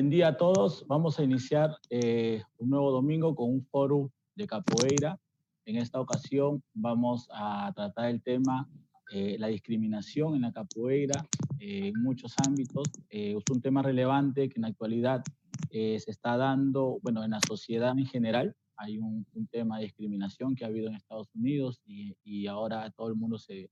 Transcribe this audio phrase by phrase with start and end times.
[0.00, 0.86] Buen día a todos.
[0.86, 5.20] Vamos a iniciar eh, un nuevo domingo con un foro de capoeira.
[5.66, 8.66] En esta ocasión vamos a tratar el tema
[9.12, 11.26] eh, la discriminación en la capoeira
[11.58, 12.88] eh, en muchos ámbitos.
[13.10, 15.22] es un tema relevante que en la actualidad
[15.70, 18.56] se está dando, bueno, en la sociedad en general.
[18.78, 23.16] Hay un, tema de discriminación que ha habido en Estados Unidos y, ahora todo el
[23.16, 23.68] mundo se,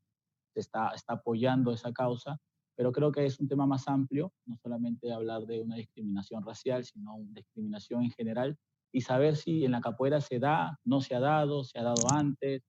[0.54, 2.38] está, apoyando esa causa
[2.78, 4.32] pero creo que es un tema más amplio,
[4.78, 8.56] solamente hablar de una discriminación racial, sino una discriminación en general,
[8.92, 12.06] y saber si en la capoeira se da, no se ha dado, se ha dado
[12.12, 12.62] antes,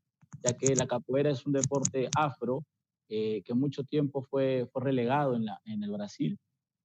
[0.44, 2.64] ya que la capoeira es un deporte afro
[3.10, 6.38] eh, que mucho tiempo fue, fue relegado en, la, en el Brasil,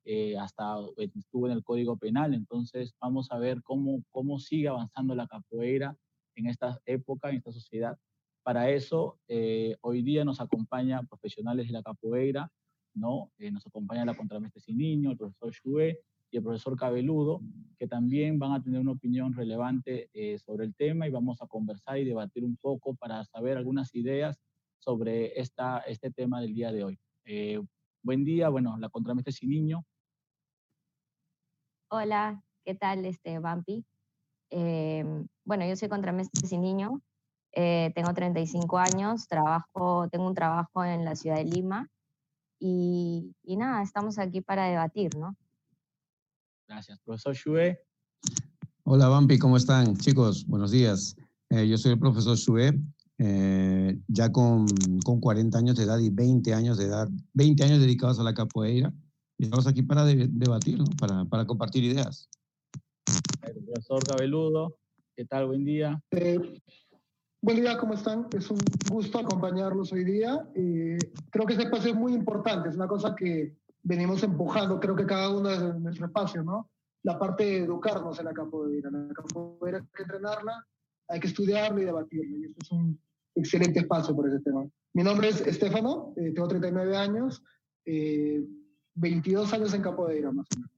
[0.04, 5.14] eh, hasta estuvo en el Código Penal, entonces vamos a ver cómo, cómo sigue avanzando
[5.14, 5.96] la capoeira
[6.36, 7.96] en esta época, en esta sociedad.
[8.42, 12.50] Para eso, eh, hoy día nos acompañan profesionales de la capoeira,
[12.94, 13.32] ¿no?
[13.38, 16.00] Eh, nos acompaña la contramestre niño, el profesor Chue
[16.30, 17.40] y el profesor Cabeludo,
[17.78, 21.46] que también van a tener una opinión relevante eh, sobre el tema y vamos a
[21.46, 24.40] conversar y debatir un poco para saber algunas ideas
[24.78, 26.98] sobre esta, este tema del día de hoy.
[27.24, 27.60] Eh,
[28.02, 29.84] buen día, bueno, la contramestre sin niño.
[31.90, 33.84] Hola, ¿qué tal, este, Bampi?
[35.44, 37.02] bueno, yo soy contramestre sin niño,
[37.50, 41.90] tengo 35 años, trabajo, tengo un trabajo en la ciudad de Lima
[42.66, 45.36] y, nada, estamos aquí para debatir, ¿no?
[46.66, 47.78] Gracias, profesor Shue.
[48.84, 49.96] Hola, Bampi, ¿cómo están?
[49.96, 51.14] Chicos, buenos días.
[51.50, 52.72] Eh, yo soy el profesor Shue,
[53.18, 54.66] eh, ya con,
[55.04, 58.32] con, 40 años de edad y 20 años de edad, 20 años dedicados a la
[58.32, 58.94] capoeira.
[59.36, 60.86] Y estamos aquí para debatir, ¿no?
[60.98, 62.30] para, para compartir ideas.
[63.42, 64.78] El profesor Cabeludo,
[65.14, 65.46] ¿qué tal?
[65.48, 66.00] Buen día.
[67.44, 68.26] Eh, Buen día, ¿cómo están?
[68.32, 68.58] Es un
[68.90, 70.48] gusto acompañarlos hoy día.
[70.54, 70.96] Eh,
[71.30, 75.04] creo que este espacio es muy importante, es una cosa que venimos empujando, creo que
[75.04, 76.70] cada uno de nuestro espacio, ¿no?
[77.02, 78.90] La parte de educarnos en la capoeira.
[78.90, 80.66] La capoeira hay que entrenarla,
[81.08, 82.38] hay que estudiarla y debatirla.
[82.38, 82.98] Y este es un
[83.34, 84.66] excelente espacio por ese tema.
[84.94, 87.42] Mi nombre es Estefano, eh, tengo 39 años,
[87.84, 90.70] 22 eh, años en capoeira más o menos.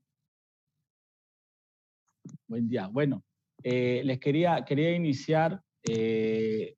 [2.48, 2.88] Buen día.
[2.88, 3.22] Bueno,
[3.62, 6.74] les quería, quería iniciar eh,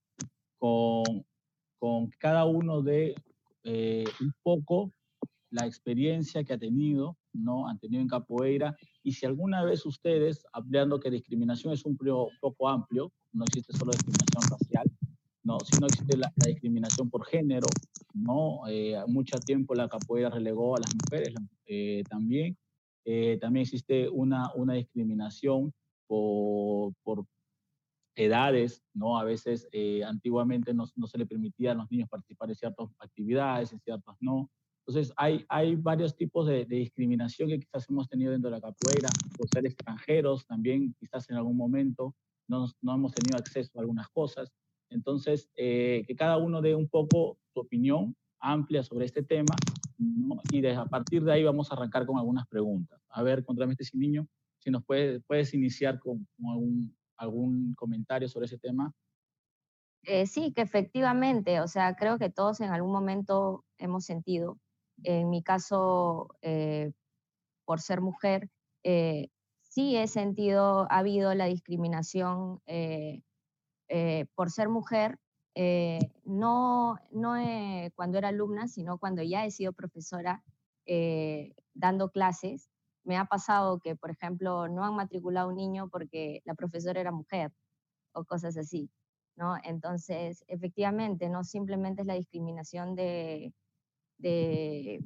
[0.58, 1.24] con,
[1.78, 3.14] con, cada uno de
[3.64, 4.92] eh, un poco
[5.50, 7.68] la experiencia que ha tenido, ¿no?
[7.68, 8.76] Han tenido en capoeira.
[9.02, 11.96] Y si alguna vez ustedes, hablando que discriminación es un
[12.40, 14.90] poco amplio, no existe solo discriminación racial,
[15.42, 17.66] no, sino existe la, discriminación por género,
[18.12, 18.60] ¿no?
[18.68, 21.34] Eh, mucho tiempo la capoeira relegó a las mujeres
[21.66, 22.56] eh, también.
[23.40, 25.72] también existe una, una discriminación
[26.06, 27.24] por, por,
[28.18, 29.18] edades, ¿no?
[29.18, 32.88] A veces eh, antiguamente no, no, se le permitía a los niños participar en ciertas
[32.98, 34.50] actividades, en ciertas no.
[34.84, 39.08] Entonces hay, hay varios tipos de, discriminación que quizás hemos tenido dentro de la capoeira,
[39.36, 42.14] por ser extranjeros también, quizás en algún momento
[42.48, 44.50] no, no hemos tenido acceso a algunas cosas.
[44.90, 49.54] Entonces, eh, que cada uno dé un poco su opinión amplia sobre este tema,
[49.98, 50.40] ¿no?
[50.50, 53.00] y de, a partir de ahí vamos a arrancar con algunas preguntas.
[53.10, 54.26] A ver, contramestre sin niño,
[54.58, 58.94] si nos puede, puedes iniciar con, con algún, algún comentario sobre ese tema.
[60.04, 64.58] Eh, sí, que efectivamente, o sea, creo que todos en algún momento hemos sentido,
[65.02, 66.92] en mi caso, eh,
[67.64, 68.48] por ser mujer,
[68.84, 69.28] eh,
[69.62, 72.62] sí he sentido, ha habido la discriminación
[74.34, 75.18] por ser mujer,
[76.24, 77.34] no, no
[77.94, 80.42] cuando era alumna, sino cuando ya he sido profesora
[81.74, 82.70] dando clases,
[83.08, 87.10] me ha pasado que, por ejemplo, no han matriculado un niño porque la profesora era
[87.10, 87.50] mujer
[88.12, 88.90] o cosas así,
[89.34, 89.56] ¿no?
[89.64, 93.54] Entonces, efectivamente, no simplemente es la discriminación de,
[94.18, 95.00] de,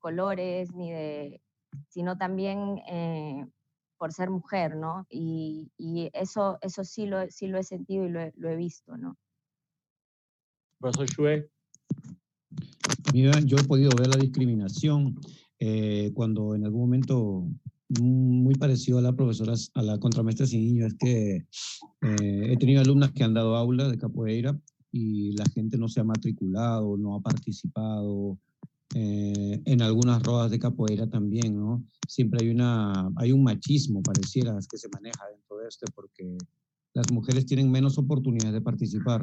[0.00, 1.40] colores, ni de,
[1.86, 3.46] sino también eh,
[3.96, 5.06] por ser mujer, ¿no?
[5.08, 5.70] Y,
[6.12, 9.16] eso, eso sí, lo, sí lo he sentido y lo he, visto, ¿no?
[10.80, 11.48] Profesor Shue.
[13.12, 15.14] Mira, yo he podido ver la discriminación
[15.58, 17.48] eh, cuando en algún momento
[18.00, 22.82] muy parecido a la profesora, a la contramaestra sin niño, es que eh, he tenido
[22.82, 24.58] alumnas que han dado aula de capoeira
[24.92, 28.38] y la gente no se ha matriculado, no ha participado.
[28.94, 31.84] Eh, en algunas rodas de capoeira también, ¿no?
[32.08, 36.38] Siempre hay, una, hay un machismo, pareciera, que se maneja dentro de este, porque
[36.94, 39.20] las mujeres tienen menos oportunidades de participar.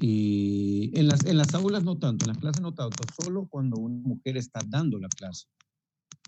[0.00, 3.78] Y en las, en las aulas no tanto, en las clases no tanto, solo cuando
[3.78, 5.46] una mujer está dando la clase.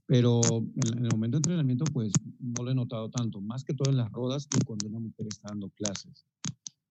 [0.06, 3.90] Pero en, el momento de entrenamiento, pues no lo he notado tanto, más que todo
[3.90, 6.26] en las rodas y cuando una mujer está dando clases.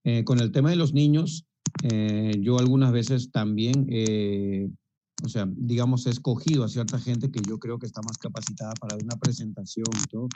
[0.06, 1.46] Eh, con el tema de los niños,
[1.84, 4.70] eh, yo algunas veces también he
[5.24, 8.74] o sea, digamos, he escogido a cierta gente que yo creo que está más capacitada
[8.80, 10.30] para una presentación y todo.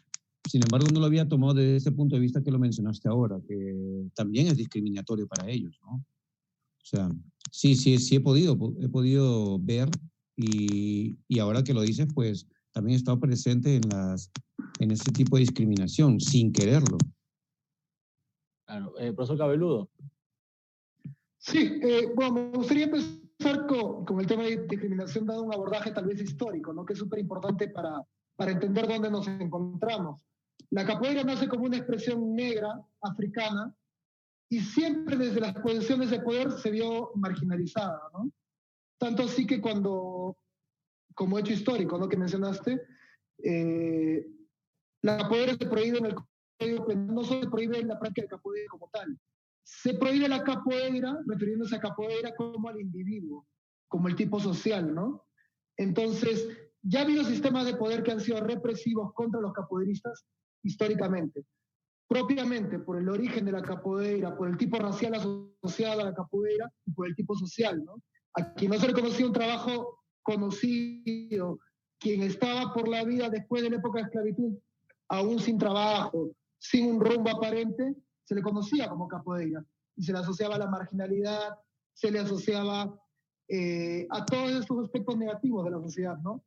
[0.50, 3.40] Sin embargo, no lo había tomado desde ese punto de vista que lo mencionaste ahora,
[3.48, 6.04] que también es discriminatorio para ellos, ¿no?
[6.84, 7.10] O sea,
[7.52, 9.90] sí, sí, sí he podido, he podido ver
[10.36, 14.32] y, y ahora que lo dices, pues también he estado presente en, las,
[14.80, 16.98] en ese tipo de discriminación, sin quererlo.
[18.66, 18.98] Claro.
[19.00, 19.90] Eh, profesor Cabeludo.
[21.38, 25.92] Sí, eh, bueno, me gustaría empezar con, con, el tema de discriminación, dado un abordaje
[25.92, 26.86] tal vez histórico, ¿no?
[26.86, 28.02] que es súper importante para,
[28.36, 30.22] para entender dónde nos encontramos.
[30.70, 33.76] La capoeira nace como una expresión negra, africana,
[34.54, 38.32] y siempre desde las posiciones de poder se vio marginalizada, ¿no?
[39.00, 40.38] Tanto así que cuando,
[41.16, 42.08] como hecho histórico, ¿no?
[42.08, 42.80] Que mencionaste,
[43.44, 44.28] eh,
[45.02, 48.68] la capoeira se prohíbe en el código no solo se prohíbe la práctica de capoeira
[48.70, 49.18] como tal,
[49.64, 53.48] se prohíbe la capoeira, refiriéndose a capoeira como al individuo,
[53.88, 55.26] como el tipo social, ¿no?
[55.78, 56.48] Entonces,
[56.84, 60.28] ya ha habido sistemas de poder que han sido represivos contra los capoeiristas
[60.62, 61.44] históricamente
[62.08, 66.72] propiamente por el origen de la capoeira, por el tipo racial asociado a la capoeira
[66.86, 67.84] y por el tipo social.
[67.84, 68.02] ¿no?
[68.36, 71.60] A quien no se le conocía un trabajo conocido,
[72.00, 74.58] quien estaba por la vida después de la época de esclavitud,
[75.10, 79.64] aún sin trabajo, sin un rumbo aparente, se le conocía como capoeira
[79.96, 81.56] y se le asociaba a la marginalidad,
[81.94, 83.00] se le asociaba
[83.48, 86.44] eh, a todos estos aspectos negativos de la sociedad, ¿no?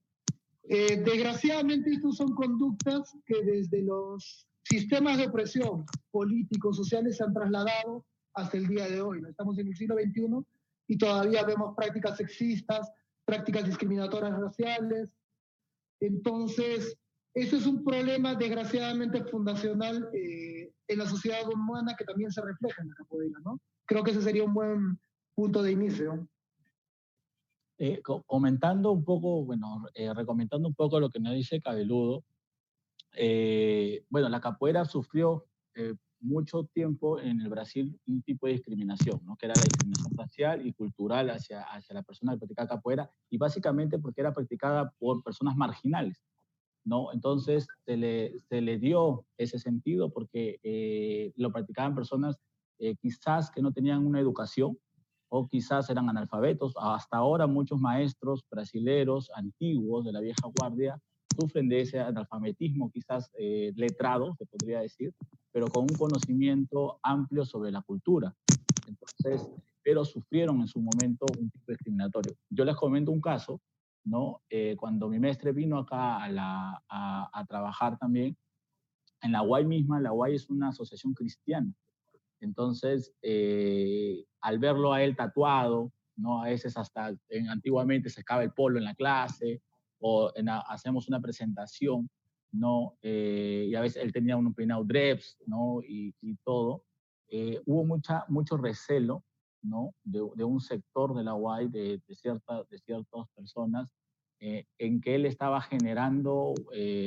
[0.68, 7.32] Eh, desgraciadamente, estos son conductas que desde los sistemas de opresión políticos, sociales se han
[7.32, 8.04] trasladado
[8.35, 9.23] hasta el día de hoy.
[9.28, 10.44] Estamos en el siglo XXI
[10.88, 12.90] y todavía vemos prácticas sexistas,
[13.25, 15.08] prácticas discriminatorias raciales.
[16.00, 16.99] Entonces,
[17.35, 22.82] eso es un problema desgraciadamente fundacional eh, en la sociedad humana que también se refleja
[22.82, 23.61] en la capoeira, ¿no?
[23.87, 24.99] Creo que ese sería un buen
[25.35, 26.28] punto de inicio.
[27.78, 32.25] Eh, comentando un poco, bueno, eh, recomendando un poco lo que nos dice Cabeludo,
[33.16, 39.20] eh, bueno, la capoeira sufrió eh, mucho tiempo en el Brasil un tipo de discriminación,
[39.25, 39.37] ¿no?
[39.37, 43.38] que era la discriminación racial y cultural hacia, hacia la persona que practicaba capoeira, y
[43.38, 46.23] básicamente porque era practicada por personas marginales.
[46.85, 47.12] ¿no?
[47.12, 52.37] Entonces se le, se le dio ese sentido porque eh, lo practicaban personas
[53.00, 54.78] quizás que no tenían una educación
[55.30, 56.75] o quizás eran analfabetos.
[56.78, 61.00] Hasta ahora muchos maestros brasileros antiguos de la vieja guardia
[61.38, 65.14] sufren de ese analfabetismo, quizás eh, letrado, se podría decir,
[65.52, 68.34] pero con un conocimiento amplio sobre la cultura.
[68.86, 69.48] Entonces,
[69.82, 72.36] pero sufrieron en su momento un tipo discriminatorio.
[72.50, 73.60] Yo les comento un caso,
[74.04, 74.40] ¿no?
[74.50, 78.36] Eh, cuando mi maestre vino acá a, la, a, trabajar también,
[79.22, 81.72] en la UAI misma, la UAI es una asociación cristiana.
[82.40, 86.42] Entonces, eh, al verlo a él tatuado, ¿no?
[86.42, 89.62] A veces hasta en, antiguamente se acaba el polo en la clase,
[90.00, 90.32] o
[90.68, 92.08] hacemos una presentación,
[92.52, 92.96] ¿no?
[93.02, 95.80] Eh, y a veces él tenía un peinado dreps, ¿no?
[95.82, 96.84] Y, y todo.
[97.28, 99.24] Eh, hubo mucha, mucho recelo,
[99.62, 99.94] ¿no?
[100.04, 103.92] De, de, un sector de la UAI, de, de, cierta, de ciertas personas,
[104.40, 106.54] eh, en que él estaba generando,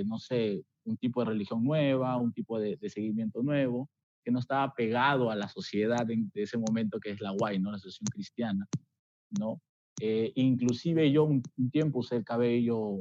[0.06, 3.90] no sé, un tipo de religión nueva, un tipo de, de, seguimiento nuevo,
[4.24, 7.72] que no estaba pegado a la sociedad de ese momento que es la UAI, ¿no?
[7.72, 8.68] La asociación cristiana,
[9.40, 9.62] ¿no?
[10.00, 13.00] Eh, inclusive yo un, tiempo usé el cabello,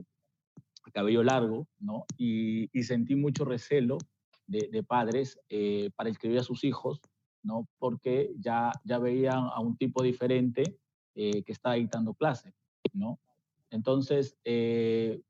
[0.87, 2.05] el cabello largo, ¿no?
[2.17, 3.99] Y, sentí mucho recelo
[4.47, 7.01] de, padres eh, para inscribir a sus hijos,
[7.43, 7.69] ¿no?
[7.79, 10.79] Porque ya, ya veían a un tipo diferente
[11.15, 12.53] eh, que estaba dictando clase,
[12.93, 13.21] ¿no?
[13.71, 15.23] Entonces, ese,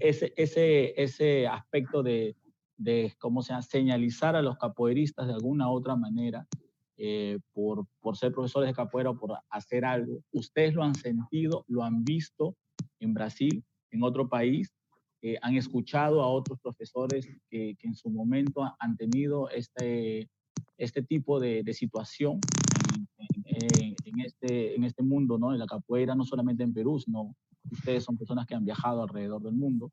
[0.00, 2.36] ese, ese aspecto de,
[2.76, 6.48] de, ¿cómo se señalizar a los capoeiristas de alguna otra manera,
[7.02, 10.22] eh, por, por ser profesores de capoeira o por hacer algo.
[10.32, 12.56] Ustedes lo han sentido, lo han visto
[12.98, 14.70] en Brasil, en otro país,
[15.22, 20.28] eh, han escuchado a otros profesores que, que, en su momento han tenido este,
[20.76, 22.38] este tipo de, de situación
[22.94, 23.08] en,
[23.46, 25.54] en, en, este, en este mundo, ¿no?
[25.54, 27.34] En la capoeira, no solamente en Perú, sino
[27.70, 29.90] ustedes son personas que han viajado alrededor del mundo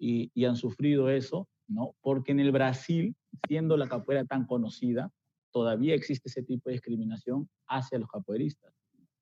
[0.00, 1.94] y, y han sufrido eso, ¿no?
[2.00, 3.14] Porque en el Brasil,
[3.46, 5.12] siendo la capoeira tan conocida,
[5.52, 8.72] todavía existe ese tipo de discriminación hacia los capoeiristas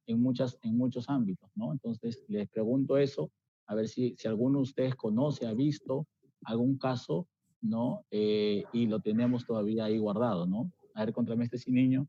[0.06, 0.25] en,
[0.62, 1.73] en muchos ámbitos, ¿no?
[1.73, 3.30] Entonces, les pregunto eso,
[3.66, 6.06] a ver si, si alguno de ustedes conoce, ha visto
[6.44, 7.28] algún caso,
[7.61, 8.04] ¿no?
[8.11, 10.73] Eh, y lo tenemos todavía ahí guardado, ¿no?
[10.94, 12.06] A ver, contra este niño.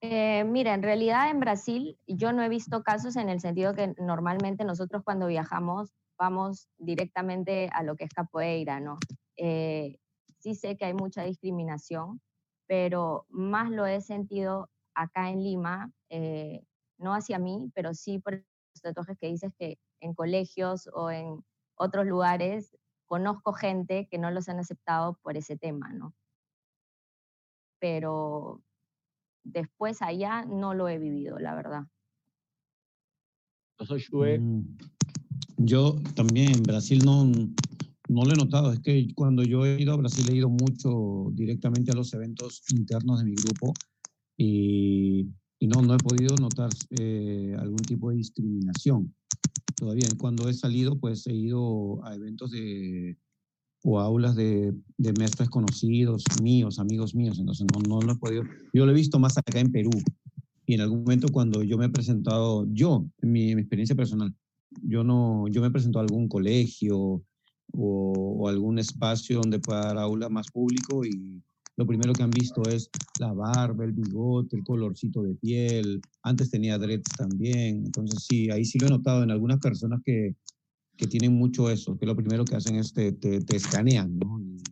[0.00, 3.94] Eh, mira, en realidad en Brasil yo no he visto casos en el sentido que
[3.98, 8.98] normalmente nosotros cuando viajamos vamos directamente a lo que es capoeira, ¿no?
[9.36, 9.98] Eh,
[10.38, 12.20] sí sé que hay mucha discriminación,
[12.66, 16.62] pero más lo he sentido acá en Lima, eh,
[16.98, 18.44] no hacia mí, pero sí, por
[18.82, 21.44] tatuajes que dices que en colegios o en
[21.76, 26.14] otros lugares conozco gente que no los han aceptado por ese tema, ¿no?
[27.78, 28.62] Pero
[29.44, 31.84] después allá no lo he vivido, la verdad.
[34.40, 34.76] Mm.
[35.58, 37.30] Yo también en Brasil no,
[38.08, 38.72] no lo he notado.
[38.72, 42.62] Es que cuando yo he ido a Brasil he ido mucho directamente a los eventos
[42.70, 43.74] internos de mi grupo
[44.36, 45.28] y,
[45.60, 49.14] no, no he podido notar eh, algún tipo de discriminación.
[49.74, 53.18] Todavía cuando he salido, pues he ido a eventos de,
[53.82, 58.44] o aulas de, de maestros conocidos, míos, amigos míos, entonces no, no lo he podido.
[58.72, 59.90] Yo lo he visto más acá en Perú
[60.66, 64.34] y en algún momento cuando yo me he presentado, yo, en mi, experiencia personal,
[64.82, 67.22] yo no, yo me he presentado a algún colegio
[67.72, 71.42] o, o, algún espacio donde pueda dar aula más público y
[71.76, 76.00] lo primero que han visto es la barba, el bigote, el colorcito de piel.
[76.22, 77.84] Antes tenía dreads también.
[77.84, 80.34] Entonces sí, ahí sí lo he notado en algunas personas que,
[80.96, 84.40] que tienen mucho eso, que lo primero que hacen es te, te, te escanean, ¿no?
[84.40, 84.62] Y,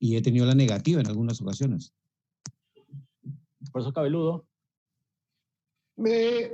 [0.00, 1.94] y, he tenido la negativa en algunas ocasiones.
[3.70, 4.46] Por eso cabeludo.
[5.96, 6.50] Me,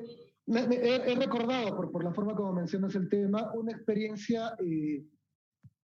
[0.46, 5.02] me, he, recordado, por, por, la forma como mencionas el tema, una experiencia eh,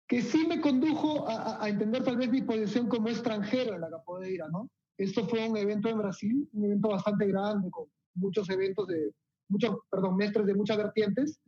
[0.07, 3.89] que sí me condujo a, a, entender tal vez mi posición como extranjero en la
[3.89, 4.69] capoeira, ¿no?
[4.97, 9.13] Esto fue un evento en Brasil, un evento bastante grande, con muchos eventos de,
[9.49, 11.39] muchos, perdón, mestres de muchas vertientes,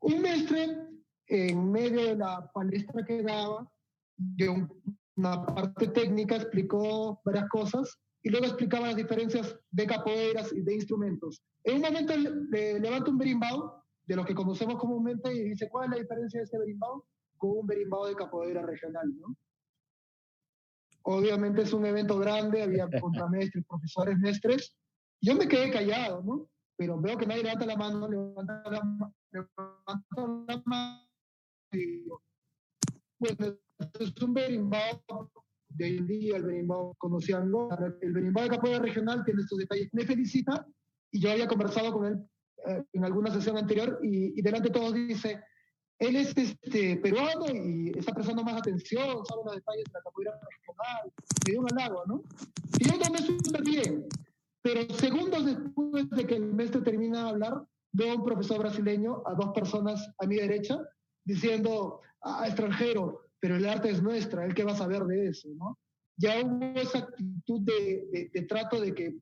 [0.00, 0.78] un mestre,
[1.28, 3.68] en medio de la palestra que daba,
[4.16, 4.48] de
[5.16, 10.74] una parte técnica, explicó varias cosas y luego explicaba las diferencias de capoeiras y de
[10.74, 11.42] instrumentos.
[11.64, 13.72] En un momento le, levanta un berimbau,
[14.06, 17.04] de lo que conocemos comúnmente, y dice, ¿cuál es la diferencia de este berimbau
[17.36, 19.12] con un berimbau de capoeira regional?
[19.18, 19.36] ¿no?
[21.02, 24.76] Obviamente es un evento grande, había contramestres, profesores, mestres.
[25.20, 26.48] Yo me quedé callado, ¿no?
[26.76, 29.14] Pero veo que nadie levanta la mano, levanta la, mano
[33.18, 33.58] bueno,
[34.00, 35.02] es un berimbau
[35.68, 37.68] de día, el berimbau conociendo,
[38.00, 39.88] el berimbau de capoeira regional tiene estos detalles.
[39.92, 40.66] Me felicita
[41.10, 42.18] y yo había conversado con él
[42.68, 45.42] eh, en alguna sesión anterior y, delante de todos dice,
[45.98, 50.40] él es este, peruano y está prestando más atención, sabe los detalles de la capoeira
[51.46, 52.22] me dio un halago, ¿no?
[52.78, 54.06] Y yo tomé súper bien,
[54.62, 59.22] pero segundos después de que el maestro termina de hablar, veo a un profesor brasileño,
[59.24, 60.78] a dos personas a mi derecha,
[61.24, 65.48] diciendo, ah, extranjero, pero el arte es nuestra, ¿el que va a saber de eso?
[65.56, 65.78] ¿no?
[66.18, 69.16] Ya hubo esa actitud de, de, trato de que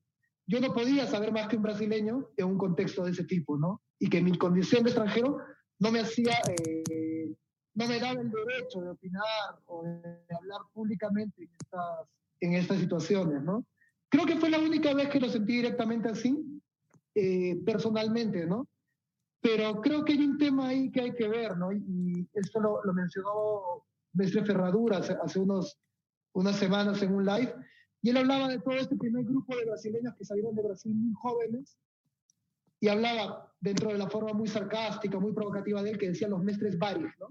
[0.46, 3.80] yo no podía saber más que un brasileño en un contexto de ese tipo, ¿no?
[3.98, 5.38] Y que mi condición de extranjero
[5.78, 7.34] no me hacía, eh,
[7.74, 12.08] no me daba el derecho de opinar o de hablar públicamente en estas,
[12.40, 13.64] en estas situaciones, ¿no?
[14.08, 16.62] Creo que fue la única vez que lo sentí directamente así,
[17.14, 18.68] eh, personalmente, ¿no?
[19.40, 21.72] Pero creo que hay un tema ahí que hay que ver, ¿no?
[21.72, 23.84] Y esto lo, lo mencionó
[24.14, 25.78] Mestre Ferradura hace, unos,
[26.32, 27.54] unas semanas en un live,
[28.00, 31.12] y él hablaba de todo este primer grupo de brasileños que salieron de Brasil muy
[31.14, 31.76] jóvenes,
[32.80, 36.42] y hablaba dentro de la forma muy sarcástica, muy provocativa de él, que decían los
[36.42, 37.28] mestres Baris, ¿no?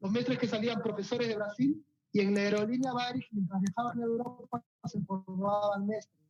[0.00, 4.04] Los mestres que salían profesores de Brasil, y en la aerolínea Baris, mientras viajaban a
[4.04, 6.20] Europa, se formaban mestres.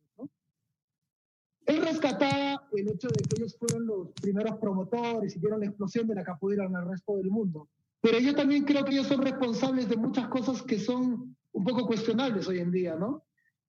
[1.65, 6.07] Él rescataba el hecho de que ellos fueron los primeros promotores y dieron la explosión
[6.07, 7.69] de la capoeira en el resto del mundo.
[8.01, 11.85] Pero yo también creo que ellos son responsables de muchas cosas que son un poco
[11.85, 13.23] cuestionables hoy en día, ¿no?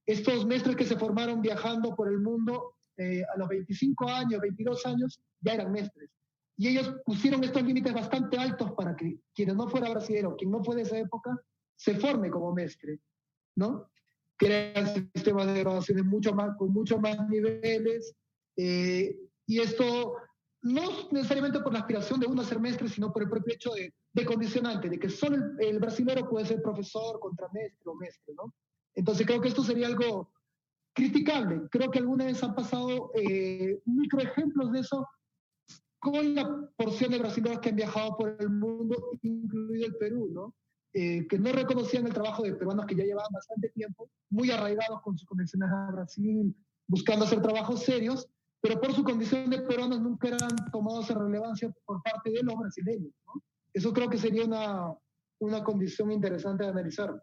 [0.07, 4.87] Estos mestres que se formaron viajando por el mundo eh, a los 25 años, 22
[4.87, 6.11] años, ya eran mestres.
[6.57, 10.63] Y ellos pusieron estos límites bastante altos para que quien no fuera brasileño, quien no
[10.63, 11.37] fue de esa época,
[11.77, 13.01] se forme como mestre,
[13.57, 13.89] ¿no?
[14.43, 18.13] crean sistemas de grabaciones mucho más, con mucho más niveles.
[18.57, 20.17] Eh, y esto
[20.63, 23.71] no necesariamente por la aspiración de uno a ser mestre, sino por el propio hecho
[23.73, 28.35] de, de condicionante, de que solo el, el, brasilero puede ser profesor, contramestre o mestre,
[28.37, 28.53] ¿no?
[28.95, 30.33] Entonces creo que esto sería algo
[30.93, 31.63] criticable.
[31.71, 35.07] Creo que alguna vez han pasado eh, microejemplos de eso
[35.99, 40.55] con la porción de brasileños que han viajado por el mundo, incluido el Perú, ¿no?
[40.95, 45.01] Eh, que no reconocían el trabajo de peruanos que ya llevaban bastante tiempo, muy arraigados
[45.03, 46.55] con sus conexiones a Brasil,
[46.87, 48.29] buscando hacer trabajos serios,
[48.61, 52.57] pero por su condición de peruanos nunca eran tomados en relevancia por parte de los
[52.59, 53.13] brasileños.
[53.27, 53.43] ¿no?
[53.73, 54.95] Eso creo que sería una,
[55.41, 57.23] una condición interesante de analizar.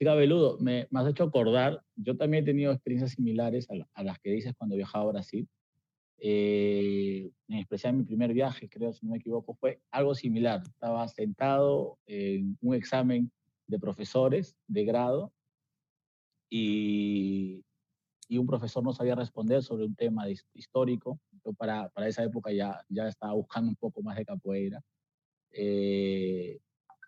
[0.00, 4.02] Chica Beludo, me, me, has hecho acordar, yo también he tenido experiencias similares a, a
[4.02, 5.46] las que dices cuando viajaba a Brasil.
[6.16, 10.62] Eh, en especial mi primer viaje, creo, si no me equivoco, fue algo similar.
[10.62, 13.30] Estaba sentado en un examen
[13.66, 15.34] de profesores de grado
[16.48, 17.62] y,
[18.26, 22.50] y un profesor no sabía responder sobre un tema histórico Yo para, para esa época
[22.52, 24.80] ya, ya estaba buscando un poco más de capoeira.
[25.52, 26.58] Eh,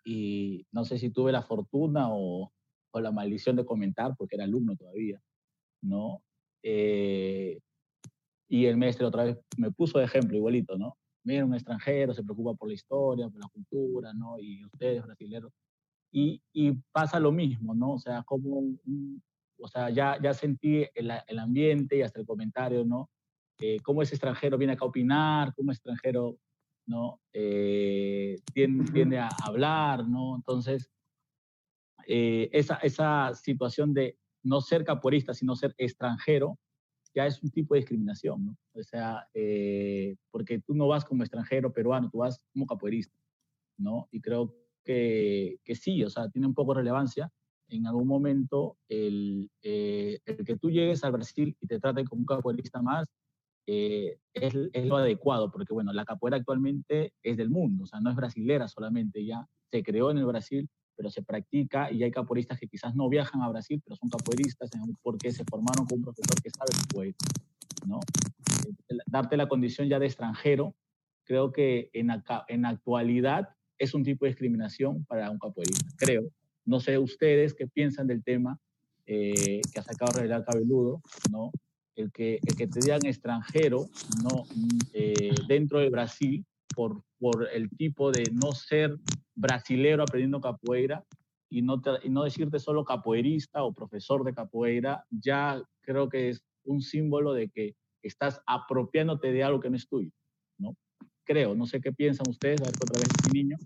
[0.05, 2.51] y no sé si tuve la fortuna o,
[2.93, 5.21] o, la maldición de comentar, porque era alumno todavía,
[5.81, 6.21] ¿no?
[6.63, 7.59] Eh,
[8.47, 10.97] y el maestro otra vez me puso de ejemplo, igualito, ¿no?
[11.25, 14.37] Mira, un extranjero se preocupa por la historia, por la cultura, ¿no?
[14.39, 15.51] Y ustedes, brasileños.
[16.11, 17.93] Y, y pasa lo mismo, ¿no?
[17.93, 19.21] O sea, como un,
[19.59, 23.09] o sea, ya, ya sentí el, el, ambiente y hasta el comentario, ¿no?
[23.59, 26.37] Eh, cómo ese extranjero viene acá a opinar, cómo ese extranjero,
[26.85, 27.21] ¿no?
[27.31, 30.35] Eh, tiende, tiende, a hablar, ¿no?
[30.35, 30.89] Entonces,
[32.07, 36.59] eh, esa, esa situación de no ser capoeirista, sino ser extranjero,
[37.15, 38.57] ya es un tipo de discriminación, ¿no?
[38.73, 43.17] O sea, eh, porque tú no vas como extranjero peruano, tú vas como capoeirista,
[43.77, 44.07] ¿no?
[44.11, 47.31] Y creo que, que sí, o sea, tiene un poco de relevancia
[47.69, 52.21] en algún momento el, eh, el, que tú llegues al Brasil y te traten como
[52.21, 53.07] un capoeirista más
[53.65, 58.09] es, es, lo adecuado, porque bueno, la capoeira actualmente es del mundo, o sea, no
[58.09, 62.59] es brasilera solamente, ya se creó en el Brasil, pero se practica y hay capoeiristas
[62.59, 64.69] que quizás no viajan a Brasil, pero son capoeiristas
[65.01, 67.17] porque se formaron con un profesor que sabe capoeira,
[67.87, 67.99] ¿no?
[69.07, 70.75] Darte la condición ya de extranjero,
[71.23, 76.23] creo que en, acá, en actualidad es un tipo de discriminación para un capoeirista, creo.
[76.65, 78.59] No sé ustedes qué piensan del tema
[79.05, 81.01] eh, que ha sacado Real Cabeludo,
[81.31, 81.51] ¿no?
[81.95, 83.85] El que, el que te digan extranjero,
[84.23, 84.43] ¿no?
[84.93, 86.45] Eh, dentro de Brasil,
[86.75, 88.97] por, por el tipo de no ser
[89.35, 91.03] brasilero aprendiendo capoeira
[91.49, 96.29] y no, te, y no decirte solo capoeirista o profesor de capoeira, ya creo que
[96.29, 100.11] es un símbolo de que estás apropiándote de algo que no es tuyo,
[100.57, 100.75] ¿no?
[101.23, 103.57] Creo, no sé qué piensan ustedes, a ver otra vez mi niño.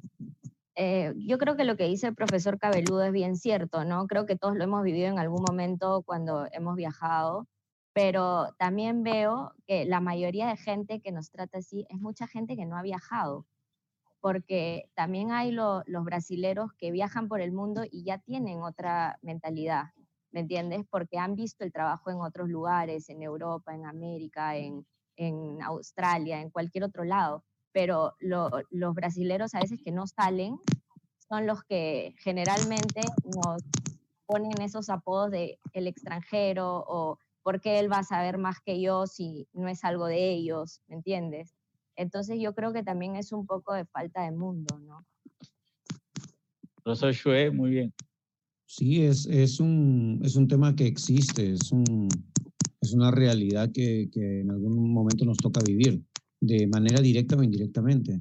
[0.76, 4.06] Eh, yo creo que lo que dice el profesor Cabeludo es bien cierto, ¿no?
[4.06, 7.48] Creo que todos lo hemos vivido en algún momento cuando hemos viajado,
[7.98, 12.56] pero también veo que la mayoría de gente que nos trata así es mucha gente
[12.56, 13.48] que no ha viajado,
[14.22, 19.18] porque también hay lo, los brasileros que viajan por el mundo y ya tienen otra
[19.24, 19.86] mentalidad,
[20.30, 20.86] ¿me entiendes?
[20.92, 26.40] Porque han visto el trabajo en otros lugares, en Europa, en América, en, en Australia,
[26.40, 30.60] en cualquier otro lado, pero lo, los brasileros a veces que no salen
[31.28, 33.64] son los que generalmente nos
[34.28, 38.82] ponen esos apodos de el extranjero o ¿por qué él va a saber más que
[38.82, 40.82] yo si no es algo de ellos?
[40.90, 41.56] ¿Me entiendes?
[41.96, 45.06] Entonces yo creo que también es un poco de falta de mundo, ¿no?
[46.84, 47.94] Profesor Shue, muy bien.
[48.66, 52.10] Sí, es, es, un, es un tema que existe, es, un,
[52.82, 56.04] es una realidad que, que, en algún momento nos toca vivir,
[56.42, 58.20] de manera directa o indirectamente.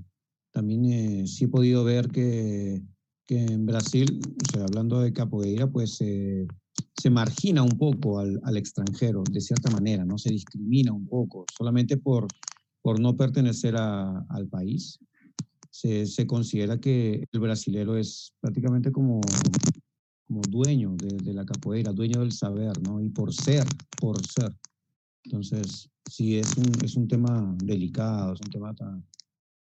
[0.53, 2.81] También eh, sí he podido ver que,
[3.27, 6.47] que en Brasil, o sea, hablando de capoeira, pues eh,
[6.97, 10.19] se margina un poco al, al, extranjero, de cierta manera, ¿no?
[10.19, 12.27] Se discrimina un poco, solamente por,
[12.83, 14.99] por no pertenecer al país.
[15.71, 19.21] Se, se, considera que el brasilero es prácticamente como,
[20.27, 23.01] como dueño de, la capoeira, dueño del saber, ¿no?
[23.01, 23.67] Y por ser,
[24.01, 24.57] por ser.
[25.25, 28.75] Entonces, sí, es un, es un tema delicado, es un tema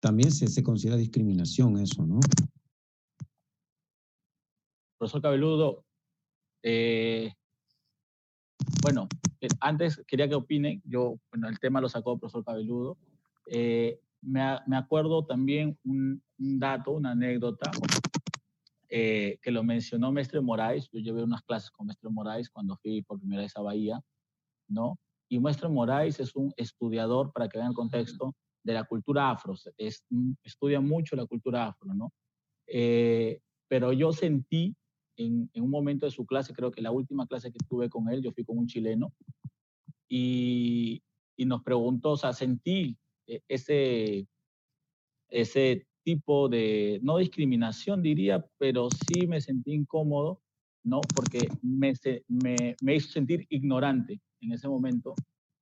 [0.01, 2.19] también se, se considera discriminación eso, ¿no?
[4.99, 5.85] Profesor Cabeludo,
[6.63, 7.33] eh,
[8.83, 9.09] bueno,
[9.41, 12.97] eh, antes quería que opinen, yo, bueno, el tema lo sacó el profesor Cabeludo.
[13.47, 17.71] Eh, me, me, acuerdo también un, un, dato, una anécdota,
[18.89, 20.89] eh, que lo mencionó Mestre Moraes.
[20.93, 24.01] Yo llevé unas clases con Mestre Moraes cuando fui por primera vez a Bahía,
[24.69, 24.99] ¿no?
[25.29, 29.55] Y Mestre Moraes es un estudiador, para que vean el contexto, de la cultura afro.
[29.77, 30.05] Es,
[30.45, 32.13] estudia mucho la cultura afro, ¿no?
[32.67, 34.77] Eh, pero yo sentí
[35.17, 38.09] en, en, un momento de su clase, creo que la última clase que tuve con
[38.11, 39.13] él, yo fui con un chileno,
[40.09, 41.03] y,
[41.37, 42.97] y nos preguntó, o sea, sentí
[43.49, 44.27] ese,
[45.29, 50.41] ese tipo de, no discriminación diría, pero sí me sentí incómodo,
[50.85, 51.01] ¿no?
[51.15, 51.95] Porque me,
[52.29, 55.15] me, me hizo sentir ignorante en ese momento,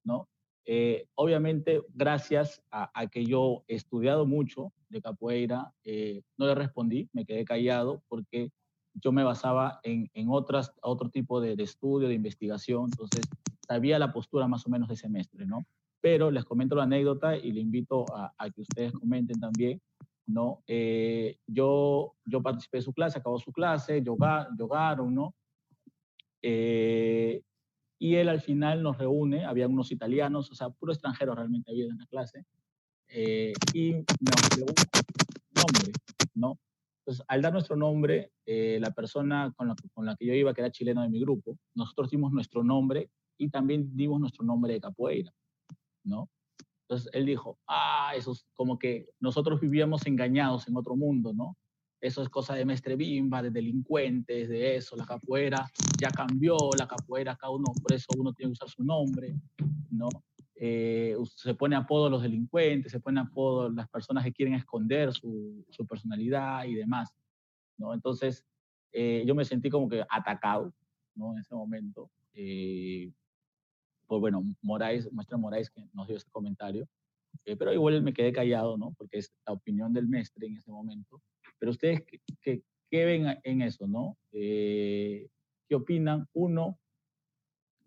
[0.05, 0.29] ¿no?
[0.65, 6.55] Eh, obviamente, gracias a, a, que yo he estudiado mucho de capoeira, eh, no le
[6.55, 8.51] respondí, me quedé callado porque
[8.95, 13.29] yo me basaba en, en otras, otro tipo de, estudio, de investigación, entonces
[13.67, 15.65] sabía la postura más o menos de semestre, ¿no?
[16.01, 19.81] Pero les comento la anécdota y le invito a, a que ustedes comenten también,
[20.27, 20.63] ¿no?
[20.67, 25.35] Eh, yo, yo participé de su clase, acabó su clase, yoga, yogaron, ¿no?
[26.43, 27.43] Eh,
[27.99, 31.85] y él al final nos reúne, había unos italianos, o sea, puro extranjero realmente había
[31.85, 32.45] en la clase,
[33.09, 34.83] eh, y nos pregunta
[35.55, 35.93] nombre,
[36.35, 36.59] ¿no?
[37.01, 40.53] Entonces, al dar nuestro nombre, eh, la persona con la, con la, que yo iba,
[40.53, 44.75] que era chileno de mi grupo, nosotros dimos nuestro nombre y también dimos nuestro nombre
[44.75, 45.33] de capoeira,
[46.05, 46.29] ¿no?
[46.83, 51.57] Entonces él dijo, ah, eso es como que nosotros vivíamos engañados en otro mundo, ¿no?
[52.01, 56.89] Eso es cosa de mestre bimba, de delincuentes, de eso, la capoeira ya cambió, la
[56.89, 59.35] capoeira cada uno, por eso uno tiene que usar su nombre,
[59.91, 60.09] ¿no?
[60.63, 64.55] Eh, se pone apodo a los delincuentes, se pone apodo a las personas que quieren
[64.55, 67.15] esconder su, su personalidad y demás,
[67.79, 67.95] ¿no?
[67.95, 68.45] Entonces,
[68.93, 70.75] eh, yo me sentí como que atacado,
[71.15, 71.33] ¿no?
[71.33, 72.11] En ese momento.
[72.35, 73.11] Eh,
[74.07, 76.87] pues bueno, Moraes, muestra Moraes que nos dio este comentario,
[77.47, 78.93] eh, pero igual me quedé callado, ¿no?
[78.99, 81.23] Porque es la opinión del mestre en ese momento.
[81.59, 82.03] Pero ustedes,
[82.43, 84.19] ¿qué, qué, ven en eso, no?
[84.31, 85.31] ¿Qué
[85.73, 86.29] opinan?
[86.35, 86.79] Uno,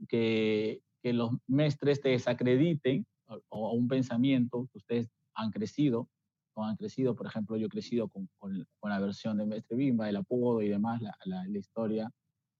[0.07, 3.05] que, que los mestres te desacrediten
[3.49, 6.09] o, un pensamiento que ustedes han crecido,
[6.55, 10.09] o han crecido, por ejemplo, yo he crecido con, con, la versión de Mestre Bimba,
[10.09, 12.09] el apodo y demás, la, la, historia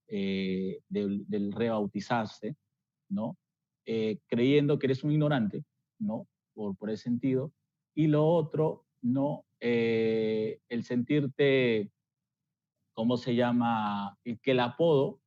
[0.08, 2.56] eh, del, rebautizarse,
[3.08, 3.38] ¿no?
[3.86, 5.64] Eh, creyendo que eres un ignorante,
[5.98, 6.26] ¿no?
[6.52, 7.52] Por, por ese sentido.
[7.94, 9.46] Y lo otro, ¿no?
[9.60, 11.90] Eh, el sentirte,
[12.92, 14.18] ¿cómo se llama?
[14.24, 15.20] Que el apodo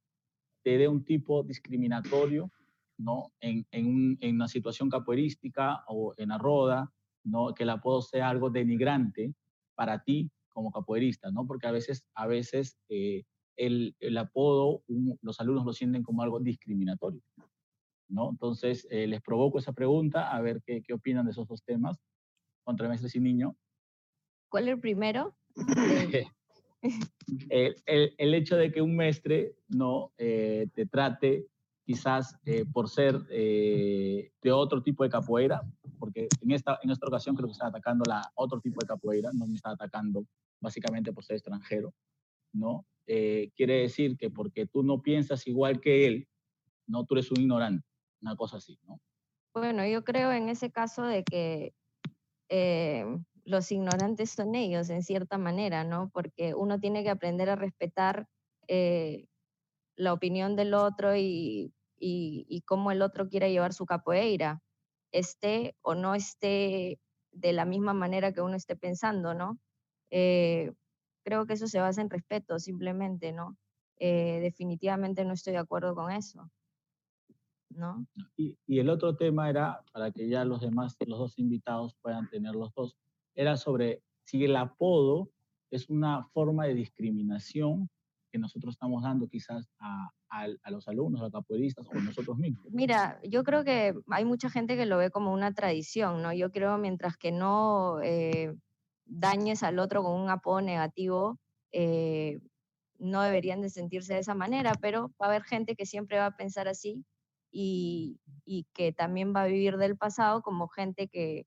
[0.64, 2.52] te dé un tipo discriminatorio,
[2.98, 3.32] ¿no?
[3.40, 6.92] En, en, un, en una situación capoeirística o en la roda,
[7.24, 7.54] ¿no?
[7.54, 9.34] Que el apodo sea algo denigrante
[9.76, 11.46] para ti como capoeirista, ¿no?
[11.46, 13.24] Porque a veces, a veces eh,
[13.56, 17.22] el, el, apodo, un, los alumnos lo sienten como algo discriminatorio,
[18.10, 18.32] ¿no?
[18.32, 22.00] Entonces, eh, les provoco esa pregunta, a ver qué, qué opinan de esos dos temas,
[22.64, 23.56] contra mestres y niño.
[24.50, 25.36] ¿Cuál es el primero?
[27.50, 31.46] el, el, el, hecho de que un mestre no eh, te trate
[31.88, 35.62] quizás eh, por ser eh, de otro tipo de capoeira,
[35.98, 39.32] porque en esta, en esta ocasión creo que está atacando la otro tipo de capoeira,
[39.34, 40.26] no me está atacando
[40.60, 41.94] básicamente por ser extranjero,
[42.52, 42.86] ¿no?
[43.08, 46.28] Eh, quiere decir que porque tú no piensas igual que él,
[46.88, 47.88] no, tú eres un ignorante,
[48.22, 49.00] una cosa así, ¿no?
[49.54, 51.74] Bueno, yo creo en ese caso de que
[52.50, 53.06] eh,
[53.46, 56.10] los ignorantes son ellos, en cierta manera, ¿no?
[56.14, 58.28] Porque uno tiene que aprender a respetar
[58.68, 59.28] eh,
[59.96, 64.62] la opinión del otro y y, y cómo el otro quiere llevar su capoeira,
[65.12, 67.00] esté o no esté
[67.32, 69.60] de la misma manera que uno esté pensando, ¿no?
[70.10, 70.74] Eh,
[71.24, 73.58] creo que eso se basa en respeto, simplemente, ¿no?
[74.00, 76.50] Eh, definitivamente no estoy de acuerdo con eso,
[77.70, 78.06] ¿no?
[78.36, 82.30] Y, y, el otro tema era, para que ya los demás, los dos invitados puedan
[82.30, 82.98] tener los dos,
[83.36, 85.30] era sobre si el apodo
[85.72, 87.90] es una forma de discriminación
[88.32, 92.38] que nosotros estamos dando quizás a, a, a, los alumnos, a los capoeiristas o nosotros
[92.38, 92.66] mismos?
[92.72, 96.34] Mira, yo creo que hay mucha gente que lo ve como una tradición, ¿no?
[96.34, 98.56] Yo creo mientras que no eh,
[99.06, 101.40] dañes al otro con un apodo negativo,
[101.72, 102.40] eh,
[103.00, 106.28] no deberían de sentirse de esa manera, pero va a haber gente que siempre va
[106.28, 107.06] a pensar así
[107.52, 111.46] y, y que también va a vivir del pasado como gente que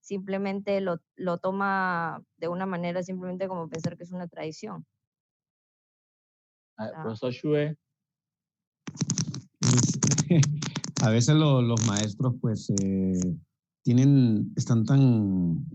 [0.00, 4.86] simplemente lo, lo toma de una manera simplemente como pensar que es una tradición.
[6.76, 7.76] Ah, profesor Shue,
[11.02, 13.36] a veces lo, los maestros pues eh,
[13.82, 15.66] tienen, están tan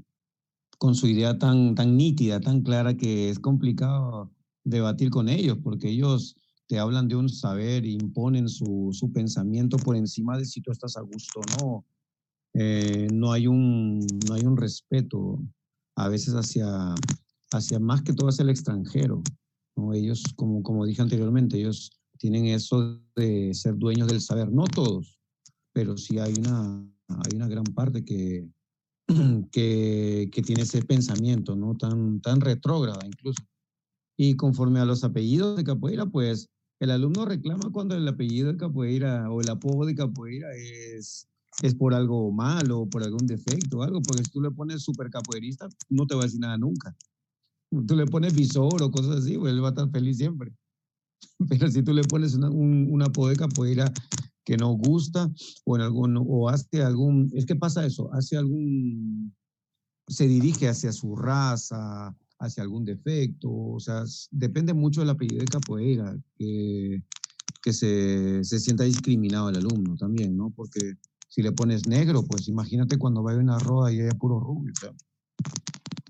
[0.77, 4.31] con su idea tan, tan nítida, tan clara que es complicado
[4.63, 6.35] debatir con ellos porque ellos
[6.67, 10.97] te hablan de un saber, imponen su, su pensamiento por encima de si tú estás
[10.97, 11.85] a gusto o no.
[12.53, 15.39] Eh, no, hay un, no hay un respeto
[15.95, 16.95] a veces hacia,
[17.51, 19.21] hacia más que todo hacia el extranjero.
[19.75, 19.93] ¿no?
[19.93, 24.51] Ellos, como, como dije anteriormente, ellos tienen eso de ser dueños del saber.
[24.51, 25.19] No todos,
[25.73, 28.47] pero sí hay una, hay una gran parte que,
[29.51, 31.75] que, que tiene ese pensamiento, ¿no?
[31.75, 33.43] Tan, tan retrógrada incluso.
[34.17, 36.49] Y conforme a los apellidos de capoeira, pues
[36.79, 41.27] el alumno reclama cuando el apellido de capoeira o el apodo de capoeira es,
[41.61, 45.67] es por algo malo, por algún defecto algo, porque si tú le pones super capoeirista,
[45.89, 46.95] no te va a decir nada nunca.
[47.87, 50.53] Tú le pones visor o cosas así, pues él va a estar feliz siempre.
[51.49, 53.91] Pero si tú le pones una, un, una puede capoeira
[54.45, 55.29] que no gusta
[55.65, 59.35] o en algún o hace algún es que pasa eso hace algún
[60.07, 65.47] se dirige hacia su raza hacia algún defecto o sea depende mucho del apellido de
[65.47, 67.01] capoeira que,
[67.61, 70.93] que se, se sienta discriminado el alumno también no porque
[71.27, 74.79] si le pones negro pues imagínate cuando vaya una roda y haya puro rubio o
[74.79, 74.91] sea,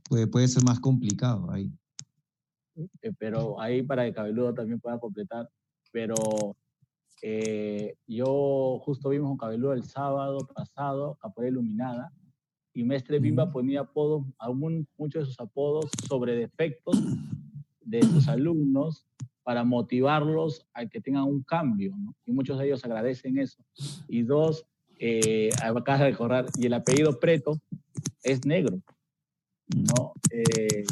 [0.10, 1.72] puede, puede ser más complicado ahí
[3.02, 5.50] eh, pero ahí para que Cabeludo también pueda completar,
[5.92, 6.16] pero
[7.22, 12.12] eh, yo justo vimos con Cabeludo el sábado pasado, Capoeira Iluminada,
[12.74, 17.02] y Mestre Bimba ponía apodos, algún, muchos de sus apodos sobre defectos
[17.82, 19.06] de sus alumnos
[19.44, 22.16] para motivarlos a que tengan un cambio, ¿no?
[22.26, 23.64] Y muchos de ellos agradecen eso.
[24.08, 24.66] Y dos,
[25.00, 27.62] eh, acabas de recordar, y el apellido Preto
[28.24, 28.82] es negro,
[29.68, 30.14] ¿no?
[30.32, 30.84] Eh,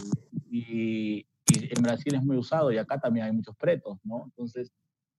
[0.52, 4.25] y, en Brasil es muy usado y acá también hay muchos pretos, ¿no?
[4.25, 4.71] Entonces,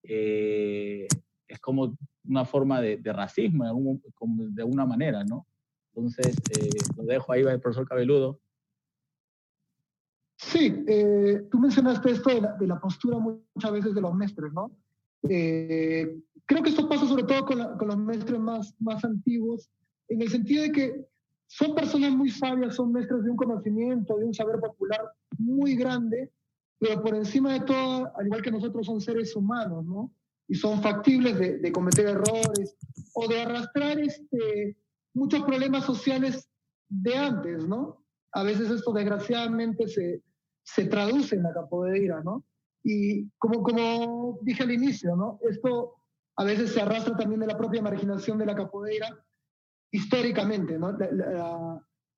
[0.02, 1.06] eh,
[1.46, 5.46] es como una forma de, racismo, de, alguna manera, ¿no?
[5.94, 8.40] Entonces, eh, lo dejo ahí, va el profesor Cabeludo.
[10.36, 10.84] Sí,
[11.50, 14.76] tú mencionaste esto de la, de la, postura muchas veces de los maestros, ¿no?
[15.22, 19.70] creo que esto pasa sobre todo con, con los maestros más, más antiguos,
[20.08, 21.06] en el sentido de que
[21.46, 25.00] son personas muy sabias, son maestros de un conocimiento, de un saber popular
[25.38, 26.32] muy grande,
[26.78, 30.12] pero por encima de todo, al igual que nosotros, son seres humanos, ¿no?
[30.48, 32.76] Y son factibles de, cometer errores
[33.14, 34.76] o de arrastrar este,
[35.14, 36.48] muchos problemas sociales
[36.88, 38.04] de antes, ¿no?
[38.32, 40.22] A veces esto desgraciadamente se,
[40.62, 42.44] se traduce en la capoeira, ¿no?
[42.82, 45.38] Y como, como dije al inicio, ¿no?
[45.48, 45.94] Esto
[46.36, 49.24] a veces se arrastra también de la propia marginación de la capoeira,
[49.94, 50.98] históricamente, ¿no?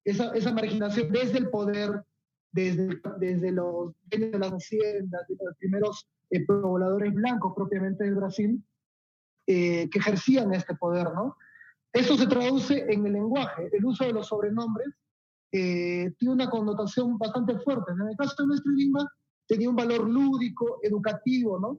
[0.03, 2.03] esa, esa, marginación desde el poder,
[2.51, 8.65] desde, desde los de las haciendas, de los primeros eh, pobladores blancos propiamente del Brasil,
[9.47, 11.37] eh, que ejercían este poder, ¿no?
[11.93, 14.89] Eso se traduce en el lenguaje, el uso de los sobrenombres
[15.53, 17.93] eh, tiene una connotación bastante fuerte.
[17.93, 19.07] En el caso de nuestro idioma
[19.47, 21.79] tenía un valor lúdico, educativo, ¿no?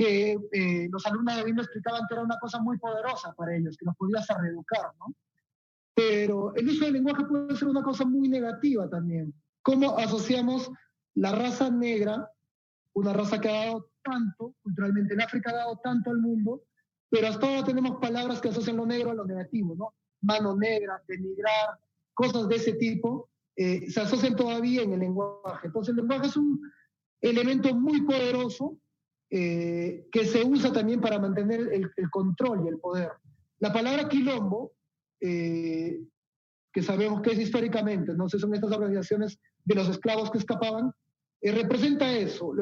[0.00, 3.76] Que eh, los alumnos de BIM explicaban que era una cosa muy poderosa para ellos,
[3.76, 5.14] que los podía hacer reeducar, ¿no?
[5.94, 9.34] Pero el uso del lenguaje puede ser una cosa muy negativa también.
[9.60, 10.70] ¿Cómo asociamos
[11.16, 12.30] la raza negra,
[12.94, 16.62] una raza que ha dado tanto, culturalmente en África ha dado tanto al mundo,
[17.10, 19.92] pero hasta ahora tenemos palabras que asocian lo negro a lo negativo, ¿no?
[20.22, 21.78] Mano negra, denigrar,
[22.14, 25.66] cosas de ese tipo, eh, se asocian todavía en el lenguaje.
[25.66, 26.58] Entonces el lenguaje es un
[27.20, 28.78] elemento muy poderoso
[29.32, 33.12] eh, que se usa también para mantener el, control y el poder.
[33.60, 34.72] La palabra quilombo,
[35.20, 36.00] eh,
[36.72, 40.90] que sabemos que es históricamente, no son estas organizaciones de los esclavos que escapaban,
[41.42, 42.52] eh, representa eso,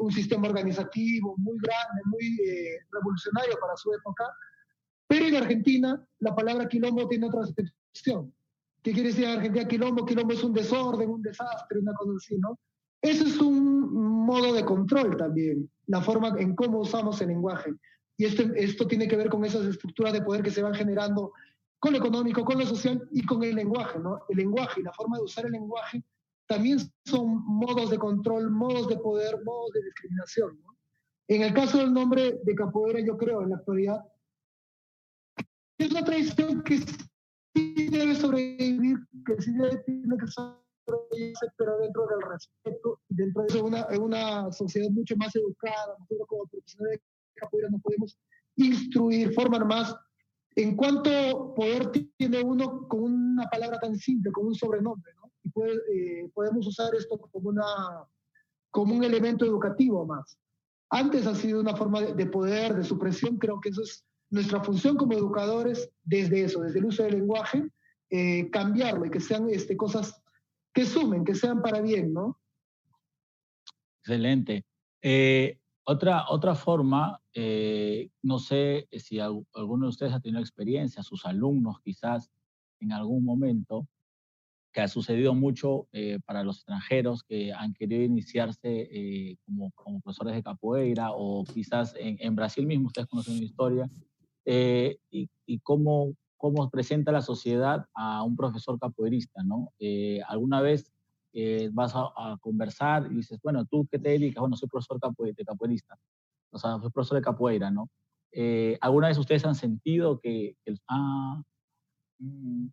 [0.00, 2.38] un sistema organizativo muy grande, muy
[2.90, 4.24] revolucionario para su época,
[5.06, 8.34] pero en Argentina la palabra quilombo tiene otra excepción.
[8.82, 10.04] ¿Qué quiere decir en Argentina quilombo?
[10.04, 12.58] Quilombo es un desorden, un desastre, una cosa así, ¿no?
[13.02, 17.74] Ese es un modo de control también, la forma en cómo usamos el lenguaje.
[18.16, 21.32] Y esto, esto tiene que ver con esas estructuras de poder que se van generando
[21.78, 23.98] con lo económico, con lo social y con el lenguaje.
[23.98, 24.20] ¿no?
[24.28, 26.02] El lenguaje y la forma de usar el lenguaje
[26.46, 30.58] también son modos de control, modos de poder, modos de discriminación.
[31.28, 34.00] En el caso del nombre de capoeira, yo creo en la actualidad,
[35.78, 40.26] es una tradición que sí debe sobrevivir, que sí debe, tiene que
[40.86, 45.96] pero dentro del respeto dentro de una, una sociedad mucho más educada.
[45.98, 48.18] Nosotros como profesionales de capoeira nos podemos
[48.56, 49.94] instruir, formar más.
[50.54, 55.30] En cuánto poder tiene uno con una palabra tan simple, con un sobrenombre, ¿no?
[55.42, 57.64] Y puede, eh, podemos usar esto como, una,
[58.70, 60.38] como un elemento educativo más.
[60.88, 64.96] Antes ha sido una forma de, poder, de supresión, creo que eso es nuestra función
[64.96, 67.68] como educadores desde eso, desde el uso del lenguaje,
[68.10, 70.22] eh, cambiarlo y que sean este, cosas
[70.76, 72.38] que sumen, que sean para bien, ¿no?
[74.00, 74.66] Excelente.
[75.00, 81.24] Eh, otra, otra forma, eh, no sé si alguno de ustedes ha tenido experiencia, sus
[81.24, 82.30] alumnos quizás
[82.78, 83.88] en algún momento,
[84.70, 90.34] que ha sucedido mucho eh, para los extranjeros que han querido iniciarse como, como, profesores
[90.34, 93.90] de capoeira o quizás en, en Brasil mismo, ustedes conocen la historia,
[94.44, 99.72] y, y cómo, cómo presenta la sociedad a un profesor capoeirista, ¿no?
[99.78, 100.92] Eh, alguna vez
[101.32, 104.40] eh, vas a, conversar y dices, bueno, ¿tú qué te dedicas?
[104.40, 105.98] Bueno, soy profesor de capoeirista,
[106.50, 107.88] o sea, soy profesor de capoeira, ¿no?
[108.32, 110.56] Eh, ¿Alguna vez ustedes han sentido que,
[110.88, 111.42] ah,
[112.18, 112.66] mm,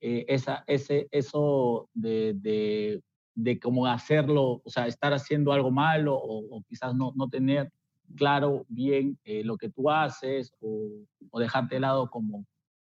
[0.00, 3.02] esa, ese, eso de, de,
[3.34, 7.72] de, cómo hacerlo, o sea, estar haciendo algo malo o, quizás no, no, tener
[8.14, 10.90] claro bien lo que tú haces o,
[11.30, 12.44] o dejarte de lado como,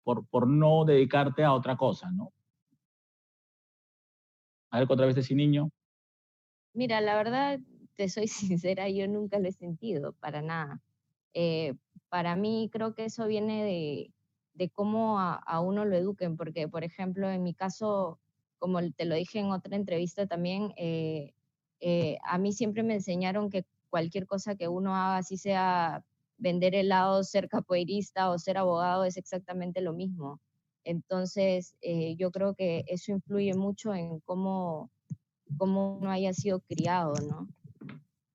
[0.06, 2.32] por, por no dedicarte a otra cosa, ¿no?
[4.70, 5.70] A ver, otra vez ese niño.
[6.74, 7.60] Mira, la verdad,
[7.96, 8.28] te soy
[8.60, 10.82] sincera, yo nunca lo he sentido, para nada.
[11.34, 11.74] Eh,
[12.10, 14.14] para mí creo que eso viene de,
[14.54, 18.20] de cómo a, a, uno lo eduquen, porque, por ejemplo, en mi caso,
[18.60, 21.34] como te lo dije en otra entrevista también, eh,
[21.80, 26.06] eh, a mí siempre me enseñaron que cualquier cosa que uno haga, así sea
[26.38, 30.42] vender helado, ser capoeirista o ser abogado es exactamente lo mismo.
[30.84, 34.92] Entonces, eh, yo creo que eso influye mucho en cómo,
[35.58, 37.48] cómo uno haya sido criado, ¿no?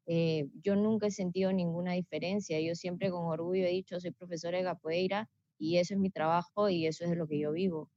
[0.06, 2.60] Eh, yo nunca he sentido ninguna diferencia.
[2.60, 6.68] Yo siempre con orgullo he dicho, soy profesora de capoeira y eso es mi trabajo
[6.68, 7.88] y eso es de lo que yo vivo.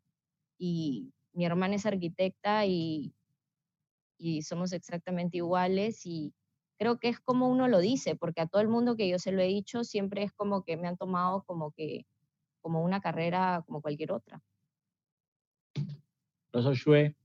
[0.60, 3.16] Y mi hermana es arquitecta y,
[4.20, 6.34] y somos exactamente iguales y
[6.78, 9.32] creo que es como uno lo dice, porque a todo el mundo que yo se
[9.32, 12.06] lo he dicho siempre es como que me han tomado como que
[12.62, 14.42] como una carrera como cualquier otra.
[16.52, 17.16] Profesor Shue.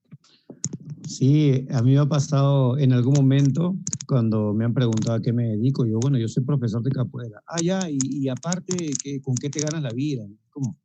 [1.06, 3.76] Sí, a mí me ha pasado en algún momento
[4.06, 5.86] cuando me han preguntado a qué me dedico.
[5.86, 7.42] Yo, bueno, yo soy profesor de capoeira.
[7.46, 8.90] Ah, ya, y, aparte,
[9.22, 10.26] ¿con qué te ganas la vida?
[10.50, 10.76] ¿Cómo?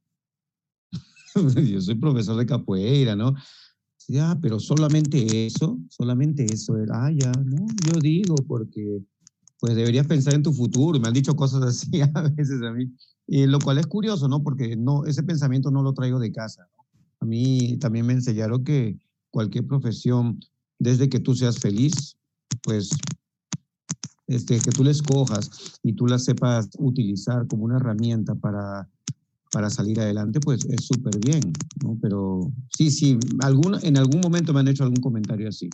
[1.72, 3.34] yo soy profesor de capoeira, ¿no?
[4.20, 6.76] Ah, pero solamente eso, solamente eso.
[6.92, 7.66] Ah, ya, ¿no?
[7.86, 9.02] Yo digo porque
[9.60, 11.00] pues deberías pensar en tu futuro.
[11.00, 12.92] Me han dicho cosas así a veces a mí.
[13.28, 14.44] Y lo cual es curioso, ¿no?
[14.44, 16.68] Porque no, ese pensamiento no lo traigo de casa.
[17.22, 18.98] A mí también me enseñaron que
[19.32, 20.40] cualquier profesión,
[20.80, 22.18] desde que tú seas feliz,
[22.64, 22.90] pues
[24.28, 28.90] este, que tú la escojas y tú la sepas utilizar como una herramienta para,
[29.54, 31.96] para salir adelante, pues es súper bien, ¿no?
[32.02, 35.70] Pero sí, sí, algún, en algún momento me han hecho algún comentario así.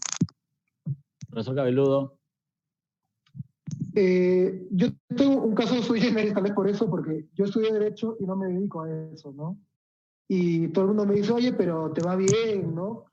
[1.29, 2.17] Profesor Cabeludo.
[3.95, 8.17] Eh, yo tengo un caso sui generis, tal vez por eso, porque yo estudié Derecho
[8.19, 9.57] y no me dedico a eso, ¿no?
[10.27, 13.05] Y todo el mundo me dice, oye, pero te va bien, ¿no?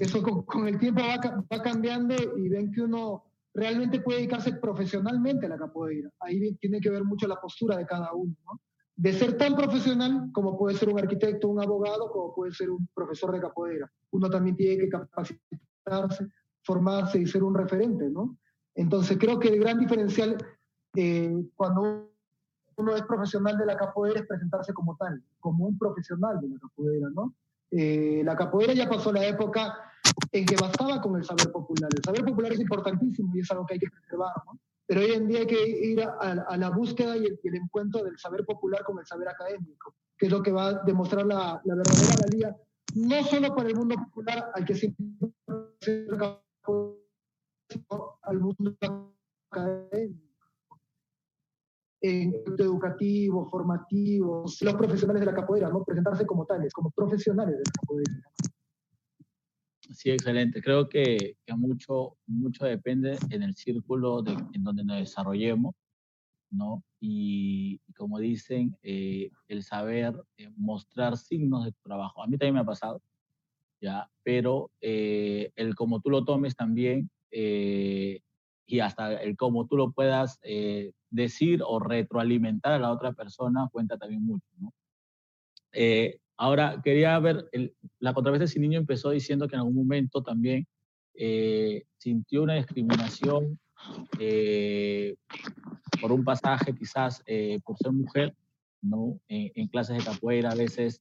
[0.00, 3.24] Eso con, el tiempo va, va, cambiando y ven que uno
[3.54, 6.10] realmente puede dedicarse profesionalmente a la capoeira.
[6.20, 8.60] Ahí tiene que ver mucho la postura de cada uno, ¿no?
[9.00, 12.86] De ser tan profesional como puede ser un arquitecto, un abogado, como puede ser un
[12.94, 13.90] profesor de capoeira.
[14.10, 16.28] Uno también tiene que capacitarse,
[16.62, 18.36] formarse y ser un referente, ¿no?
[18.74, 20.36] Entonces creo que el gran diferencial
[20.94, 22.10] eh, cuando
[22.76, 26.58] uno es profesional de la capoeira es presentarse como tal, como un profesional de la
[26.58, 27.34] capoeira, ¿no?
[27.70, 29.78] Eh, la capoeira ya pasó la época
[30.30, 31.88] en que bastaba con el saber popular.
[31.96, 34.58] El saber popular es importantísimo y es algo que hay que preservar, ¿no?
[34.90, 38.44] Pero hoy en día hay que ir a, la búsqueda y el, encuentro del saber
[38.44, 42.16] popular con el saber académico, que es lo que va a demostrar la, la verdadera
[42.24, 42.56] valía,
[42.96, 45.30] no solo para el mundo popular al que siempre
[48.22, 48.76] al mundo
[49.52, 50.26] académico,
[52.02, 55.84] educativo, formativo, los profesionales de la capoeira, ¿no?
[55.84, 58.12] presentarse como tales, como profesionales de la capoeira.
[59.92, 60.62] Sí, excelente.
[60.62, 65.74] Creo que, que mucho, mucho depende en el círculo de, en donde nos desarrollemos,
[66.50, 66.84] ¿no?
[67.00, 72.22] Y, como dicen, eh, el saber eh, mostrar signos de tu trabajo.
[72.22, 73.02] A mí también me ha pasado,
[73.80, 74.08] ¿ya?
[74.22, 78.20] Pero eh, el como tú lo tomes también eh,
[78.66, 83.68] y hasta el cómo tú lo puedas eh, decir o retroalimentar a la otra persona
[83.72, 84.72] cuenta también mucho, ¿no?
[85.72, 87.50] Eh, ahora, quería ver,
[87.98, 90.66] la contravesta sin niño empezó diciendo que en algún momento también
[91.98, 93.58] sintió una discriminación
[96.00, 97.22] por un pasaje, quizás
[97.64, 98.34] por ser mujer,
[98.80, 99.20] ¿no?
[99.28, 101.00] En, clases de capoeira a veces,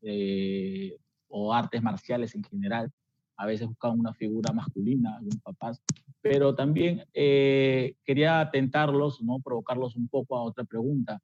[1.30, 2.92] o artes marciales en general,
[3.40, 5.82] a veces buscaban una figura masculina, algunos papás,
[6.22, 9.40] pero también eh, quería tentarlos, ¿no?
[9.40, 11.22] provocarlos un poco a otra pregunta.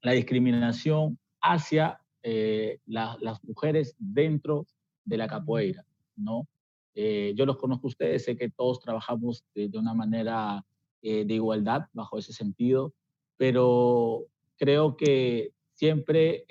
[0.00, 4.66] La discriminación hacia eh, las mujeres dentro
[5.04, 5.84] de la capoeira,
[6.16, 6.48] ¿no?
[6.94, 10.64] Eh, yo los conozco a ustedes, sé que todos trabajamos de, de una manera
[11.02, 12.94] de igualdad bajo ese sentido,
[13.36, 14.24] pero
[14.56, 16.46] creo que siempre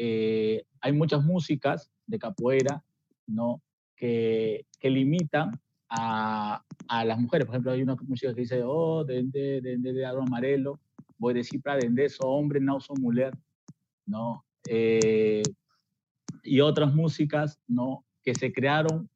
[0.80, 2.84] hay muchas músicas de capoeira,
[3.26, 3.64] ¿no?
[3.96, 5.60] Que, que limitan
[5.90, 7.48] a, a, las mujeres.
[7.48, 10.80] Por ejemplo, hay una música que dice, oh, dende, dende de algo amarelo,
[11.18, 13.34] voy a decir para dende, so hombre, no so mujer,
[14.06, 14.46] ¿no?
[16.44, 18.06] Y otras músicas, ¿no?
[18.24, 19.10] Que se crearon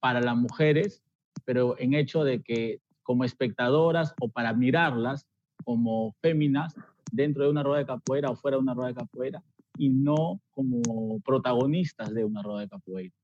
[0.00, 1.02] para las mujeres,
[1.44, 5.26] pero en hecho de que como espectadoras o para mirarlas
[5.64, 6.74] como féminas
[7.12, 9.42] dentro de una rueda de capoeira o fuera de una rueda de capoeira
[9.78, 13.14] y no como protagonistas de una rueda de capoeira,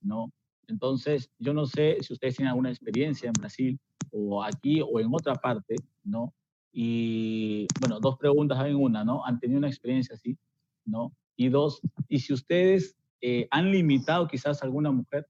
[0.00, 0.32] ¿no?
[0.68, 3.78] Entonces, yo no sé si ustedes tienen alguna experiencia en Brasil
[4.10, 6.34] o aquí o en otra parte, ¿no?
[6.72, 9.24] Y bueno, dos preguntas en una, ¿no?
[9.24, 10.36] ¿Han tenido una experiencia así?
[10.84, 11.12] ¿No?
[11.36, 15.26] Y dos, y si ustedes eh, han limitado quizás a alguna mujer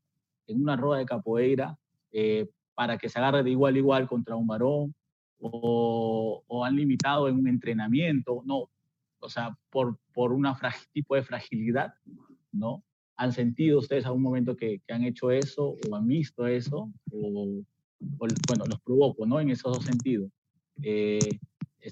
[0.46, 1.78] en una rueda de capoeira
[2.12, 4.94] eh, para que se agarre de igual a igual contra un varón,
[5.38, 8.70] o, o han limitado en un entrenamiento, no,
[9.20, 10.46] o sea, por, por un
[10.92, 11.94] tipo de fragilidad,
[12.52, 12.82] ¿no?
[13.16, 16.92] ¿Han sentido ustedes algún momento que, que han hecho eso o han visto eso?
[17.10, 17.62] O,
[17.98, 19.40] bueno, los provoco, ¿no?
[19.40, 20.30] En esos dos sentidos.
[20.82, 21.18] Eh,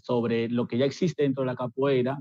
[0.03, 2.19] sobre lo que ya existe dentro de la capoeira,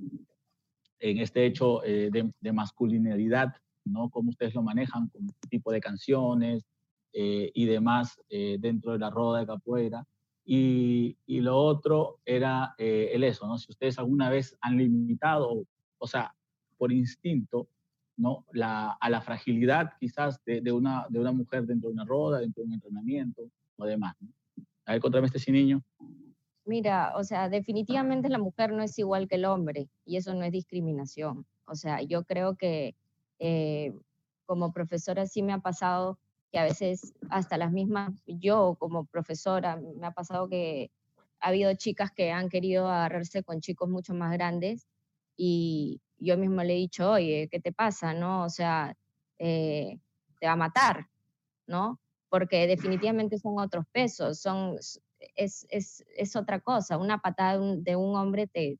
[1.10, 3.54] en este hecho eh, de, de, masculinidad,
[3.86, 4.10] ¿no?
[4.10, 6.64] Cómo ustedes lo manejan, con tipo de canciones
[7.14, 10.06] eh, y demás dentro de la roda de capoeira.
[10.46, 13.58] Y, y lo otro era el eso, ¿no?
[13.58, 15.66] Si ustedes alguna vez han limitado,
[15.98, 16.34] o sea,
[16.78, 17.68] por instinto
[18.18, 18.46] ¿no?
[19.00, 22.68] A la fragilidad quizás de, una, de una mujer dentro de una roda, dentro de
[22.68, 24.16] un entrenamiento o demás.
[24.22, 24.30] ¿no?
[24.86, 25.82] A ver, contramestre este niño.
[26.66, 30.44] Mira, o sea, definitivamente la mujer no es igual que el hombre y eso no
[30.44, 31.46] es discriminación.
[31.66, 32.96] O sea, yo creo que
[33.40, 33.94] eh,
[34.46, 36.20] como profesora sí me ha pasado
[36.52, 40.92] que a veces hasta las mismas, yo como profesora, me ha pasado que
[41.40, 44.88] ha habido chicas que han querido agarrarse con chicos mucho más grandes
[45.36, 48.14] y yo mismo le he dicho, oye, ¿qué te pasa?
[48.14, 48.44] ¿No?
[48.44, 48.96] O sea,
[49.40, 50.00] eh,
[50.40, 51.10] te va a matar,
[51.68, 52.00] ¿no?
[52.30, 54.78] Porque definitivamente son otros pesos, son,
[55.36, 56.98] es, es, es otra cosa.
[56.98, 58.80] Una patada de un, hombre te,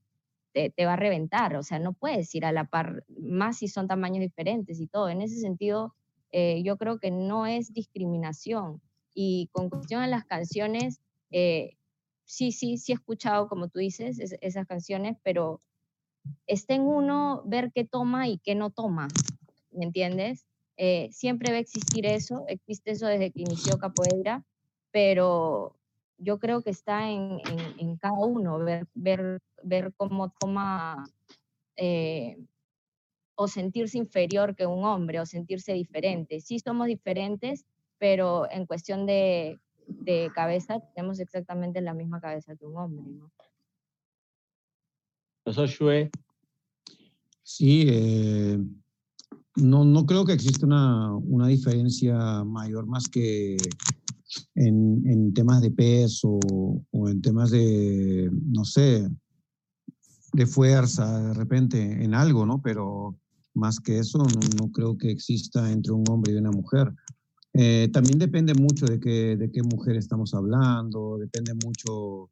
[0.54, 3.88] te, va a reventar, o sea, no puedes ir a la par, más si son
[3.88, 5.10] tamaños diferentes y todo.
[5.10, 5.94] En ese sentido,
[6.32, 8.82] eh, yo creo que no es discriminación.
[9.14, 11.00] Y con cuestión a las canciones,
[11.32, 11.78] eh,
[12.26, 15.62] sí, sí, sí he escuchado, como tú dices, esas canciones, pero
[16.48, 19.08] está en uno ver qué toma y qué no toma,
[19.72, 20.46] ¿me entiendes?
[20.78, 24.44] Eh, siempre va a existir eso, existe eso desde que inició Capoeira,
[24.92, 25.76] pero
[26.18, 27.40] yo creo que está en,
[28.00, 31.04] cada uno, ver, ver, ver cómo toma
[31.76, 32.38] eh,
[33.36, 36.40] o sentirse inferior que un hombre o sentirse diferente.
[36.40, 37.66] Sí somos diferentes,
[37.98, 43.32] pero en cuestión de, de cabeza tenemos exactamente la misma cabeza que un hombre, ¿no?
[45.44, 46.10] Profesor Shue.
[47.44, 48.58] Sí, eh,
[49.58, 53.58] no, no creo que exista una, una diferencia mayor más que
[54.56, 56.40] en, en, temas de peso
[56.92, 59.08] o en temas de, no sé,
[60.34, 62.62] de fuerza, de repente, en algo, ¿no?
[62.62, 63.18] Pero
[63.54, 66.94] más que eso, no, creo que exista entre un hombre y una mujer.
[67.54, 72.32] Eh, también depende mucho de, qué, de qué mujer estamos hablando, depende mucho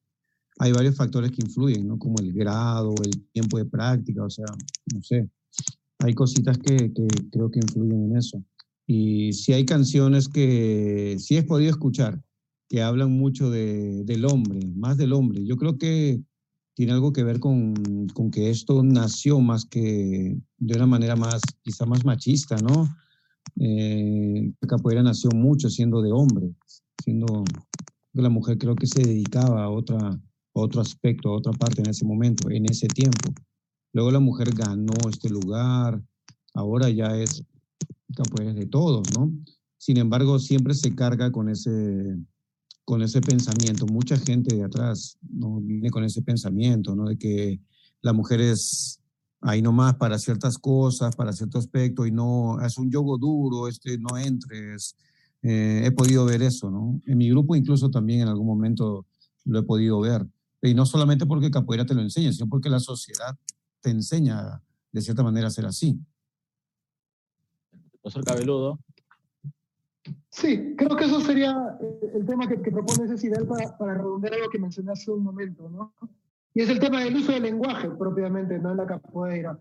[0.59, 1.97] hay varios factores que influyen, ¿no?
[1.97, 4.45] Como el grado, el tiempo de práctica, o sea,
[4.93, 5.27] no sé.
[5.99, 8.43] Hay cositas que, que creo que influyen en eso.
[8.93, 12.21] Y si hay canciones que sí he podido escuchar,
[12.67, 15.45] que hablan mucho de, del hombre, más del hombre.
[15.45, 16.21] Yo creo que
[16.75, 17.73] tiene algo que ver con,
[18.13, 22.93] con, que esto nació más que de una manera más, quizá más machista, ¿no?
[23.61, 26.53] Eh, capoeira nació mucho siendo de hombre,
[27.01, 27.45] siendo
[28.11, 30.19] la mujer creo que se dedicaba a otra,
[30.51, 33.33] otro aspecto, otra parte en ese momento, en ese tiempo.
[33.93, 36.03] Luego la mujer ganó este lugar,
[36.53, 37.41] ahora ya es
[38.15, 39.31] capoeira de todos, ¿no?
[39.77, 42.17] Sin embargo, siempre se carga con ese,
[42.85, 43.85] con ese pensamiento.
[43.87, 45.59] Mucha gente de atrás ¿no?
[45.61, 47.05] viene con ese pensamiento, ¿no?
[47.05, 47.59] De que
[48.01, 48.99] la mujer es
[49.41, 53.97] ahí nomás para ciertas cosas, para cierto aspecto, y no, es un yogo duro, este,
[53.97, 54.95] no entres.
[55.41, 57.01] Eh, he podido ver eso, ¿no?
[57.07, 59.07] En mi grupo incluso también en algún momento
[59.45, 60.27] lo he podido ver.
[60.61, 63.35] Y no solamente porque capoeira te lo enseña, sino porque la sociedad
[63.81, 65.99] te enseña de cierta manera a ser así.
[68.01, 68.79] Profesor Cabeludo.
[70.29, 71.77] Sí, creo que eso sería
[72.13, 75.69] el tema que, propone ese Cidel para, para redondear algo que mencioné hace un momento,
[75.69, 75.93] ¿no?
[76.53, 78.71] Y es el tema del uso del lenguaje propiamente, ¿no?
[78.71, 79.59] En la capoeira.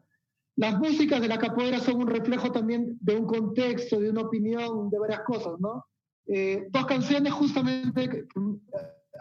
[0.56, 4.90] Las músicas de la capoeira son un reflejo también de un contexto, de una opinión,
[4.90, 5.84] de varias cosas, ¿no?
[6.26, 8.26] Eh, dos canciones justamente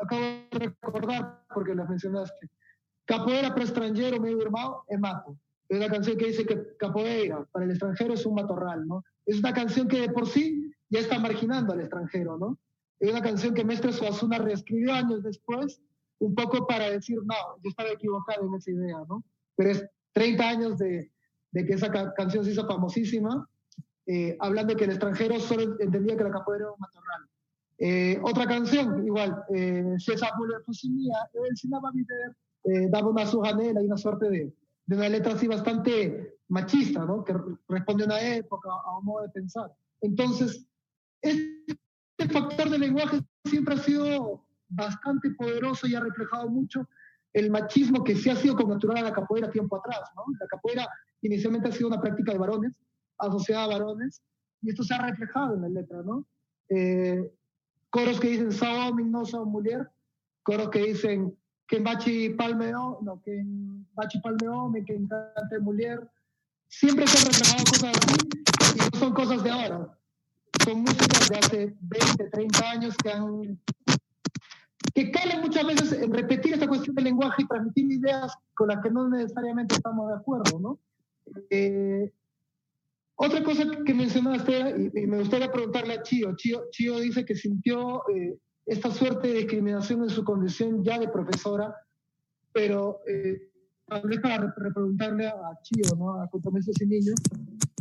[0.02, 2.50] acabo de recordar porque las mencionaste.
[3.06, 5.38] Capoeira para extranjero medio hermano es mato.
[5.70, 9.04] Es una canción que dice que capoeira para el extranjero es un matorral, ¿no?
[9.26, 12.58] Es una canción que de por sí ya está marginando al extranjero, ¿no?
[13.00, 15.80] Es una canción que Mestre Suazuna reescribió años después,
[16.20, 19.24] un poco para decir, no, yo estaba equivocado en esa idea, ¿no?
[19.56, 21.12] Pero es 30 años de,
[21.52, 23.48] de que esa canción se hizo famosísima,
[24.08, 27.30] eh, hablando que el extranjero solo entendía que la capoeira era un matorral.
[27.78, 30.32] Eh, otra canción, igual, eh, César
[30.66, 31.92] Fusimía, él sí daba
[32.66, 34.54] eh, daba una sujanela y una suerte de,
[34.90, 37.24] de, una letra así bastante machista, ¿no?
[37.24, 37.36] Que
[37.68, 39.72] responde a una época, a un modo de pensar.
[40.02, 40.66] Entonces,
[41.22, 41.78] este
[42.32, 46.88] factor del lenguaje siempre ha sido bastante poderoso y ha reflejado mucho
[47.34, 50.24] el machismo que sí ha sido natural a la capoeira tiempo atrás, ¿no?
[50.40, 50.88] La capoeira
[51.22, 52.74] inicialmente ha sido una práctica de varones,
[53.18, 54.24] asociada a varones,
[54.62, 56.26] y esto se ha reflejado en la letra, ¿no?
[56.70, 57.32] Eh,
[57.90, 59.90] coros que dicen sao no sao mujer,
[60.44, 61.38] coros que dicen
[61.70, 63.44] que bachi palmeo, no, que
[63.94, 66.10] bachi palmeo, que encante mujer.
[66.68, 68.30] Siempre se han reflejado cosas así
[68.76, 69.98] y no son cosas de ahora.
[70.64, 73.60] Son músicas de hace 20, 30 años que han
[74.96, 78.82] que calan muchas veces en repetir esta cuestión del lenguaje y transmitir ideas con las
[78.82, 80.80] que no necesariamente estamos de acuerdo, ¿no?
[81.52, 82.12] Eh,
[83.16, 88.40] otra cosa que mencionaste, y, me gustaría preguntarle a Chío, Chío, dice que sintió eh,
[88.70, 91.76] esta suerte de discriminación en su condición ya de profesora,
[92.54, 93.50] pero eh,
[93.88, 96.22] tal vez para preguntarle a Chio, ¿no?
[96.22, 97.16] a Contramestres y Niños,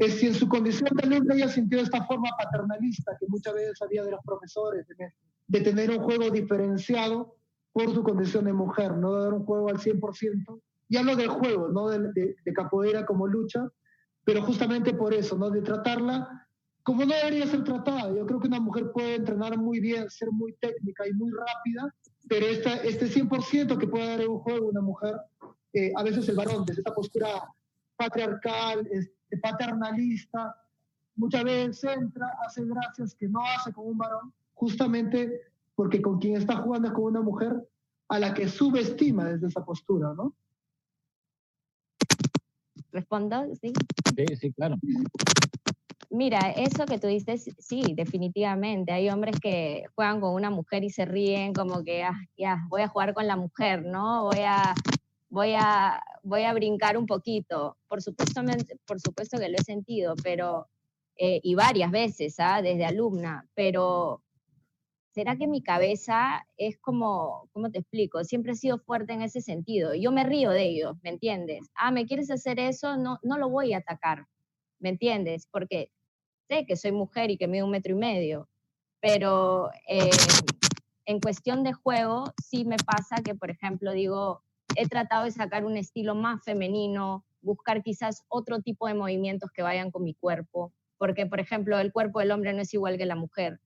[0.01, 3.83] es si en su condición de alumna ella sintió esta forma paternalista que muchas veces
[3.83, 4.87] había de los profesores,
[5.47, 7.37] de, tener un juego diferenciado
[7.73, 10.61] por su condición de mujer, no de dar un juego al 100%.
[10.89, 13.69] Y hablo del juego, no de, de, de capoeira como lucha,
[14.25, 15.51] pero justamente por eso, ¿no?
[15.51, 16.48] de tratarla
[16.89, 18.15] como no debería ser tratada.
[18.15, 21.95] Yo creo que una mujer puede entrenar muy bien, ser muy técnica y muy rápida,
[22.27, 25.17] pero esta, este 100% que puede dar en un juego una mujer,
[25.75, 27.29] eh, a veces el varón, desde esta postura
[27.95, 30.57] patriarcal, este, paternalista,
[31.15, 35.43] muchas veces entra, hace gracias que no hace con un varón, justamente
[35.75, 37.69] porque con quien está jugando es con una mujer
[38.09, 40.35] a la que subestima desde esa postura, ¿no?
[42.93, 43.45] ¿Respondo?
[43.61, 43.75] Sí.
[44.17, 44.77] Sí, sí, claro.
[46.11, 48.93] Mira, eso que tú dices, sí, definitivamente.
[48.93, 52.81] Hay hombres que juegan con una mujer y se ríen como que, ah, ya, voy
[52.83, 54.25] a jugar con la mujer, ¿no?
[54.25, 54.75] Voy a,
[55.29, 57.77] voy a, voy a brincar un poquito.
[57.89, 58.41] Por supuesto,
[58.87, 60.69] por supuesto que lo he sentido, pero,
[61.17, 62.63] eh, y varias veces, ¿ah?
[62.63, 64.23] Desde alumna, pero
[65.11, 68.25] ¿será que mi cabeza es como, ¿cómo te explico?
[68.25, 69.95] Siempre he sido fuerte en ese sentido.
[69.95, 71.69] Yo me río de ellos, ¿me entiendes?
[71.75, 72.97] Ah, ¿me quieres hacer eso?
[72.97, 74.27] No, no lo voy a atacar,
[74.81, 75.47] ¿me entiendes?
[75.51, 75.91] Porque
[76.49, 78.49] que soy mujer y que mido un metro y medio,
[79.01, 80.11] pero eh,
[81.05, 84.43] en cuestión de juego sí me pasa que, por ejemplo, digo,
[84.77, 89.63] he tratado de sacar un estilo más femenino, buscar quizás otro tipo de movimientos que
[89.63, 93.07] vayan con mi cuerpo, porque, por ejemplo, el cuerpo del hombre no es igual que
[93.07, 93.61] la mujer,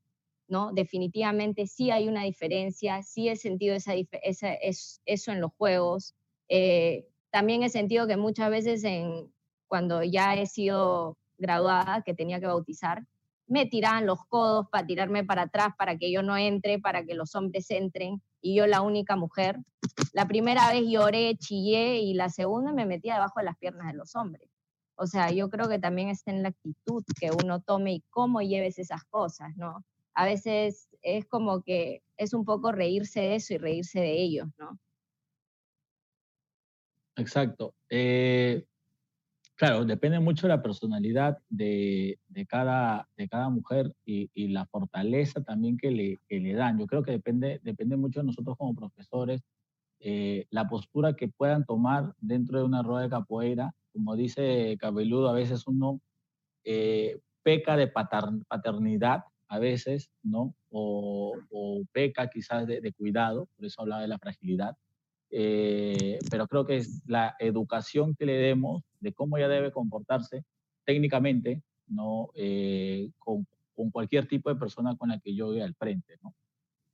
[0.49, 0.73] ¿no?
[0.73, 6.15] Definitivamente sí hay una diferencia, sí he sentido esa, eso en los juegos.
[6.49, 9.33] Eh, también he sentido que muchas veces en,
[9.67, 13.05] cuando ya he sido graduada que tenía que bautizar,
[13.47, 17.15] me tiraban los codos para tirarme para atrás, para que yo no entre, para que
[17.15, 19.59] los hombres entren, y yo la única mujer.
[20.15, 23.99] La primera vez lloré, chillé, y la segunda me metía debajo de las piernas de
[23.99, 24.49] los hombres.
[24.95, 28.41] O sea, yo creo que también está en la actitud que uno tome y cómo
[28.41, 29.85] lleves esas cosas, ¿no?
[30.15, 34.49] A veces es como que es un poco reírse de eso y reírse de ellos,
[34.59, 34.79] ¿no?
[37.17, 37.75] Exacto.
[37.91, 38.65] Eh,
[39.63, 45.77] Claro, depende mucho de la personalidad de, cada, de cada mujer y, la fortaleza también
[45.77, 46.81] que le, le, dan.
[46.81, 49.41] Yo creo que depende, depende mucho de nosotros como profesores,
[50.01, 53.73] eh, la postura que puedan tomar dentro de una rueda de capoeira.
[53.93, 56.01] Como dice Cabeludo, a veces uno
[56.65, 60.57] eh, peca de paternidad, a veces, ¿no?
[60.71, 61.35] O,
[61.93, 64.77] peca quizás de, de cuidado, por eso hablaba de la fragilidad
[65.35, 70.45] eh, pero creo que es la educación que le demos de cómo ella debe comportarse
[70.85, 72.29] técnicamente, ¿no?
[72.35, 76.35] Eh, con, con, cualquier tipo de persona con la que yo vea al frente, ¿no?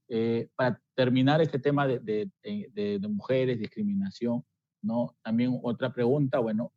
[0.08, 2.30] Eh, para terminar este tema de, de,
[2.72, 4.44] de, mujeres, discriminación,
[4.82, 5.16] ¿no?
[5.20, 6.72] También otra pregunta, bueno,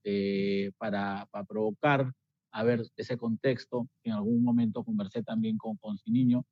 [0.79, 2.11] para, para, provocar,
[2.51, 6.43] a ver, ese contexto, en algún momento conversé también con, con niño,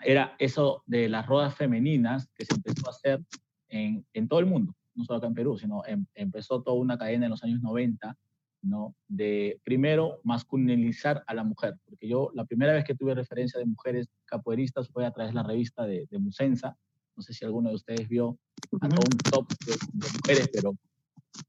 [0.00, 3.20] era eso de las rodas femeninas que se empezó a hacer
[3.68, 6.98] en, en, todo el mundo, no solo acá en Perú, sino em, empezó toda una
[6.98, 8.16] cadena en los años 90,
[8.62, 8.94] ¿no?
[9.06, 13.66] De primero masculinizar a la mujer, porque yo la primera vez que tuve referencia de
[13.66, 16.76] mujeres capoeiristas fue a través de la revista de, de Musensa,
[17.18, 18.38] no sé si alguno de ustedes vio
[18.80, 19.76] a todo un top de,
[20.18, 20.76] mujeres, pero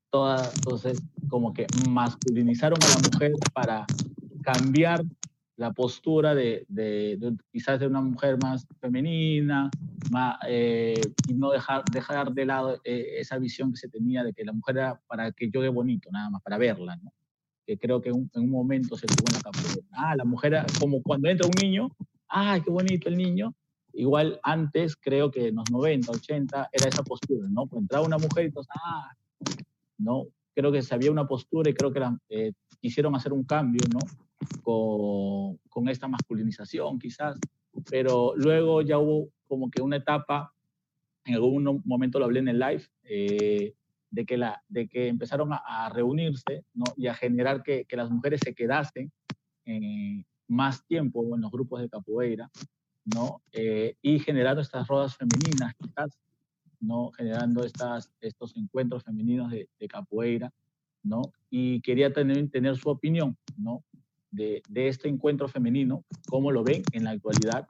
[0.10, 1.00] todas, entonces
[1.30, 3.86] como que masculinizaron a la mujer para
[4.42, 5.04] cambiar
[5.60, 9.70] la postura de, de, quizás de una mujer más femenina,
[10.10, 14.32] más, eh, y no dejar, dejar de lado eh, esa visión que se tenía de
[14.32, 16.98] que la mujer era para que yo de bonito, nada más, para verla,
[17.68, 19.82] que creo que en un momento se tuvo en la.
[19.92, 21.90] Ah, la mujer, como cuando entra un niño,
[22.30, 23.54] ¡ay, qué bonito el niño!
[23.92, 27.68] Igual antes, creo que en los 90, 80, era esa postura, ¿no?
[27.68, 29.12] Pues entraba una mujer y entonces, ¡ah!
[29.98, 30.28] ¿No?
[30.56, 34.00] Creo que se había una postura y creo que eh, quisieron hacer un cambio, ¿no?
[34.64, 37.40] con, con esta masculinización quizás,
[37.90, 40.54] pero luego ya hubo como que una etapa,
[41.26, 43.74] en algún momento lo hablé en el live, eh,
[44.12, 46.86] de, que la, de que empezaron a, reunirse ¿no?
[46.96, 49.12] y a generar que, que las mujeres se quedasen
[49.66, 52.50] eh, más tiempo en los grupos de capoeira,
[53.06, 53.42] ¿no?
[53.52, 56.20] Eh, y generando estas rodas femeninas, quizás,
[56.80, 57.12] ¿no?
[57.12, 60.52] Generando estas, estos encuentros femeninos de, de capoeira,
[61.04, 61.22] ¿no?
[61.50, 63.84] Y quería tener, tener su opinión, ¿no?
[64.32, 67.68] de, este encuentro femenino, cómo lo ven en la actualidad,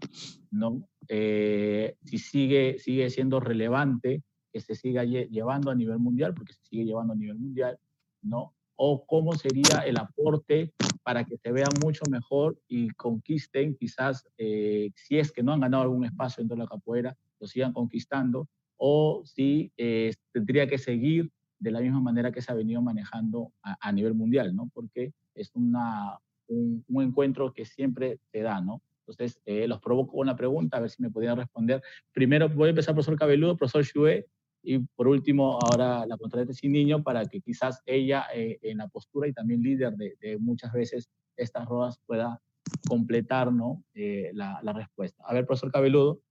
[0.51, 0.87] ¿no?
[1.07, 6.63] Eh, si sigue, sigue siendo relevante que se siga llevando a nivel mundial, porque se
[6.65, 7.77] sigue llevando a nivel mundial,
[8.21, 8.53] ¿no?
[8.75, 14.91] O cómo sería el aporte para que se vean mucho mejor y conquisten, quizás, eh,
[14.95, 18.47] si es que no han ganado algún espacio dentro de la capoeira, lo sigan conquistando,
[18.79, 23.51] o si eh, tendría que seguir de la misma manera que se ha venido manejando
[23.61, 24.71] a, nivel mundial, ¿no?
[24.73, 26.17] Porque es una,
[26.47, 28.81] un, encuentro que siempre se da, ¿no?
[29.05, 31.81] Entonces, eh, los provoco una pregunta, a ver si me podían responder.
[32.13, 34.27] Primero voy a empezar, profesor Cabeludo, profesor Chue,
[34.63, 38.87] y por último, ahora la contratante sin niño, para que quizás ella, eh, en la
[38.87, 42.41] postura y también líder de, muchas veces estas rodas, pueda
[42.87, 45.23] completar la, la, respuesta.
[45.27, 46.21] A ver, profesor Cabeludo.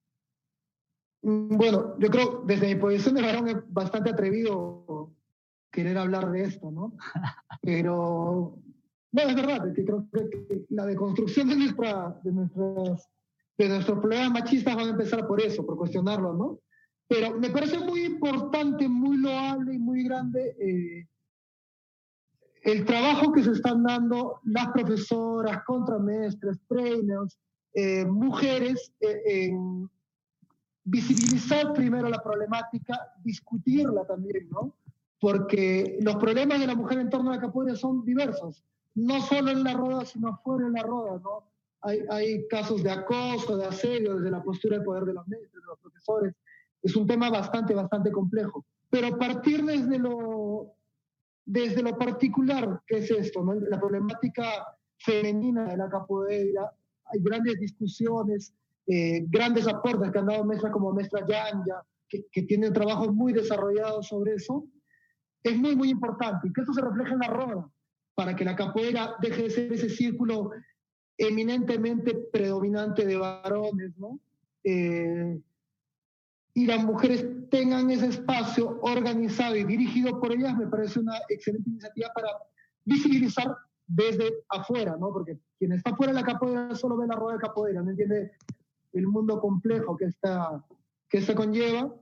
[1.30, 5.12] Bueno, yo creo, desde mi posición de varón es bastante atrevido
[5.70, 6.96] querer hablar de esto, ¿no?
[7.62, 8.56] Pero,
[9.12, 13.10] bueno, es verdad, que creo que la deconstrucción de, nuestra, de, nuestras,
[13.58, 16.60] de nuestros problemas machistas va a empezar por eso, por cuestionarlo, ¿no?
[17.06, 21.08] Pero me parece muy importante, muy loable y muy grande eh,
[22.62, 27.38] el trabajo que se están dando las profesoras, contramestres, trainers,
[27.74, 29.90] eh, mujeres eh, en
[30.88, 34.74] visibilizar primero la problemática, discutirla también, ¿no?
[35.20, 38.64] Porque los problemas de la mujer en torno a la capoeira son diversos,
[38.94, 41.44] no solo en la roda, sino fuera de la roda, ¿no?
[41.80, 45.52] Hay, hay casos de acoso, de asedio desde la postura de poder de los medios,
[45.52, 46.34] de los profesores.
[46.82, 48.64] Es un tema bastante, bastante complejo.
[48.90, 50.74] Pero partir desde lo,
[51.44, 53.44] desde lo particular, que es esto?
[53.44, 53.54] ¿no?
[53.54, 56.72] La problemática femenina de la capoeira,
[57.04, 58.52] hay grandes discusiones,
[58.88, 63.32] eh, grandes aportes que han dado maestras como maestra Yanya, que, que tienen trabajos muy
[63.32, 64.66] desarrollados sobre eso,
[65.42, 67.70] es muy, muy importante y que eso se refleje en la roda,
[68.14, 70.50] para que la capoeira deje de ser ese círculo
[71.18, 74.20] eminentemente predominante de varones, ¿no?
[74.64, 75.38] Eh,
[76.54, 81.68] y las mujeres tengan ese espacio organizado y dirigido por ellas, me parece una excelente
[81.70, 82.28] iniciativa para
[82.84, 83.54] visibilizar
[83.86, 85.12] desde afuera, ¿no?
[85.12, 88.32] Porque quien está fuera de la capoeira solo ve la rueda de capoeira, no entiende
[88.92, 90.64] el mundo complejo que, está,
[91.08, 91.94] que se conlleva.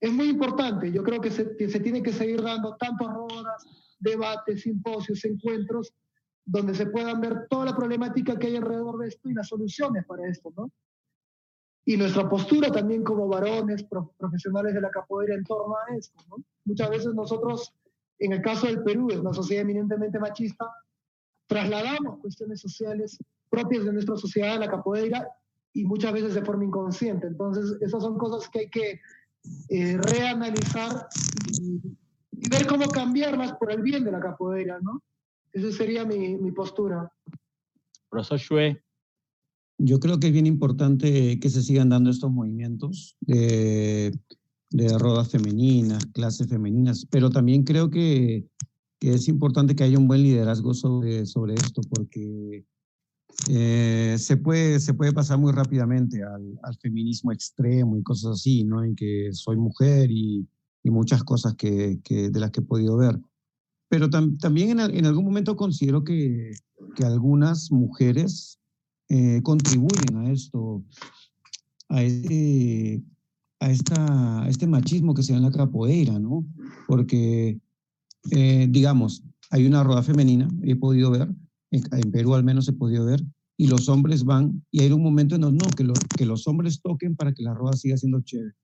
[0.00, 3.96] Es muy importante, yo creo que se, que se tiene que seguir dando tantas rodas,
[3.98, 5.92] debates, simposios, encuentros,
[6.44, 10.06] donde se puedan ver toda la problemática que hay alrededor de esto y las soluciones
[10.06, 10.70] para esto, ¿no?
[11.84, 13.84] Y nuestra postura también como varones,
[14.18, 16.36] profesionales de la capoeira en torno a esto, ¿no?
[16.64, 17.74] Muchas veces nosotros,
[18.18, 20.70] en el caso del Perú, es una sociedad eminentemente machista,
[21.46, 23.18] trasladamos cuestiones sociales
[23.50, 25.28] propias de nuestra sociedad a la capoeira
[25.72, 27.26] y muchas veces de forma inconsciente.
[27.26, 29.00] Entonces, esas son cosas que hay que
[29.68, 31.08] eh, reanalizar
[31.52, 31.80] y,
[32.50, 35.02] ver cómo cambiarlas por el bien de la capoeira, ¿no?
[35.52, 37.12] Esa sería mi, mi postura.
[38.08, 38.82] Profesor Shue.
[39.78, 44.12] Yo creo que es bien importante que se sigan dando estos movimientos de,
[44.70, 48.46] de rodas femeninas, clases femeninas, pero también creo que,
[48.98, 52.64] que, es importante que haya un buen liderazgo sobre, sobre esto, porque
[53.46, 58.82] eh, se, puede, se puede pasar muy rápidamente al, feminismo extremo y cosas así, ¿no?
[58.82, 60.46] En que soy mujer y,
[60.82, 63.20] y muchas cosas que, que, de las que he podido ver.
[63.88, 66.50] Pero tam, también en, algún momento considero que,
[66.94, 68.58] que algunas mujeres
[69.08, 70.84] eh, contribuyen a esto,
[71.88, 73.02] a este,
[73.60, 76.44] a este machismo que se da en la capoeira, ¿no?
[76.86, 77.58] Porque,
[78.30, 81.30] eh, digamos, hay una rueda femenina, he podido ver,
[81.70, 83.22] en, Perú al menos he podido ver,
[83.56, 86.80] y los hombres van, y hay un momento en donde no, que, que los hombres
[86.80, 88.54] toquen para que la rueda siga siendo chévere.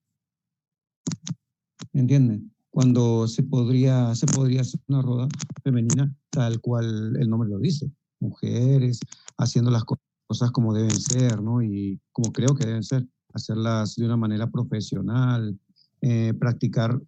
[1.93, 2.53] ¿Me entienden?
[2.71, 5.29] Cuando se podría, se podría hacer una rueda
[5.63, 7.91] femenina tal cual el nombre lo dice,
[8.21, 8.99] mujeres
[9.39, 11.63] haciendo las cosas como deben ser, ¿no?
[11.63, 15.59] Y como creo que deben ser, hacerlas de una manera profesional,
[16.01, 17.01] eh, practicar,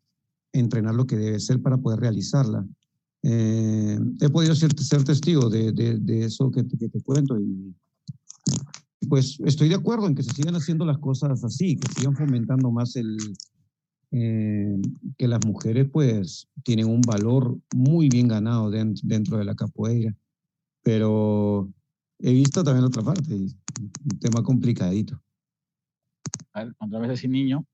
[0.53, 2.67] entrenar lo que debe ser para poder realizarla.
[3.29, 7.75] Eh, he podido ser, ser testigo de, de, de eso que, que, te cuento y
[9.09, 12.71] pues estoy de acuerdo en que se sigan haciendo las cosas así, que sigan fomentando
[12.71, 13.17] más el
[14.13, 14.81] eh,
[15.19, 20.15] que las mujeres pues tienen un valor muy bien ganado dentro, dentro de la capoeira,
[20.85, 21.69] pero
[22.21, 25.21] he visto también otra parte, un tema complicadito.
[26.53, 27.67] A ver, otra vez ese niño.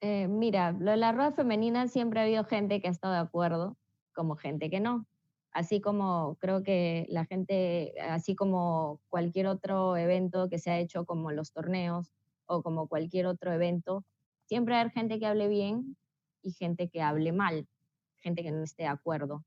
[0.00, 3.20] Eh, mira, lo de la rueda femenina siempre ha habido gente que ha estado de
[3.20, 3.76] acuerdo,
[4.18, 5.06] como gente que no.
[5.52, 11.06] Así como creo que la gente, así como cualquier otro evento que se ha hecho
[11.06, 12.12] como los torneos
[12.46, 14.04] o como cualquier otro evento,
[14.44, 15.96] siempre hay gente que hable bien
[16.42, 17.68] y gente que hable mal,
[18.16, 19.44] gente que no esté de acuerdo.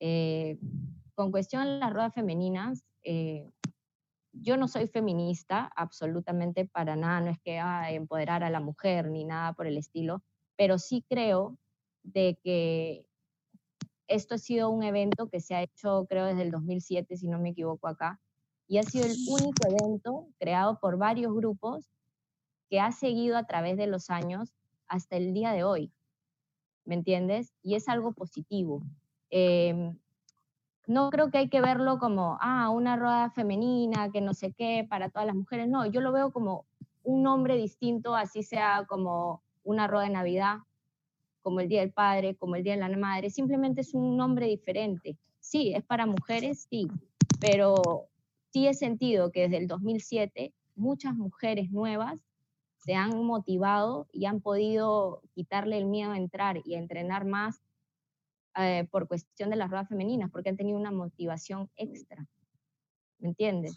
[0.00, 0.58] Eh,
[1.14, 3.50] con cuestión de las ruedas femeninas, eh,
[4.32, 9.10] yo no soy feminista, absolutamente para nada, no es que a empoderar a la mujer
[9.10, 10.22] ni nada por el estilo,
[10.56, 11.58] pero sí creo
[12.02, 13.06] de que
[14.08, 17.38] esto ha sido un evento que se ha hecho, creo, desde el 2007, si no
[17.38, 18.20] me equivoco acá,
[18.66, 21.90] y ha sido el único evento creado por varios grupos
[22.68, 24.54] que ha seguido a través de los años
[24.88, 25.92] hasta el día de hoy.
[26.84, 27.52] ¿me entiendes?
[27.62, 28.82] Y es algo positivo.
[29.30, 29.98] Em,
[30.86, 34.86] no creo que hay que verlo como, ah, una rueda femenina, que no sé qué,
[34.88, 35.68] para todas las mujeres.
[35.68, 36.66] No, yo lo veo como
[37.02, 40.58] un nombre distinto, así sea como una rueda de Navidad,
[41.44, 43.28] como el Día del Padre, como el Día de la Madre.
[43.28, 45.18] Simplemente es un nombre diferente.
[45.40, 46.88] Sí, es para mujeres, sí,
[47.38, 48.08] pero
[48.50, 52.18] sí he sentido que desde el 2007 muchas mujeres nuevas
[52.78, 57.60] se han motivado y han podido quitarle el miedo a entrar y a entrenar más
[58.56, 62.26] eh, por cuestión de las ruedas femeninas, porque han tenido una motivación extra.
[63.18, 63.76] ¿Me entiendes?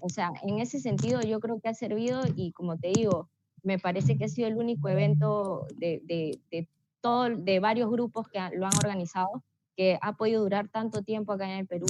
[0.00, 3.28] O sea, en ese sentido yo creo que ha servido y como te digo,
[3.62, 6.68] me parece que ha sido el único evento de, de, de,
[7.00, 9.42] todo, de varios grupos que lo han organizado
[9.76, 11.86] que ha podido durar tanto tiempo acá en el Perú.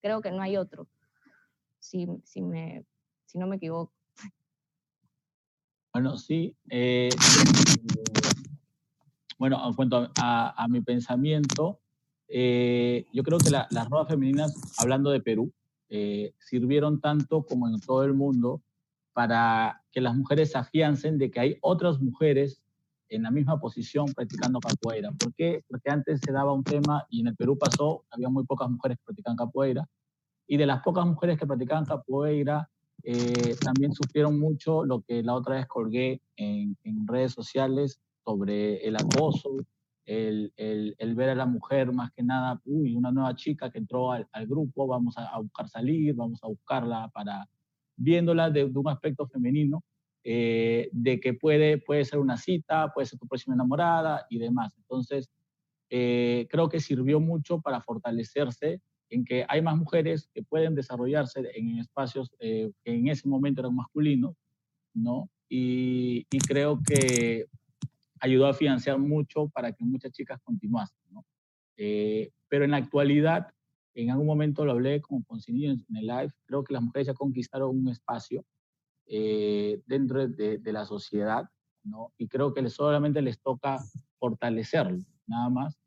[0.00, 0.86] Creo que no hay otro,
[1.78, 2.84] si, si, me,
[3.26, 3.92] si no me equivoco.
[5.92, 6.56] Bueno, sí.
[6.68, 7.08] Eh,
[9.38, 11.80] bueno, en cuanto a, mi pensamiento,
[12.28, 15.52] eh, yo creo que las ruedas femeninas, hablando de Perú,
[15.88, 18.60] eh, sirvieron tanto como en todo el mundo
[19.12, 22.60] para que las mujeres afiancen de que hay otras mujeres
[23.08, 25.12] en la misma posición practicando capoeira.
[25.12, 25.62] ¿Por qué?
[25.68, 28.98] Porque antes se daba un tema y en el Perú pasó, había muy pocas mujeres
[28.98, 29.88] que practicaban capoeira
[30.48, 32.68] y de las pocas mujeres que practicaban capoeira
[33.06, 36.76] eh, también sufrieron mucho lo que la otra vez colgué en,
[37.06, 39.56] redes sociales sobre el acoso,
[40.06, 40.52] el,
[41.14, 44.86] ver a la mujer más que nada, uy, una nueva chica que entró al, grupo,
[44.86, 47.46] vamos a, buscar salir, vamos a buscarla para,
[47.96, 49.82] viéndola de, un aspecto femenino,
[50.22, 54.74] eh, de que puede, puede ser una cita, puede ser tu próxima enamorada y demás.
[54.78, 55.28] Entonces,
[55.90, 58.80] eh, creo que sirvió mucho para fortalecerse
[59.10, 63.60] en que hay más mujeres que pueden desarrollarse en espacios eh, que en ese momento
[63.60, 64.34] eran masculinos,
[64.94, 65.28] ¿no?
[65.48, 67.46] Y, y creo que
[68.18, 70.98] ayudó a financiar mucho para que muchas chicas continuasen.
[71.10, 71.24] ¿no?
[71.76, 73.48] Pero en la actualidad,
[73.94, 77.14] en algún momento lo hablé con Poncinillo en el live, creo que las mujeres ya
[77.14, 78.44] conquistaron un espacio
[79.06, 81.48] eh, dentro de, de, la sociedad,
[81.82, 82.12] ¿no?
[82.18, 83.78] Y creo que solamente les toca
[84.18, 85.78] fortalecerlo, nada más.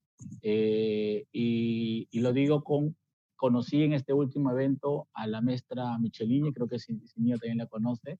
[0.42, 2.96] Eh, y, y, lo digo con,
[3.36, 8.20] conocí en este último evento a la maestra Michelini, creo que Sinio también la conoce,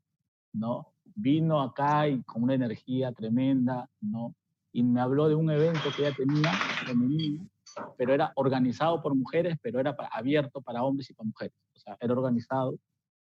[0.54, 0.94] ¿no?
[1.18, 4.36] vino acá y con una energía tremenda, ¿no?
[4.72, 6.52] Y me habló de un evento que ella tenía
[6.86, 7.50] femenino,
[7.98, 11.54] pero era organizado por mujeres, pero era para, abierto para hombres y para mujeres.
[11.76, 12.78] O sea, era organizado,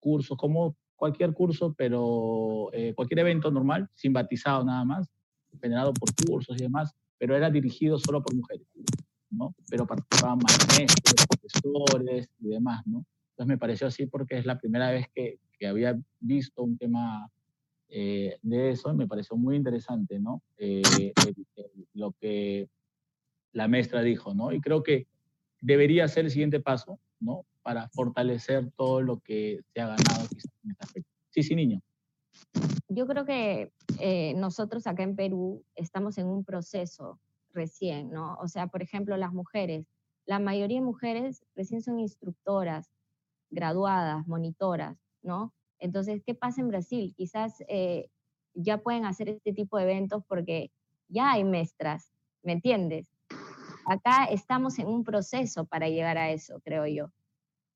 [0.00, 5.08] cursos, como cualquier curso, pero eh, cualquier evento normal, sin batizado nada más,
[5.60, 8.66] generado por cursos y demás, pero era dirigido solo por mujeres,
[9.30, 9.54] ¿no?
[9.70, 13.04] Pero participaban maestros, profesores y demás, ¿no?
[13.30, 17.30] Entonces me pareció así porque es la primera vez que, que había visto un tema
[17.88, 20.42] eh, de eso y me pareció muy interesante, ¿no?
[20.56, 21.12] Eh, el,
[21.56, 22.68] el, lo que
[23.52, 24.52] la maestra dijo, ¿no?
[24.52, 25.06] Y creo que
[25.60, 27.44] debería ser el siguiente paso, ¿no?
[27.62, 30.28] Para fortalecer todo lo que se ha ganado.
[31.30, 31.80] Sí, sí, niño.
[32.88, 37.20] Yo creo que eh, nosotros acá en Perú estamos en un proceso
[37.52, 38.36] recién, ¿no?
[38.36, 39.86] O sea, por ejemplo, las mujeres,
[40.26, 42.90] la mayoría de mujeres recién son instructoras,
[43.50, 45.52] graduadas, monitoras, ¿no?
[45.78, 47.14] Entonces, ¿qué pasa en Brasil?
[47.16, 48.10] Quizás eh,
[48.54, 50.70] ya pueden hacer este tipo de eventos porque
[51.08, 53.08] ya hay maestras, ¿me entiendes?
[53.88, 57.10] Acá estamos en un proceso para llegar a eso, creo yo.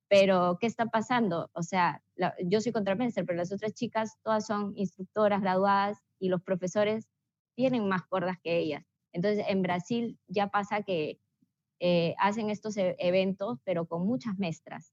[0.09, 1.51] Pero, ¿qué está pasando?
[1.55, 6.29] O sea, la, yo soy contrapenser, pero las otras chicas todas son instructoras graduadas y
[6.29, 7.09] los profesores
[7.57, 8.85] tienen más cuerdas que ellas.
[9.13, 11.19] Entonces, en Brasil ya pasa que
[11.81, 14.93] eh, hacen estos e eventos, pero con muchas maestras,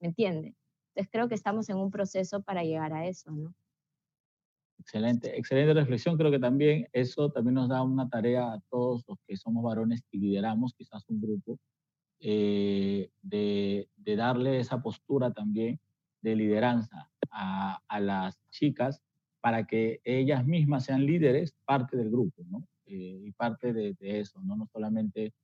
[0.00, 0.54] ¿me entiendes?
[0.94, 3.54] Entonces creo que estamos en un proceso para llegar a eso, ¿no?
[4.78, 6.16] Excelente, excelente reflexión.
[6.16, 10.02] Creo que también eso también nos da una tarea a todos los que somos varones
[10.10, 11.58] y lideramos quizás un grupo,
[12.20, 15.78] eh, de, de, darle esa postura también
[16.22, 19.02] de lideranza a, a, las chicas
[19.40, 22.66] para que ellas mismas sean líderes, parte del grupo, ¿no?
[22.86, 24.56] Eh, y parte de, de, eso, ¿no?
[24.56, 25.34] No solamente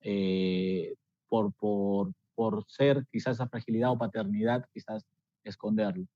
[0.00, 0.94] eh,
[1.28, 5.04] por, por, por ser quizás esa fragilidad o paternidad, quizás
[5.44, 6.06] esconderlo.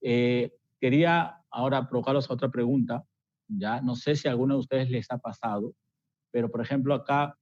[0.00, 0.52] Eh,
[0.82, 3.04] quería ahora provocaros a otra pregunta,
[3.46, 5.74] ya no sé si a alguno de ustedes les ha pasado,
[6.32, 7.38] pero por ejemplo acá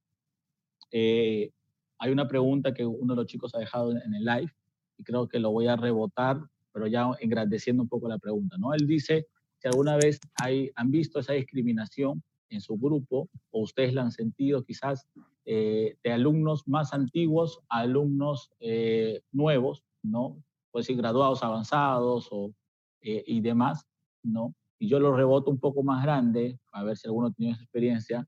[0.91, 1.49] eh,
[1.97, 4.53] hay una pregunta que uno de los chicos ha dejado en el live
[4.95, 6.39] y creo que lo voy a rebotar,
[6.71, 8.75] pero ya engrandeciendo un poco la pregunta, ¿no?
[8.75, 9.25] Él dice
[9.57, 14.11] si alguna vez hay, han visto esa discriminación en su grupo o ustedes la han
[14.11, 15.07] sentido quizás
[15.45, 20.37] eh, de alumnos más antiguos a alumnos eh, nuevos, ¿no?
[20.69, 22.53] Puede ser graduados avanzados o,
[23.01, 23.87] eh, y demás,
[24.23, 24.55] ¿no?
[24.81, 27.61] y yo lo reboto un poco más grande, a ver si alguno ha tenido esa
[27.61, 28.27] experiencia,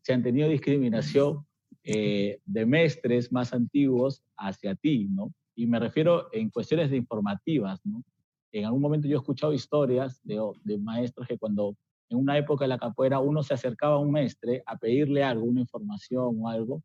[0.00, 1.44] se han tenido discriminación
[1.82, 5.34] eh, de mestres más antiguos hacia ti, ¿no?
[5.56, 8.04] Y me refiero en cuestiones de informativas, ¿no?
[8.52, 11.74] En algún momento yo he escuchado historias de, de maestros que cuando
[12.08, 15.46] en una época de la capoeira uno se acercaba a un mestre a pedirle algo,
[15.46, 16.80] una información o algo,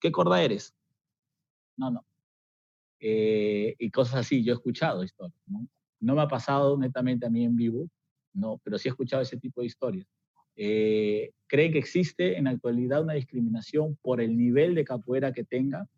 [0.00, 0.74] ¿qué corda eres?
[1.76, 2.04] No, no.
[2.98, 5.68] Eh, y cosas así, yo he escuchado historias, ¿no?
[6.00, 7.88] No me ha pasado netamente a mí en vivo,
[8.32, 10.06] no, pero sí he escuchado ese tipo de historias.
[10.56, 15.44] Eh, ¿Creen que existe en la actualidad una discriminación por el nivel de capoeira que
[15.44, 15.88] tenga?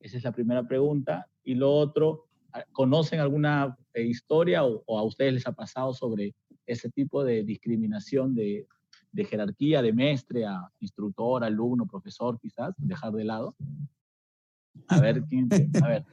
[0.00, 1.26] Esa es la primera pregunta.
[1.44, 2.26] Y lo otro,
[2.72, 6.34] ¿conocen alguna eh, historia o, a ustedes les ha pasado sobre
[6.66, 8.66] ese tipo de discriminación de,
[9.12, 13.56] de jerarquía, de maestre a instructor, alumno, profesor, quizás, dejar de lado?
[14.88, 15.48] A ver, ¿quién?
[15.82, 16.04] A ver,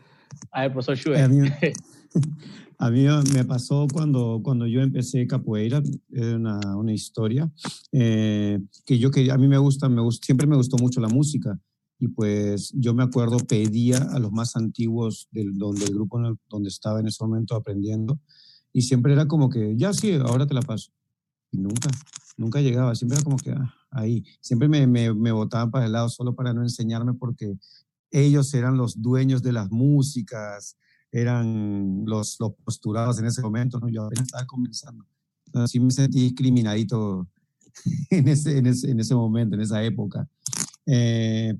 [0.52, 1.16] a ver profesor Shue.
[2.82, 5.84] A mí me pasó cuando, cuando yo empecé capoeira,
[6.14, 7.52] era una, una historia,
[7.92, 11.10] eh, que yo que a mí me gusta, me gusta, siempre me gustó mucho la
[11.10, 11.60] música.
[12.00, 16.70] Y pues yo me acuerdo pedía a los más antiguos del donde el grupo donde
[16.70, 18.22] estaba en ese momento aprendiendo
[18.72, 20.94] y siempre era como que ya sí ahora te la paso
[21.52, 21.90] y nunca
[22.38, 25.92] nunca llegaba siempre era como que ah, ahí siempre me, me, me botaban para el
[25.92, 27.58] lado solo para no enseñarme porque
[28.12, 30.78] ellos eran los dueños de las músicas
[31.12, 33.90] eran los, los posturados en ese momento, ¿no?
[33.90, 35.06] yo apenas estaba comenzando.
[35.54, 37.28] Así me sentí discriminadito
[38.10, 40.28] en ese, en ese, en ese momento, en esa época.
[40.86, 41.58] Eh,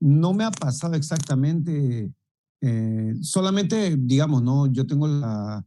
[0.00, 2.12] no me ha pasado exactamente,
[2.60, 5.64] eh, solamente, digamos, no, yo tengo la,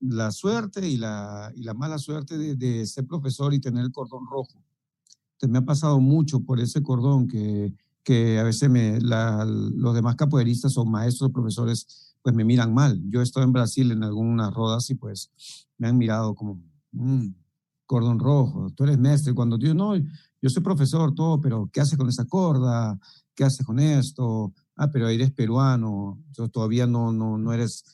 [0.00, 3.92] la suerte y la, y la mala suerte de, de, ser profesor y tener el
[3.92, 4.62] cordón rojo.
[5.34, 7.72] Entonces me ha pasado mucho por ese cordón que,
[8.02, 13.02] que a veces me, la, los demás capoeiristas o maestros profesores pues me miran mal.
[13.08, 15.30] Yo he estado en Brasil en algunas rodas y pues
[15.78, 16.62] me han mirado como,
[16.92, 17.28] mmm,
[17.86, 19.34] cordón rojo, tú eres mestre.
[19.34, 22.98] Cuando digo, no, yo soy profesor, todo, pero ¿qué haces con esa corda?
[23.34, 24.52] ¿Qué haces con esto?
[24.76, 27.84] Ah, pero eres peruano, yo todavía no, no, no eres,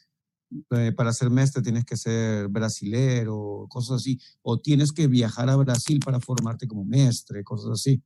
[0.71, 5.57] eh, para ser mestre tienes que ser brasilero, cosas así, o tienes que viajar a
[5.57, 8.03] Brasil para formarte como mestre, cosas así.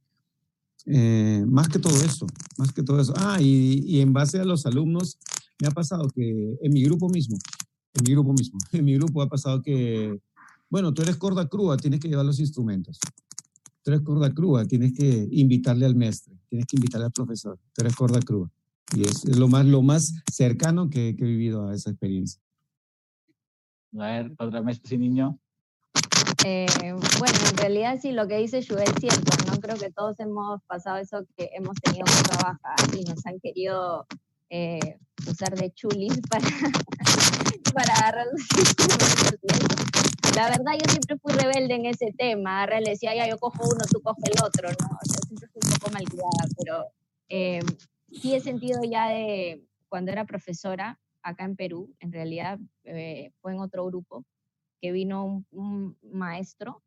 [0.86, 3.12] Eh, más que todo eso, más que todo eso.
[3.16, 5.18] Ah, y, y en base a los alumnos,
[5.62, 7.38] me ha pasado que en mi grupo mismo,
[7.94, 10.20] en mi grupo mismo, en mi grupo ha pasado que,
[10.68, 12.98] bueno, tú eres corda crua, tienes que llevar los instrumentos.
[13.84, 17.58] Tú eres corda crua, tienes que invitarle al maestro, tienes que invitarle al profesor.
[17.72, 18.50] Tú eres corda crua.
[18.96, 22.40] Y es, lo, más, lo más cercano que, que, he vivido a esa experiencia.
[23.98, 25.38] A ver, otra maestra sin niño.
[26.44, 26.66] Eh,
[27.20, 29.60] bueno, en realidad sí, lo que dice Yu es cierto, ¿no?
[29.60, 34.06] Creo que todos hemos pasado eso que hemos tenido que trabajar y nos han querido
[34.54, 36.46] eh, usar de chulis para,
[37.72, 38.42] para agarrar los
[40.36, 42.66] La verdad, yo siempre fui rebelde en ese tema.
[42.66, 44.88] Le decía, ya yo cojo uno, tú coges el otro, ¿no?
[44.88, 46.84] O sea, siempre fui un poco malcriada, pero
[47.30, 47.60] eh,
[48.10, 53.52] sí he sentido ya de cuando era profesora acá en Perú, en realidad eh, fue
[53.52, 54.26] en otro grupo,
[54.82, 56.82] que vino un, un maestro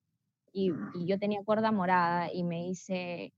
[0.52, 3.34] y, y, yo tenía cuerda morada y me hice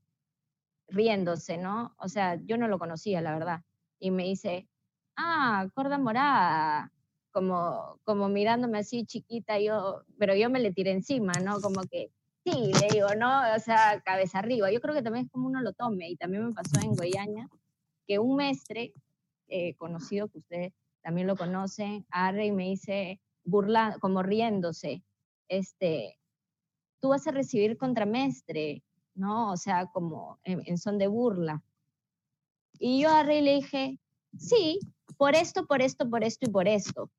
[0.90, 1.96] riéndose, ¿no?
[2.00, 3.62] O sea, yo no lo conocía, la verdad
[4.00, 4.68] y me dice,
[5.16, 6.92] ah, corda morada,
[7.32, 11.60] como, como mirándome así chiquita, yo, pero yo me le tiré encima, ¿no?
[11.62, 12.12] Como que,
[12.44, 13.42] sí, le digo, ¿no?
[13.56, 14.72] O sea, cabeza arriba.
[14.72, 17.50] Yo creo que también es como uno lo tome, y también me pasó en Guayaña,
[18.08, 18.94] que un mestre
[19.48, 25.04] eh, conocido, que ustedes también lo conocen, arre y me dice, burla, como riéndose,
[25.48, 26.18] este,
[27.00, 28.84] tú vas a recibir contramestre,
[29.16, 29.52] ¿no?
[29.52, 31.64] O sea, como en, en son de burla.
[32.80, 34.00] Y yo a Rey le dije,
[34.38, 34.80] sí,
[35.18, 37.10] por esto, por esto, por esto y por esto.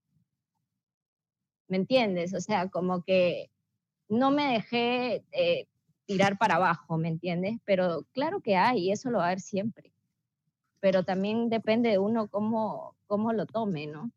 [1.69, 2.35] ¿Me entiendes?
[2.35, 3.51] O sea, como que
[4.09, 5.67] no me dejé eh,
[6.07, 7.59] tirar para abajo, ¿me entiendes?
[7.65, 9.93] Pero claro que hay, y eso lo va a haber siempre.
[10.81, 14.11] Pero también depende de uno cómo, cómo lo tome, ¿no?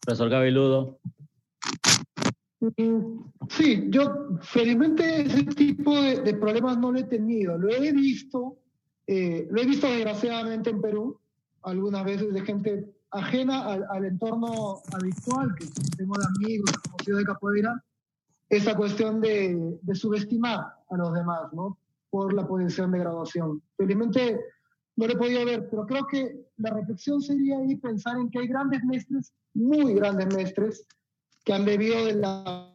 [0.00, 0.98] Profesor Gabeludo.
[3.48, 7.58] Sí, yo felizmente ese tipo de, de problemas no lo he tenido.
[7.58, 8.61] Lo he visto
[9.12, 11.18] eh, lo he visto desgraciadamente en Perú,
[11.62, 15.66] algunas veces de gente ajena al, al entorno habitual que
[15.98, 17.84] tengo de amigos, conocidos de capoeira,
[18.48, 21.78] esa cuestión de, de, subestimar a los demás, ¿no?
[22.08, 23.62] Por la posición de graduación.
[23.76, 24.40] Felizmente
[24.96, 28.38] no lo he podido ver, pero creo que la reflexión sería ahí pensar en que
[28.38, 30.86] hay grandes mestres, muy grandes mestres,
[31.44, 32.74] que han bebido de la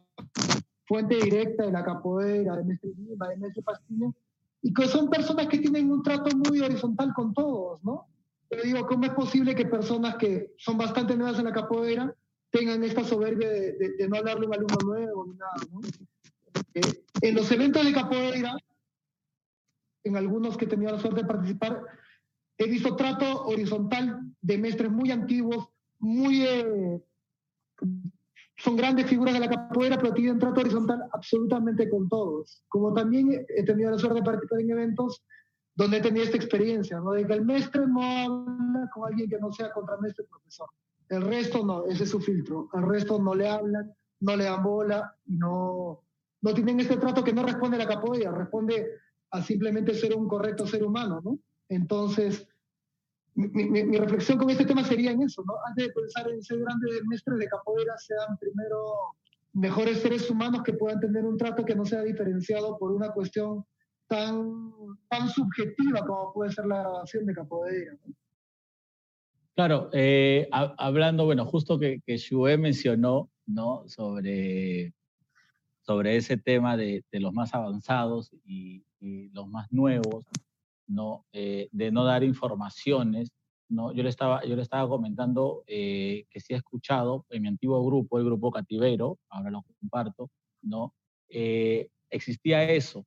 [0.86, 4.14] fuente directa de la capoeira, de Mestre Lima, de Mestre Pastillo,
[4.62, 8.08] y que son personas que tienen un trato muy horizontal con todos, ¿no?
[8.48, 12.14] Pero digo, ¿cómo es posible que personas que son bastante nuevas en la capoeira
[12.50, 15.54] tengan esta soberbia de, no hablarle a un alumno nuevo ni nada.
[15.70, 15.80] ¿no?
[16.74, 18.56] Eh, en los eventos de capoeira,
[20.04, 21.82] en algunos que he tenido la suerte de participar,
[22.56, 26.42] he visto trato horizontal de maestres muy antiguos, muy...
[26.42, 27.02] Eh,
[28.58, 32.64] son grandes figuras de la capoeira, pero tienen trato horizontal absolutamente con todos.
[32.68, 35.24] Como también he tenido la suerte de participar en eventos
[35.76, 37.12] donde he tenido esta experiencia, ¿no?
[37.12, 40.68] de que el maestro no habla con alguien que no sea contramaestre profesor.
[41.08, 42.68] El resto no, ese es su filtro.
[42.74, 46.02] El resto no le hablan, no le dan bola y no,
[46.42, 48.88] no tienen este trato que no responde a la capoeira, responde
[49.30, 51.38] a simplemente ser un correcto ser humano, ¿no?
[51.68, 52.48] Entonces,
[53.38, 55.54] mi, reflexión con este tema sería en eso, ¿no?
[55.68, 59.14] Antes de pensar en ser grandes maestros de capoeira, sean primero
[59.52, 63.64] mejores seres humanos que puedan tener un trato que no sea diferenciado por una cuestión
[64.08, 64.72] tan,
[65.08, 67.96] tan subjetiva como puede ser la grabación de capoeira.
[69.54, 72.18] Claro, eh, hablando, bueno, justo que, que
[72.58, 73.84] mencionó, ¿no?
[73.86, 74.94] Sobre,
[75.80, 78.84] sobre ese tema de los más avanzados y,
[79.32, 80.24] los más nuevos,
[80.88, 81.24] ¿no?
[81.32, 83.30] Eh, de no dar informaciones,
[83.68, 83.92] ¿no?
[83.92, 87.84] Yo le estaba, yo le estaba comentando eh, que sí he escuchado en mi antiguo
[87.84, 90.30] grupo, el grupo Cativero, ahora lo comparto,
[90.62, 90.94] ¿no?
[92.10, 93.04] existía eso,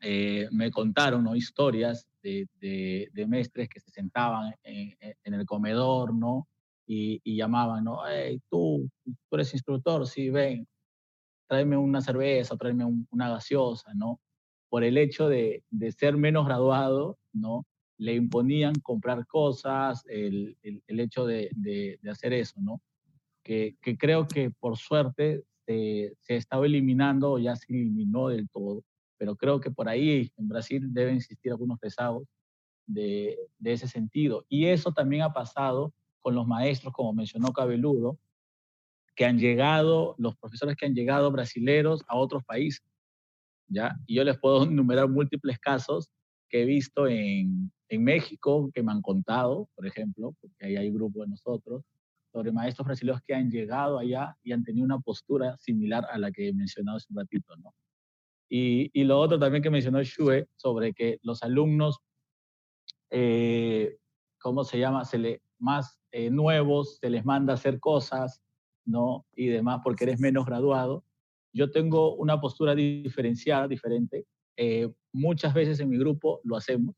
[0.00, 6.14] eh, me contaron historias de, de, de, mestres que se sentaban en, en el comedor,
[6.14, 6.46] ¿no?
[6.86, 8.06] Y, y, llamaban, ¿no?
[8.06, 10.66] Hey, tú, tú eres instructor, sí, ven,
[11.48, 14.20] tráeme una cerveza, tráeme una gaseosa, ¿no?
[14.68, 17.66] Por el hecho de, de, ser menos graduado, ¿no?
[17.96, 22.80] Le imponían comprar cosas, el, el, hecho de, de, hacer eso, ¿no?
[23.42, 28.48] Que, que creo que por suerte se, se estaba eliminando o ya se eliminó del
[28.48, 28.84] todo
[29.18, 32.26] pero creo que por ahí en Brasil deben existir algunos rezagos
[32.86, 34.46] de, de, ese sentido.
[34.48, 38.16] Y eso también ha pasado con los maestros, como mencionó Cabeludo,
[39.14, 42.82] que han llegado, los profesores que han llegado brasileros a otros países.
[43.68, 43.96] ¿Ya?
[44.06, 46.10] Y yo les puedo enumerar múltiples casos
[46.48, 50.88] que he visto en, en México, que me han contado, por ejemplo, porque ahí hay
[50.88, 51.84] un grupo de nosotros,
[52.32, 56.30] sobre maestros brasileños que han llegado allá y han tenido una postura similar a la
[56.30, 57.74] que he mencionado hace un ratito, ¿no?
[58.50, 61.98] Y, y, lo otro también que mencionó Shue sobre que los alumnos,
[63.10, 63.98] eh,
[64.40, 65.04] ¿cómo se llama?
[65.04, 68.40] Se le, más eh, nuevos, se les manda a hacer cosas,
[68.86, 69.26] ¿no?
[69.34, 71.04] Y demás porque eres menos graduado.
[71.52, 74.26] Yo tengo una postura diferenciada, diferente.
[74.56, 76.94] Eh, muchas veces en mi grupo lo hacemos,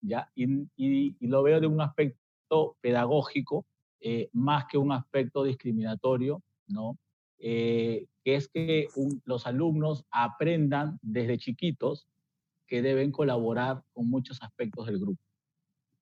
[0.00, 0.30] ¿ya?
[0.34, 0.44] Y,
[0.76, 3.66] y, y lo veo de un aspecto pedagógico
[4.00, 6.98] eh, más que un aspecto discriminatorio, ¿no?
[7.38, 8.88] Eh, que es que
[9.24, 12.06] los alumnos aprendan desde chiquitos
[12.66, 15.20] que deben colaborar con muchos aspectos del grupo.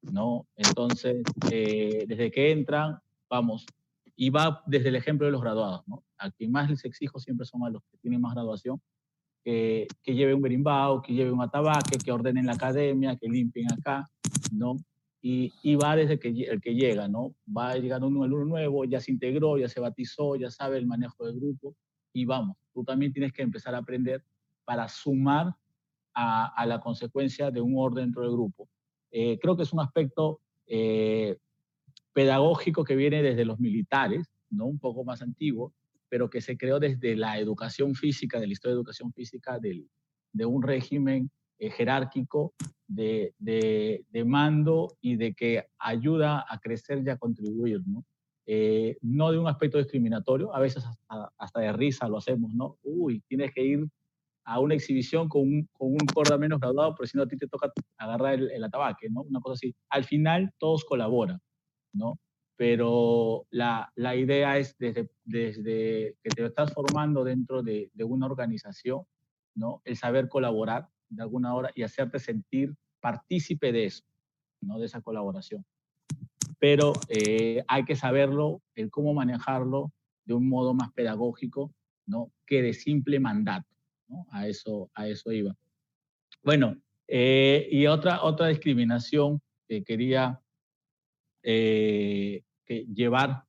[0.03, 0.47] ¿no?
[0.57, 3.66] Entonces, eh, desde que entran, vamos,
[4.21, 5.83] y va desde el ejemplo de los graduados.
[5.87, 6.05] ¿no?
[6.18, 8.79] A quien más les exijo siempre son a los que tienen más graduación,
[9.43, 13.73] que, que lleven un berimbau, que lleven un atabaque, que ordenen la academia, que limpien
[13.73, 14.07] acá,
[14.53, 14.77] ¿no?
[15.23, 17.35] y, va desde que, el que llega, ¿no?
[17.47, 21.25] Va llegando un alumno nuevo, ya se integró, ya se batizó, ya sabe el manejo
[21.25, 21.75] del grupo
[22.12, 24.23] y vamos, tú también tienes que empezar a aprender
[24.66, 25.55] para sumar
[26.15, 28.69] a, la consecuencia de un orden dentro del grupo.
[29.11, 31.39] Eh, creo que es un aspecto eh,
[32.12, 34.66] pedagógico que viene desde los militares, ¿no?
[34.66, 35.73] Un poco más antiguo,
[36.09, 39.89] pero que se creó desde la educación física, de la historia de educación física del,
[40.32, 42.55] de un régimen eh, jerárquico
[42.87, 48.05] de, de, mando y de que ayuda a crecer y a contribuir, ¿no?
[48.47, 50.85] Eh, no de un aspecto discriminatorio, a veces
[51.39, 52.78] hasta, de risa lo hacemos, ¿no?
[52.82, 53.87] Uy, tienes que ir
[54.45, 57.37] a una exhibición con un, con un corda menos graduado, pero si no a ti
[57.37, 59.20] te toca agarrar el, el atabaque, ¿no?
[59.23, 59.73] Una cosa así.
[59.91, 61.39] Al final todos colaboran,
[61.93, 62.19] ¿no?
[62.57, 68.27] Pero la, la idea es desde, desde que te estás formando dentro de, de una
[68.27, 69.05] organización,
[69.55, 69.81] ¿no?
[69.85, 74.05] El saber colaborar, de alguna hora y hacerte sentir partícipe de eso,
[74.61, 74.79] ¿no?
[74.79, 75.65] de esa colaboración.
[76.59, 79.93] Pero eh, hay que saberlo, el cómo manejarlo
[80.25, 81.73] de un modo más pedagógico
[82.07, 82.31] ¿no?
[82.47, 83.67] que de simple mandato.
[84.09, 84.27] ¿no?
[84.31, 85.57] A, eso, a eso iba.
[86.43, 86.77] Bueno,
[87.09, 90.41] eh, y otra, otra discriminación que quería
[91.43, 93.45] eh, que llevar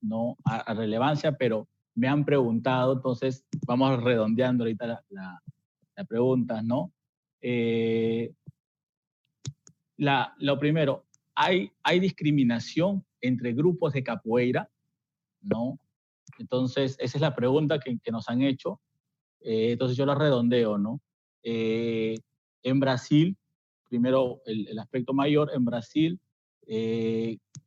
[0.00, 0.36] ¿no?
[0.44, 5.42] A, relevancia, pero me han preguntado, entonces vamos redondeando ahorita la,
[5.96, 6.92] la pregunta, ¿no?
[7.40, 8.32] Eh,
[9.96, 14.70] la, lo primero, ¿hay, ¿hay discriminación entre grupos de capoeira?
[15.40, 15.78] ¿No?
[16.38, 18.80] Entonces, esa es la pregunta que, nos han hecho.
[19.40, 21.00] Eh, entonces, yo la redondeo, ¿no?
[21.42, 22.14] Eh,
[22.62, 23.36] en Brasil,
[23.88, 26.20] primero el, aspecto mayor, en Brasil,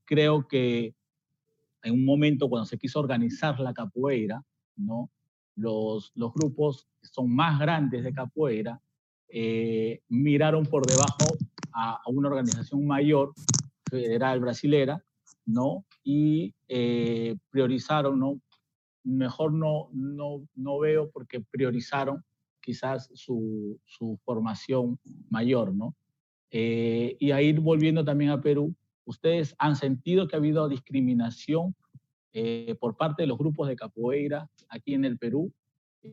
[0.06, 0.96] creo que
[1.84, 4.44] en un momento cuando se quiso organizar la capoeira,
[4.76, 5.10] ¿no?
[5.56, 8.82] Los, los grupos que son más grandes de capoeira
[9.30, 11.38] eh, miraron por debajo
[11.74, 13.34] a, una organización mayor,
[13.90, 15.04] federal brasilera,
[15.46, 15.86] ¿no?
[16.04, 18.40] Y eh, priorizaron, ¿no?
[19.04, 22.24] Mejor no, no, no veo porque priorizaron
[22.62, 25.00] quizás su, su formación
[25.30, 25.96] mayor, ¿no?
[26.50, 28.74] Eh, y a ir volviendo también a Perú,
[29.06, 31.76] ¿ustedes han sentido que ha habido discriminación
[32.34, 35.54] eh, por parte de los grupos de capoeira aquí en el Perú,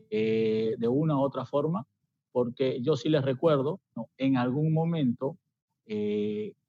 [0.09, 1.85] eh, de una u otra forma?
[2.31, 3.79] Porque yo sí les recuerdo,
[4.17, 5.37] en algún momento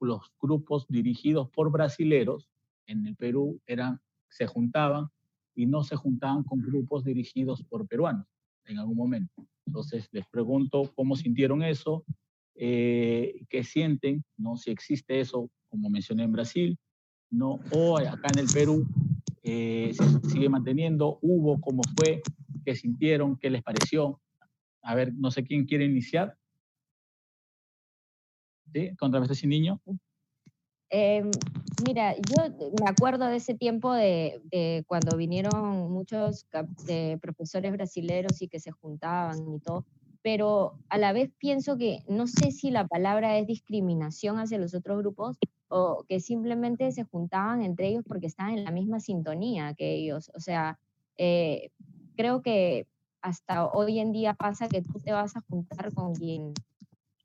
[0.01, 2.51] los grupos dirigidos por brasileros
[2.87, 5.09] en el Perú eran, se juntaban
[5.55, 8.27] y no se juntaban con grupos dirigidos por peruanos
[8.67, 9.47] en algún momento.
[9.67, 12.05] Entonces les pregunto cómo sintieron eso,
[12.55, 14.57] eh, qué sienten, ¿no?
[14.57, 16.79] si existe eso, como mencioné en Brasil,
[17.31, 17.59] ¿no?
[17.73, 18.87] o acá en el Perú,
[19.43, 22.23] eh, se sigue manteniendo, hubo, cómo fue,
[22.65, 24.21] qué sintieron, qué les pareció.
[24.83, 26.39] A ver, no sé quién quiere iniciar.
[28.73, 28.95] ¿Sí?
[28.97, 29.81] Contra este sin niño.
[30.91, 31.33] Em,
[31.85, 36.47] mira, yo me acuerdo de ese tiempo de, cuando vinieron muchos
[36.87, 39.85] de profesores brasileños y que se juntaban y todo,
[40.23, 44.73] pero a la vez pienso que no sé si la palabra es discriminación hacia los
[44.73, 45.37] otros grupos
[45.75, 50.31] o que simplemente se juntaban entre ellos porque estaban en la misma sintonía que ellos.
[50.35, 50.79] O sea,
[51.17, 51.71] eh,
[52.17, 52.87] creo que
[53.23, 56.55] hasta hoy en día pasa que tú te vas a juntar con quien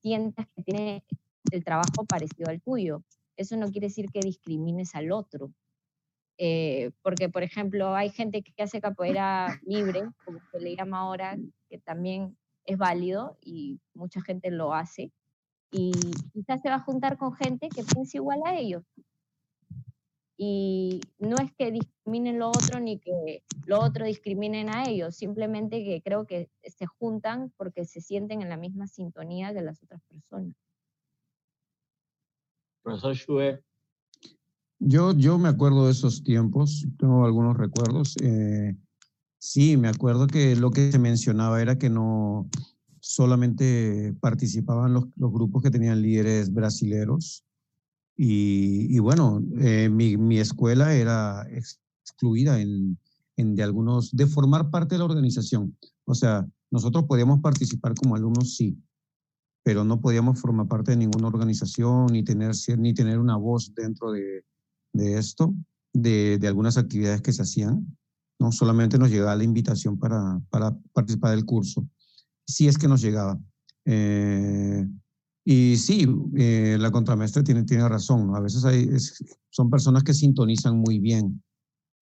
[0.01, 1.03] sientas que tiene
[1.51, 3.03] el trabajo parecido al tuyo
[3.39, 5.53] eso no quiere decir que discrimines al otro.
[6.37, 11.37] Eh, porque, por ejemplo, hay gente que hace capoeira libre, como se le llama ahora,
[11.69, 15.11] que también es válido y mucha gente lo hace.
[15.71, 15.91] Y
[16.33, 18.83] quizás se va a juntar con gente que piensa igual a ellos.
[20.41, 25.83] Y no es que discriminen lo otro ni que lo otro discriminen a ellos, simplemente
[25.83, 30.01] que creo que se juntan porque se sienten en la misma sintonía que las otras
[30.03, 30.55] personas.
[32.81, 33.63] Profesor Shue.
[34.79, 38.15] Yo, yo me acuerdo de esos tiempos, tengo algunos recuerdos.
[38.23, 38.77] Eh,
[39.37, 42.49] sí, me acuerdo que lo que se mencionaba era que no
[43.09, 47.43] solamente participaban los, grupos que tenían líderes brasileros.
[48.15, 52.99] Y, y bueno, eh, mi, mi, escuela era excluida en,
[53.35, 55.75] en, de algunos, de formar parte de la organización.
[56.05, 58.77] O sea, nosotros podíamos participar como alumnos, sí,
[59.63, 64.11] pero no podíamos formar parte de ninguna organización ni tener, ni tener una voz dentro
[64.11, 64.45] de,
[64.93, 65.55] de esto,
[65.93, 67.97] de, de, algunas actividades que se hacían.
[68.37, 71.87] No solamente nos llegaba la invitación para, para participar del curso,
[72.49, 73.39] si es que nos llegaba.
[73.85, 74.87] Eh,
[75.45, 78.35] y sí, eh, la contramaestra tiene, tiene razón.
[78.35, 78.89] A veces hay,
[79.49, 81.41] son personas que sintonizan muy bien.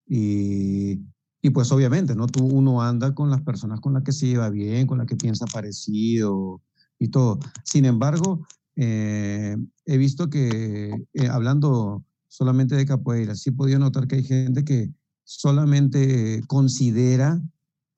[0.06, 1.00] Y,
[1.42, 2.26] y pues obviamente, ¿no?
[2.26, 5.16] Tú, uno anda con las personas con las que se lleva bien, con las que
[5.16, 6.62] piensa parecido,
[6.98, 7.38] y todo.
[7.62, 8.46] Sin embargo,
[8.76, 10.92] eh, he visto que,
[11.30, 14.90] hablando solamente de capoeira, sí he podido notar que hay gente que
[15.24, 17.40] solamente considera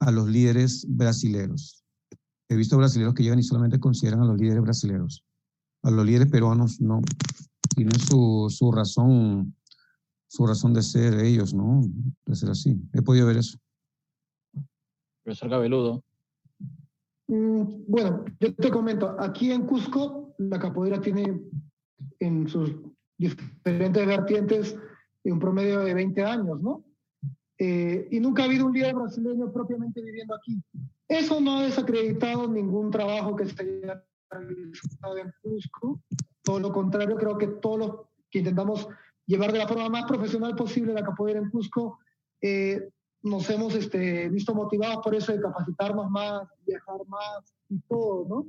[0.01, 1.80] a los líderes brasileños.
[2.51, 5.25] He visto brasileños que llegan y solamente consideran a los líderes brasileños.
[5.85, 7.01] A los líderes peruanos no.
[7.77, 9.55] Tienen su, su razón,
[10.27, 11.81] su razón de ser ellos, ¿no?
[12.27, 12.77] De ser así.
[12.93, 13.57] He podido ver eso.
[15.23, 16.03] Profesor Cabeludo.
[17.29, 21.41] Mm, bueno, yo te comento, aquí en Cusco la capoeira tiene
[22.19, 22.75] en sus
[23.17, 24.77] diferentes vertientes
[25.23, 26.85] un promedio de 20 años, ¿no?
[27.59, 30.61] Eh, y nunca ha habido un líder brasileño propiamente viviendo aquí.
[31.11, 36.01] Eso no ha desacreditado ningún trabajo que se haya realizado en Cusco.
[36.41, 37.91] Todo lo contrario, creo que todos los
[38.31, 38.87] que intentamos
[39.27, 41.99] llevar de la forma más profesional posible la capoeira en Cusco,
[42.41, 42.91] eh,
[43.23, 48.47] nos hemos este, visto motivados por eso de capacitarnos más, viajar más y todo, ¿no?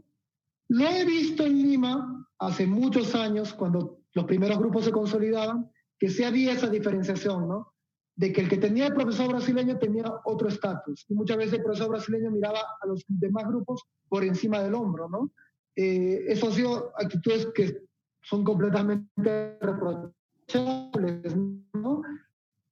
[0.68, 6.12] Lo he visto en Lima hace muchos años, cuando los primeros grupos se consolidaban, que
[6.12, 7.74] se había esa diferenciación, ¿no?
[8.16, 11.06] De que el que tenía el profesor brasileño tenía otro estatus.
[11.10, 15.10] Y muchas veces el profesor brasileño miraba a los demás grupos por encima del hombro,
[15.10, 15.32] ¿no?
[15.76, 17.82] Eh, eso han sido actitudes que
[18.22, 21.36] son completamente reprochables,
[21.74, 22.02] ¿no?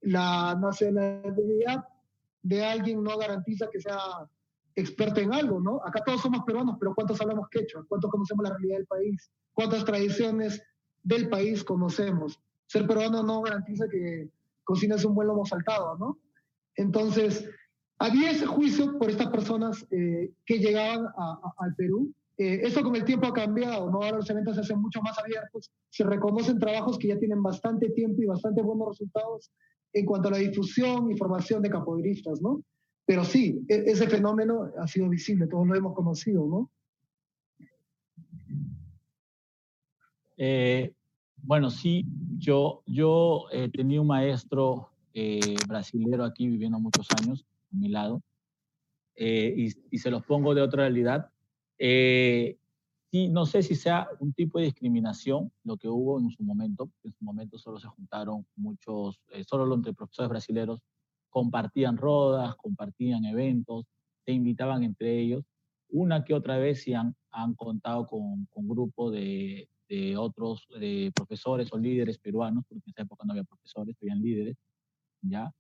[0.02, 1.86] la nacionalidad
[2.42, 4.00] de alguien no garantiza que sea
[4.76, 5.82] experto en algo, ¿no?
[5.86, 7.86] Acá todos somos peruanos, pero ¿cuántos hablamos quechua?
[7.88, 9.32] ¿Cuántos conocemos la realidad del país?
[9.54, 10.64] ¿Cuántas tradiciones
[11.04, 12.40] del país conocemos?
[12.68, 14.30] Ser peruano no garantiza que
[14.70, 16.20] cocines un buen lomo saltado, ¿no?
[16.76, 17.50] Entonces,
[17.98, 21.08] había ese juicio por estas personas eh, que llegaban
[21.58, 22.14] al Perú.
[22.38, 23.98] Eh, eso con el tiempo ha cambiado, ¿no?
[23.98, 27.90] Ahora los eventos se hacen mucho más abiertos, se reconocen trabajos que ya tienen bastante
[27.90, 29.52] tiempo y bastante buenos resultados
[29.92, 32.62] en cuanto a la difusión y formación de capoeiristas, ¿no?
[33.08, 36.72] Pero sí, e, ese fenómeno ha sido visible, todos lo hemos conocido, ¿no?
[40.38, 40.94] Eh,
[41.44, 42.06] bueno, sí,
[42.38, 48.22] yo, yo eh, tenía un maestro eh, brasilero aquí viviendo muchos años a mi lado,
[49.22, 51.30] eh, y, se los pongo de otra realidad.
[51.78, 52.58] Eh,
[53.12, 56.90] sí, no sé si sea un tipo de discriminación lo que hubo en su momento,
[57.04, 60.80] en su momento solo se juntaron muchos, eh, solo los entre profesores brasileños
[61.30, 63.86] compartían rodas, compartían eventos,
[64.24, 65.44] se invitaban entre ellos.
[65.90, 71.12] Una que otra vez sí han, han contado con, con grupo de, de otros de
[71.14, 74.56] profesores o líderes peruanos, porque en esa época no había profesores, habían líderes,
[75.22, 75.52] ¿ya?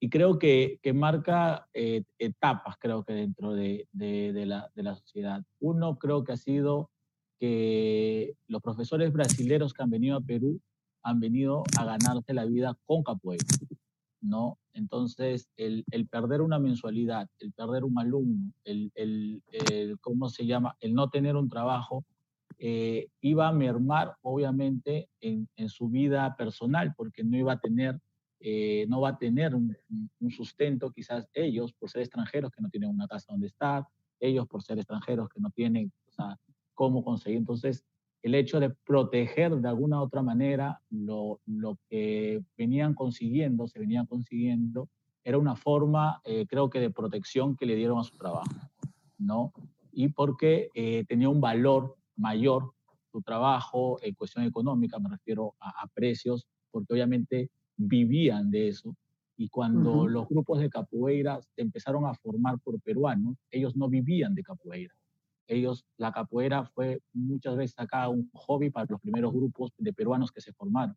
[0.00, 4.82] Y creo que, que marca eh, etapas, creo que dentro de, de, de, la, de
[4.82, 5.42] la sociedad.
[5.60, 6.90] Uno creo que ha sido
[7.38, 10.60] que los profesores brasileños que han venido a Perú
[11.02, 13.44] han venido a ganarse la vida con capoeira,
[14.20, 14.58] ¿no?
[14.72, 20.46] Entonces, el, el, perder una mensualidad, el perder un alumno, el, el, el ¿cómo se
[20.46, 20.76] llama?
[20.80, 22.04] El no tener un trabajo,
[22.58, 28.00] eh, iba a mermar, obviamente, en, en, su vida personal, porque no iba a tener,
[28.40, 29.76] eh, no va a tener un,
[30.20, 33.86] un, sustento, quizás ellos, por ser extranjeros, que no tienen una casa donde estar,
[34.20, 36.38] ellos por ser extranjeros que no tienen o sea,
[36.74, 37.38] cómo conseguir.
[37.38, 37.84] Entonces,
[38.22, 43.78] el hecho de proteger de alguna u otra manera lo, lo que venían consiguiendo, se
[43.78, 44.88] venían consiguiendo,
[45.24, 48.50] era una forma, eh, creo que, de protección que le dieron a su trabajo,
[49.18, 49.52] ¿no?
[49.90, 52.72] Y porque eh, tenía un valor mayor
[53.10, 58.96] su trabajo en cuestión económica, me refiero a, a, precios, porque obviamente vivían de eso.
[59.36, 60.10] Y cuando uh -huh.
[60.10, 64.94] los grupos de capoeira se empezaron a formar por peruanos, ellos no vivían de capoeira.
[65.46, 70.32] Ellos, la capoeira fue muchas veces acá un hobby para los primeros grupos de peruanos
[70.32, 70.96] que se formaron.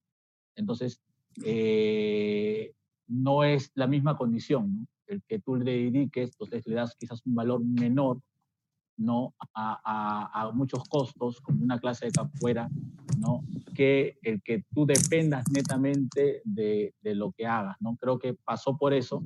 [0.55, 1.01] Entonces,
[1.43, 2.73] eh,
[3.07, 4.87] no es la misma condición, ¿no?
[5.07, 8.21] El que tú le dediques, entonces le das quizás un valor menor
[8.97, 9.35] ¿no?
[9.53, 12.67] A, a, a, muchos costos, como una clase de capoeira,
[13.19, 13.43] ¿no?
[13.75, 17.77] que el que tú dependas netamente de, de, lo que hagas.
[17.79, 17.95] ¿no?
[17.97, 19.23] Creo que pasó por eso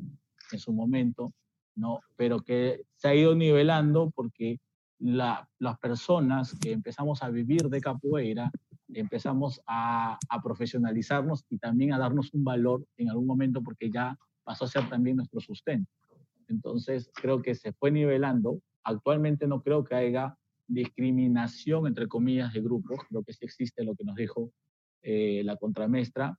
[0.52, 1.34] en su momento,
[1.76, 2.02] ¿no?
[2.18, 4.60] pero que se ha ido nivelando porque
[5.00, 8.52] la, las personas que empezamos a vivir de capoeira,
[8.94, 14.18] empezamos a, a profesionalizarnos y también a darnos un valor en algún momento porque ya
[14.44, 15.90] pasó a ser también nuestro sustento.
[16.50, 20.38] Entonces, creo que se fue nivelando actualmente no creo que haya
[20.68, 23.00] discriminación, entre comillas, de grupos.
[23.10, 24.52] Creo que sí existe lo que nos dijo
[25.04, 26.38] eh, la contramestra,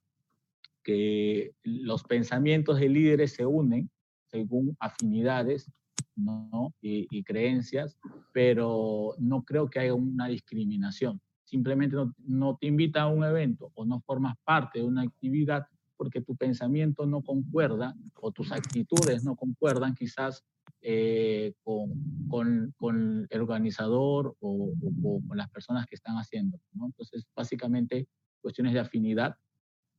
[0.83, 3.89] que los pensamientos de líderes se unen
[4.25, 5.71] según afinidades
[6.15, 6.73] ¿no?
[6.81, 7.97] y, creencias,
[8.33, 11.21] pero no creo que haya una discriminación.
[11.45, 15.67] Simplemente no, no te invita a un evento o no formas parte de una actividad
[16.03, 20.43] porque tu pensamiento no concuerda o tus actitudes no concuerdan quizás
[20.81, 21.93] eh, con,
[22.29, 26.59] con, con, el organizador o, o, o, con las personas que están haciendo.
[26.73, 26.87] ¿no?
[26.87, 28.09] Entonces, básicamente,
[28.41, 29.37] cuestiones de afinidad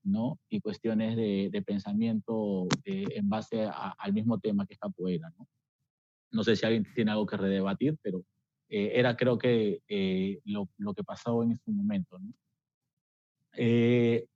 [0.02, 0.38] ¿no?
[0.50, 5.32] y cuestiones de, de pensamiento eh, en base a, al mismo tema que es capoeira.
[5.38, 5.48] ¿no?
[6.32, 8.22] no sé si alguien tiene algo que redebatir, pero
[8.68, 12.18] eh, era creo que eh, lo, lo, que pasó en ese momento.
[12.18, 12.30] ¿no?
[13.56, 14.26] Eh,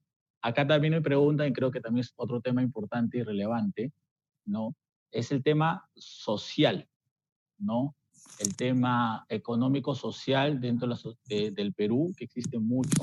[0.41, 3.91] acá también me preguntan, y creo que también es otro tema importante y relevante,
[4.45, 4.75] ¿no?
[5.11, 6.87] es el tema social,
[7.57, 7.95] ¿no?
[8.39, 10.87] El tema económico-social dentro
[11.27, 13.01] de, del Perú, que existe mucho,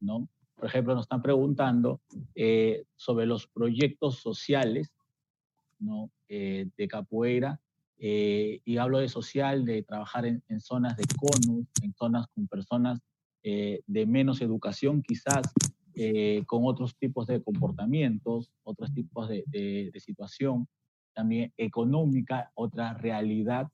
[0.00, 0.28] ¿no?
[0.54, 2.00] Por ejemplo, nos están preguntando
[2.34, 4.92] eh, sobre los proyectos sociales,
[5.78, 6.10] ¿no?
[6.28, 7.60] Eh, de capoeira,
[7.98, 13.00] eh, y hablo de social, de trabajar en, zonas de CONUS, en zonas con personas
[13.42, 15.52] eh, de menos educación quizás,
[15.94, 20.66] eh, con otros tipos de comportamientos, otros tipos de, de, de situación,
[21.14, 23.68] también económica, otra realidad,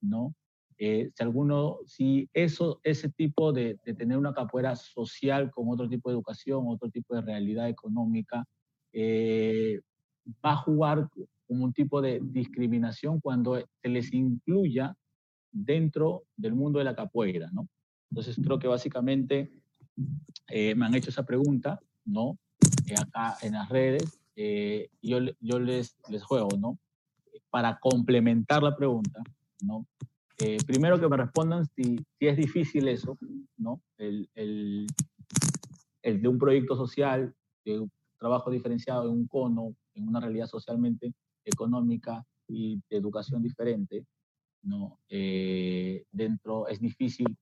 [0.00, 0.34] ¿no?
[0.78, 5.88] Eh, si alguno, si eso, ese tipo de, de, tener una capoeira social con otro
[5.88, 8.44] tipo de educación, otro tipo de realidad económica,
[8.92, 9.80] eh,
[10.44, 11.08] va a jugar
[11.46, 14.96] como un tipo de discriminación cuando se les incluya
[15.52, 17.68] dentro del mundo de la capoeira, ¿no?
[18.10, 19.52] Entonces creo que básicamente
[20.48, 22.38] eh, me han hecho esa pregunta, ¿no?
[22.86, 26.78] Eh, acá en las redes, eh, yo, yo les, les juego, ¿no?
[27.50, 29.22] Para complementar la pregunta,
[29.60, 29.86] ¿no?
[30.38, 33.16] Eh, primero que me respondan si, si, es difícil eso,
[33.56, 33.80] ¿no?
[33.98, 34.86] El, el,
[36.02, 37.32] el, de un proyecto social,
[37.64, 41.12] de un trabajo diferenciado en un cono, en una realidad socialmente
[41.44, 44.04] económica y de educación diferente,
[44.62, 44.98] ¿no?
[45.08, 47.36] Eh, dentro es difícil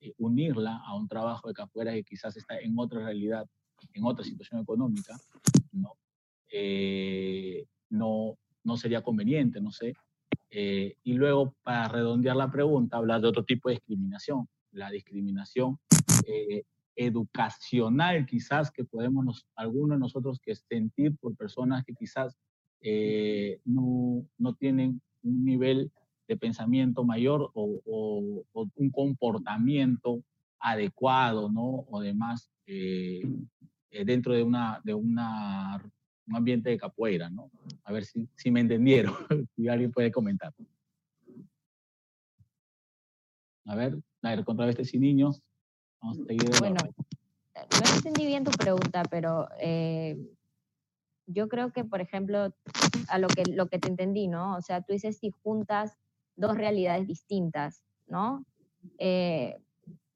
[0.00, 3.48] eh, unirla a un trabajo de capoeira que quizás está en otra realidad,
[3.92, 5.18] en otra situación económica,
[5.72, 5.94] ¿no?
[6.52, 8.36] eh, no,
[8.76, 9.94] sería conveniente, no sé.
[10.50, 15.78] Eh, y luego, para redondear la pregunta, hablar de otro tipo de discriminación, la discriminación
[16.94, 22.36] educacional quizás que podemos algunos de nosotros que sentir por personas que quizás
[23.64, 25.90] no, no, tienen un nivel
[26.28, 30.22] de pensamiento mayor o, o, o un comportamiento
[30.60, 31.86] adecuado, ¿no?
[31.90, 32.50] O demás
[33.90, 35.82] dentro de una, de una
[36.28, 37.50] un ambiente de capoeira, ¿no?
[37.84, 39.14] A ver si, si me entendieron,
[39.56, 40.52] si alguien puede comentar.
[43.64, 45.42] A ver, a ver, contra este sin niños.
[46.00, 46.50] Vamos a seguir.
[46.60, 46.80] Bueno,
[47.54, 50.16] no entendí bien tu pregunta, pero eh,
[51.26, 52.54] yo creo que, por ejemplo,
[53.08, 54.56] a lo que, lo que te entendí, ¿no?
[54.56, 55.96] O sea, tú dices si juntas
[56.38, 58.44] dos realidades distintas, ¿no?
[58.98, 59.58] Eh,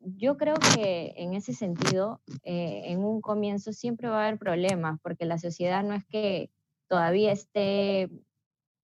[0.04, 4.98] yo creo que en ese sentido, eh, en un comienzo siempre va a haber problemas,
[5.02, 6.50] porque la sociedad no es que
[6.88, 8.10] todavía esté,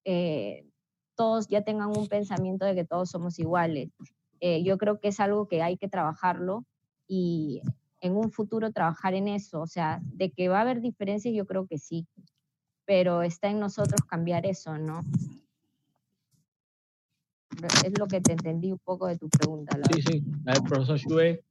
[0.04, 0.66] eh,
[1.16, 3.90] todos ya tengan un pensamiento de que todos somos iguales.
[4.40, 6.64] Eh, yo creo que es algo que hay que trabajarlo
[7.08, 7.62] y
[8.00, 9.60] en un futuro trabajar en eso.
[9.60, 12.06] O sea, de que va a haber diferencias, yo creo que sí,
[12.84, 15.00] pero está en nosotros cambiar eso, ¿no?
[17.84, 19.78] Es lo que te entendí un poco de tu pregunta.
[19.94, 20.24] sí, sí.
[20.46, 21.42] A profesor Shue.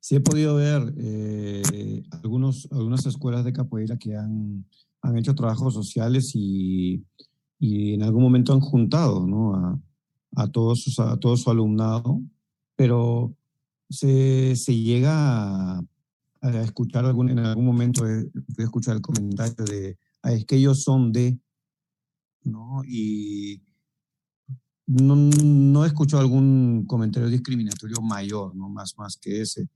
[0.00, 4.64] Sí he podido ver eh, algunos, algunas escuelas de capoeira que han,
[5.02, 7.04] han hecho trabajos sociales y,
[7.58, 9.54] y, en algún momento han juntado ¿no?
[9.54, 9.80] a,
[10.36, 12.20] a, todos, a todo su alumnado,
[12.76, 13.34] pero
[13.90, 15.84] se, se llega a,
[16.40, 20.84] a, escuchar algún, en algún momento, de escuchar el comentario de, ah, es que ellos
[20.84, 21.36] son de,
[22.44, 22.82] ¿no?
[22.86, 23.60] Y
[24.86, 28.68] no, no he escuchado algún comentario discriminatorio mayor, ¿no?
[28.68, 29.68] Más, más que ese.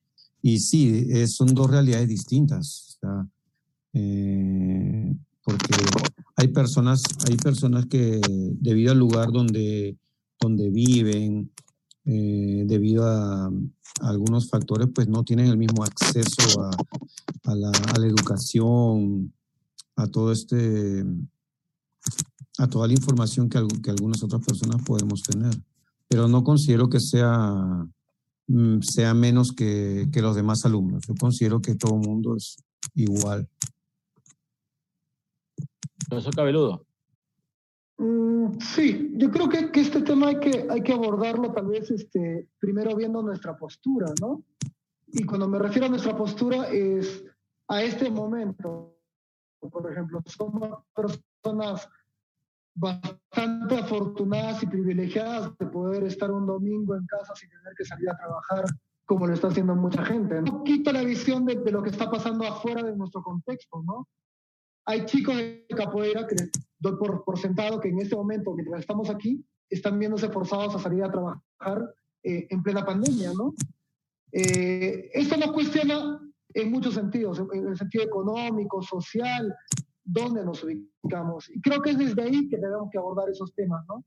[0.43, 2.99] Y sí, son dos realidades distintas.
[3.93, 5.75] Eh, porque
[6.37, 8.21] hay personas, hay personas que
[8.61, 9.97] debido al lugar donde,
[10.41, 11.51] donde viven,
[12.05, 13.51] eh, debido a,
[14.03, 16.71] algunos factores, pues no tienen el mismo acceso
[17.45, 17.73] a la
[18.07, 19.35] educación,
[19.97, 21.05] a todo este
[22.61, 25.55] a toda la información que, que algunas otras personas podemos tener.
[26.09, 27.87] Pero no considero que sea,
[28.49, 31.05] mm, sea menos que, que los demás alumnos.
[31.09, 32.63] Yo considero que todo el mundo es
[32.95, 33.49] igual.
[36.09, 36.85] Profesor Cabeludo.
[37.97, 41.91] Mm, sí, yo creo que, que, este tema hay que, hay que abordarlo tal vez
[41.91, 44.43] este, primero viendo nuestra postura, ¿no?
[45.09, 47.25] Y cuando me refiero a nuestra postura es
[47.69, 48.97] a este momento.
[49.61, 51.89] Por ejemplo, somos personas
[52.75, 58.09] bastante afortunadas y privilegiadas de poder estar un domingo en casa sin tener que salir
[58.11, 58.65] a trabajar
[59.05, 60.41] como lo está haciendo mucha gente.
[60.41, 64.07] No quita la visión de, de, lo que está pasando afuera de nuestro contexto, ¿no?
[64.87, 66.37] Hay chicos de capoeira que
[66.79, 70.79] doy por, por sentado que en este momento, mientras estamos aquí, están viéndose forzados a
[70.79, 73.55] salir a trabajar eh, en plena pandemia, ¿no?
[74.33, 76.21] Eh, esto nos cuestiona
[76.55, 79.55] en muchos sentidos, en el sentido económico, social,
[80.05, 81.49] dónde nos ubicamos.
[81.51, 84.05] Y creo que es desde ahí que tenemos que abordar esos temas, ¿no?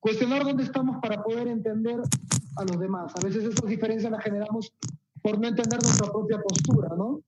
[0.00, 2.00] Cuestionar dónde estamos para poder entender
[2.56, 3.12] a los demás.
[3.16, 4.72] A veces esas diferencias las generamos
[5.22, 7.22] por no entender nuestra propia postura, ¿no?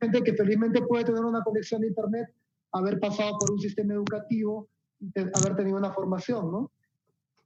[0.00, 2.28] Gente que felizmente puede tener una conexión de Internet,
[2.72, 4.68] haber pasado por un sistema educativo,
[5.34, 6.70] haber tenido una formación, ¿no?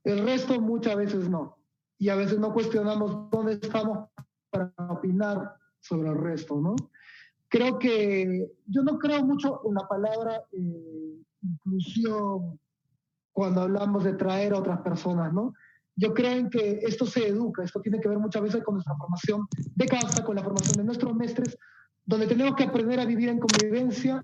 [0.03, 1.57] El resto muchas veces no.
[1.97, 4.07] Y a veces no cuestionamos dónde estamos
[4.49, 6.75] para opinar sobre el resto, ¿no?
[7.49, 12.59] Creo que yo no creo mucho en la palabra eh, inclusión
[13.33, 15.53] cuando hablamos de traer a otras personas, ¿no?
[15.95, 18.95] Yo creo en que esto se educa, esto tiene que ver muchas veces con nuestra
[18.95, 21.57] formación de casa, con la formación de nuestros maestros,
[22.05, 24.23] donde tenemos que aprender a vivir en convivencia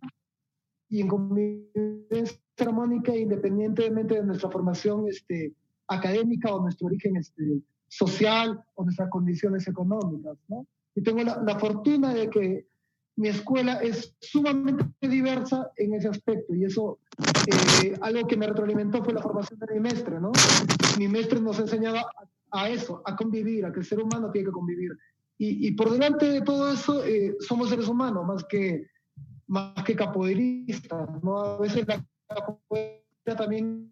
[0.89, 5.53] y en convivencia armónica independientemente de nuestra formación este,
[5.87, 10.65] académica o nuestro origen este, social o nuestras condiciones económicas, ¿no?
[10.95, 12.67] Y tengo la, la fortuna de que
[13.17, 16.99] mi escuela es sumamente diversa en ese aspecto y eso,
[17.81, 20.31] eh, algo que me retroalimentó fue la formación de mi maestre, ¿no?
[20.97, 22.01] Mi maestre nos enseñaba
[22.51, 24.91] a, a, eso, a convivir, a que el ser humano tiene que convivir.
[25.37, 28.87] Y, y por delante de todo eso, eh, somos seres humanos, más que,
[29.47, 31.39] más que capoeiristas, ¿no?
[31.39, 33.91] A veces la capoeira también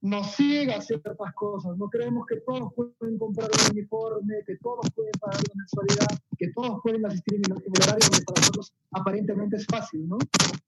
[0.00, 1.76] nos ciega ciertas cosas.
[1.76, 6.52] No creemos que todos pueden comprar un uniforme, que todos pueden pagar la mensualidad, que
[6.52, 10.18] todos pueden asistir en el, horario donde para nosotros aparentemente es fácil, ¿no?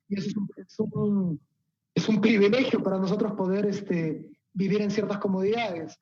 [0.08, 1.40] Y eso es un, es un,
[1.94, 5.98] es un privilegio para nosotros poder este, vivir en ciertas comodidades.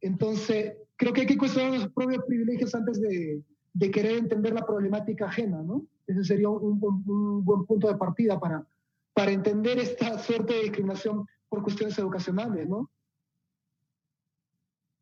[0.00, 3.42] Entonces, creo que hay que cuestionar los propios privilegios antes de,
[3.74, 5.84] de querer entender la problemática ajena, ¿no?
[6.06, 8.66] Ese sería un, un, un buen punto de partida para,
[9.12, 12.90] para entender esta suerte de discriminación por cuestiones educacionales, ¿no?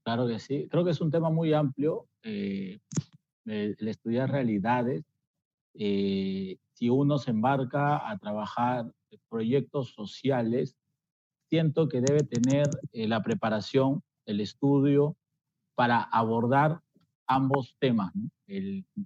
[0.03, 0.67] Claro que sí.
[0.71, 2.81] Creo que es un tema muy amplio, eh,
[3.45, 5.05] el, estudiar realidades.
[5.75, 8.91] Eh, si uno se embarca a trabajar
[9.29, 10.77] proyectos sociales,
[11.51, 15.17] siento que debe tener eh, la preparación, el estudio
[15.75, 16.81] para abordar
[17.29, 18.13] ambos temas,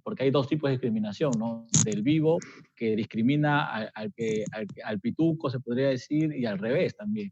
[0.01, 1.67] porque hay dos tipos de discriminación, ¿no?
[1.83, 2.39] Del vivo,
[2.75, 4.45] que discrimina al, que,
[4.83, 7.31] al, pituco, se podría decir, y al revés también,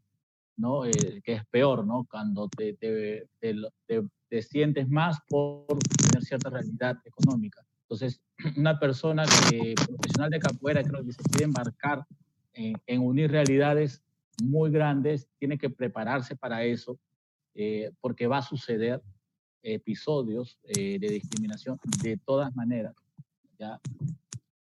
[0.56, 0.84] ¿no?
[0.84, 2.06] Eh, que es peor, ¿no?
[2.10, 7.64] Cuando te, te, te, sientes más por tener cierta realidad económica.
[7.82, 8.20] Entonces,
[8.56, 12.04] una persona que, profesional de capoeira, creo que se quiere embarcar
[12.52, 14.02] en, en unir realidades
[14.42, 16.98] muy grandes, tiene que prepararse para eso,
[17.54, 19.02] eh, porque va a suceder
[19.62, 22.94] episodios eh, de discriminación de todas maneras.
[23.58, 23.80] ¿ya?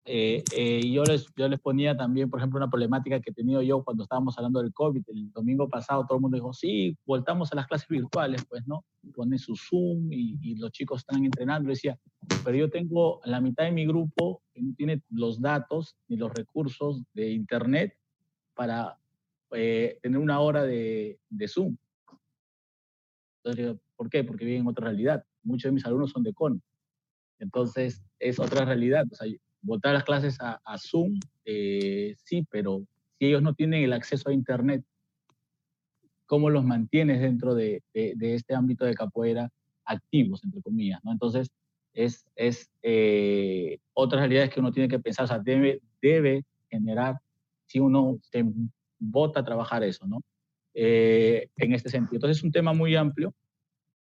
[0.05, 3.61] Eh, eh, yo, les, yo les ponía también, por ejemplo, una problemática que he tenido
[3.61, 5.03] yo cuando estábamos hablando del COVID.
[5.07, 8.83] El domingo pasado todo el mundo dijo, sí, voltamos a las clases virtuales, pues, ¿no?
[9.13, 11.69] Pone su Zoom y, y los chicos están entrenando.
[11.69, 11.97] decía,
[12.43, 16.33] pero yo tengo la mitad de mi grupo que no tiene los datos ni los
[16.33, 17.95] recursos de Internet
[18.53, 18.97] para
[19.49, 21.75] tener una hora de, de Zoom.
[23.43, 24.23] Entonces, ¿por qué?
[24.23, 25.23] Porque viven en otra realidad.
[25.43, 26.59] Muchos de mis alumnos son de CON.
[27.37, 29.05] Entonces, es otra realidad.
[29.11, 29.27] O sea,
[29.61, 32.81] votar las clases a, Zoom, eh, sí, pero
[33.19, 34.83] si ellos no tienen el acceso a Internet,
[36.25, 39.51] ¿cómo los mantienes dentro de, este ámbito de capoeira
[39.85, 40.99] activos, entre comillas?
[41.03, 41.11] ¿no?
[41.11, 41.51] Entonces,
[41.93, 47.19] es, es eh, otras realidades que uno tiene que pensar, o sea, debe, debe generar,
[47.67, 48.43] si uno se
[48.97, 50.21] vota a trabajar eso, ¿no?
[50.73, 52.15] Eh, en este sentido.
[52.15, 53.35] Entonces es un tema muy amplio,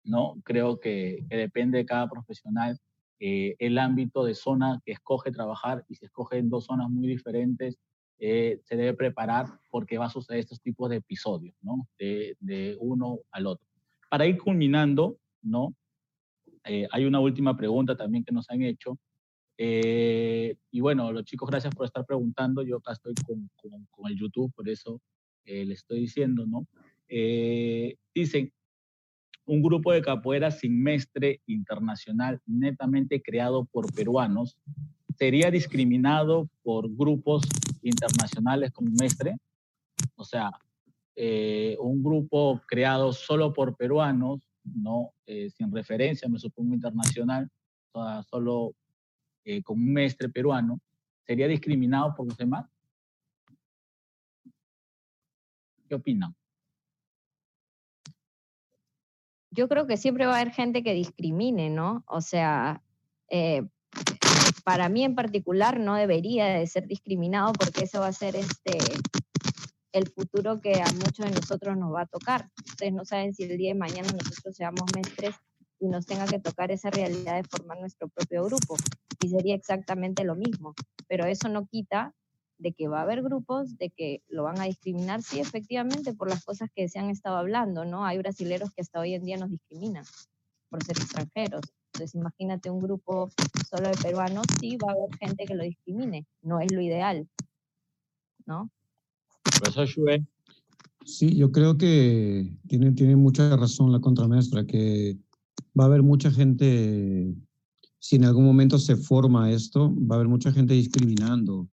[0.08, 0.36] ¿no?
[0.44, 2.80] Creo que, depende de cada profesional
[3.20, 7.08] eh, el ámbito de zona que escoge trabajar y si escoge en dos zonas muy
[7.08, 7.78] diferentes,
[8.20, 11.88] eh, se debe preparar porque va a suceder estos tipos de episodios, ¿no?
[12.00, 13.68] De, de uno al otro.
[14.10, 15.74] Para ir culminando, ¿no?
[16.92, 19.00] hay una última pregunta también que nos han hecho.
[19.58, 22.62] y bueno, los chicos, gracias por estar preguntando.
[22.62, 25.02] Yo acá estoy con, con, con el YouTube, por eso
[25.48, 26.68] eh, le estoy diciendo, ¿no?
[27.08, 28.52] Eh, dicen,
[29.48, 34.58] un grupo de capoeira sin mestre internacional netamente creado por peruanos
[35.18, 37.44] sería discriminado por grupos
[37.82, 39.38] internacionales con mestre.
[40.16, 40.52] O sea,
[41.16, 47.50] eh, un grupo creado solo por peruanos, no sin referencia, me supongo internacional,
[48.30, 48.74] solo
[49.64, 50.80] con un mestre peruano,
[51.26, 52.66] sería discriminado por los demás.
[55.88, 56.36] ¿Qué opinan?
[59.52, 62.04] Yo creo que siempre va a haber gente que discrimine, ¿no?
[62.08, 62.84] O sea,
[63.30, 63.64] eh,
[64.64, 68.78] para mí en particular no debería de ser discriminado porque eso va a ser este
[69.94, 72.50] el futuro que a muchos de nosotros nos va a tocar.
[72.66, 75.36] Ustedes no saben si el día de mañana nosotros seamos mestres
[75.80, 78.76] y nos tenga que tocar esa realidad de formar nuestro propio grupo.
[79.24, 80.74] Y sería exactamente lo mismo.
[81.08, 82.14] Pero eso no quita
[82.60, 86.30] de que va a haber grupos, de que lo van a discriminar, sí, efectivamente, por
[86.30, 88.06] las cosas que se han estado hablando, ¿no?
[88.06, 90.04] Hay brasileros que hasta hoy en día nos discriminan
[90.70, 91.62] por ser extranjeros.
[91.94, 93.30] Entonces, imagínate un grupo
[93.70, 96.26] solo de peruanos, sí, va a haber gente que lo discrimine.
[96.42, 97.28] No es lo ideal,
[98.46, 98.70] ¿no?
[101.06, 105.18] Sí, yo creo que tiene, tiene mucha razón la contramaestra, que
[105.80, 107.34] va a haber mucha gente,
[108.00, 111.68] si en algún momento se forma esto, va a haber mucha gente discriminando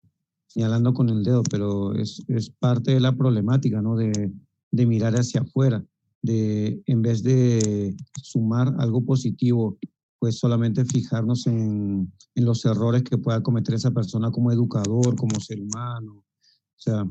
[0.54, 3.96] señalando con el dedo, pero es, es parte de la problemática, ¿no?
[3.96, 4.32] De,
[4.70, 5.84] de, mirar hacia afuera,
[6.22, 9.76] de en vez de sumar algo positivo,
[10.20, 15.40] pues solamente fijarnos en, en los errores que pueda cometer esa persona como educador, como
[15.40, 16.12] ser humano.
[16.12, 17.04] O sea,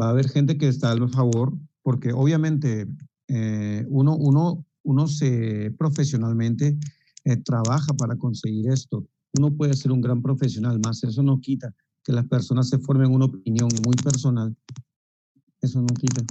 [0.00, 1.52] va a haber gente que está a favor,
[1.82, 2.88] porque obviamente
[3.28, 6.78] eh, uno, uno, uno se profesionalmente
[7.24, 9.06] eh, trabaja para conseguir esto.
[9.38, 13.12] Uno puede ser un gran profesional, más eso no quita que las personas se formen
[13.12, 14.56] una opinión muy personal,
[15.60, 16.22] eso no quita.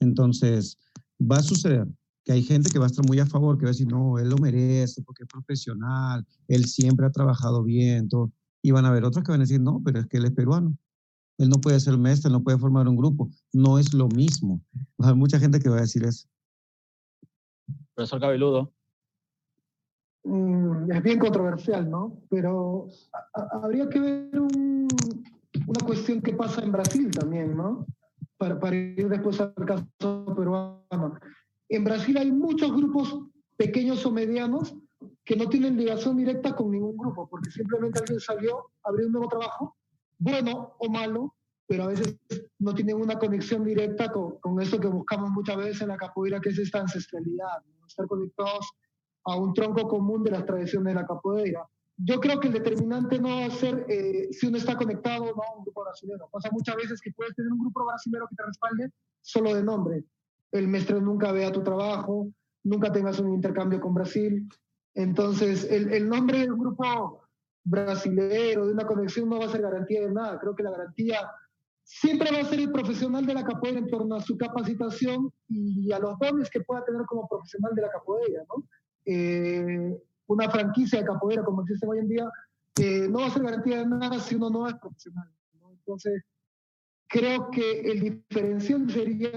[0.00, 0.78] Entonces,
[1.20, 1.86] va a suceder
[2.24, 4.18] que hay gente que va a estar muy a favor, que va a decir, no,
[4.18, 8.32] él lo merece porque es profesional, él siempre ha trabajado bien, todo.
[8.62, 10.32] Y van a haber otros que van a decir, no, pero es que él es
[10.32, 10.76] peruano.
[11.36, 13.30] Él no puede ser maestro, él no puede formar un grupo.
[13.52, 14.62] No es lo mismo.
[14.98, 16.26] Hay mucha gente que va a decir eso.
[17.94, 18.72] Profesor Cabeludo.
[20.24, 22.22] Mm, es bien controversial, ¿no?
[22.30, 22.88] Pero
[23.34, 24.40] habría que ver
[25.74, 27.86] una cuestión que pasa en Brasil también, ¿no?
[28.36, 29.86] Para, para, ir después al caso
[30.36, 31.18] peruano.
[31.68, 33.18] En Brasil hay muchos grupos
[33.56, 34.74] pequeños o medianos
[35.24, 39.28] que no tienen ligación directa con ningún grupo, porque simplemente alguien salió, abrió un nuevo
[39.28, 39.76] trabajo,
[40.18, 41.34] bueno o malo,
[41.66, 42.18] pero a veces
[42.58, 46.40] no tienen una conexión directa con, con eso que buscamos muchas veces en la capoeira,
[46.40, 48.70] que es esta ancestralidad, estar conectados
[49.24, 51.66] a un tronco común de las tradiciones de la capoeira.
[51.96, 55.34] Yo creo que el determinante no va a ser eh, si uno está conectado o
[55.34, 56.28] no a un grupo brasileño.
[56.30, 58.90] Pasa muchas veces que puedes tener un grupo brasileño que te respalde
[59.20, 60.04] solo de nombre.
[60.50, 62.30] El maestro nunca vea tu trabajo,
[62.64, 64.48] nunca tengas un intercambio con Brasil.
[64.94, 67.22] Entonces, el, el nombre de un grupo
[67.64, 70.38] brasilero, de una conexión, no va a ser garantía de nada.
[70.40, 71.18] Creo que la garantía
[71.84, 75.92] siempre va a ser el profesional de la capoeira en torno a su capacitación y
[75.92, 78.66] a los dones que pueda tener como profesional de la capoeira, ¿no?
[79.04, 79.96] Eh,
[80.26, 82.30] una franquicia de capoeira como existe hoy en día
[83.08, 85.28] no va a ser garantía de nada si uno no es profesional.
[85.70, 86.24] Entonces,
[87.06, 89.30] creo que el diferencial sería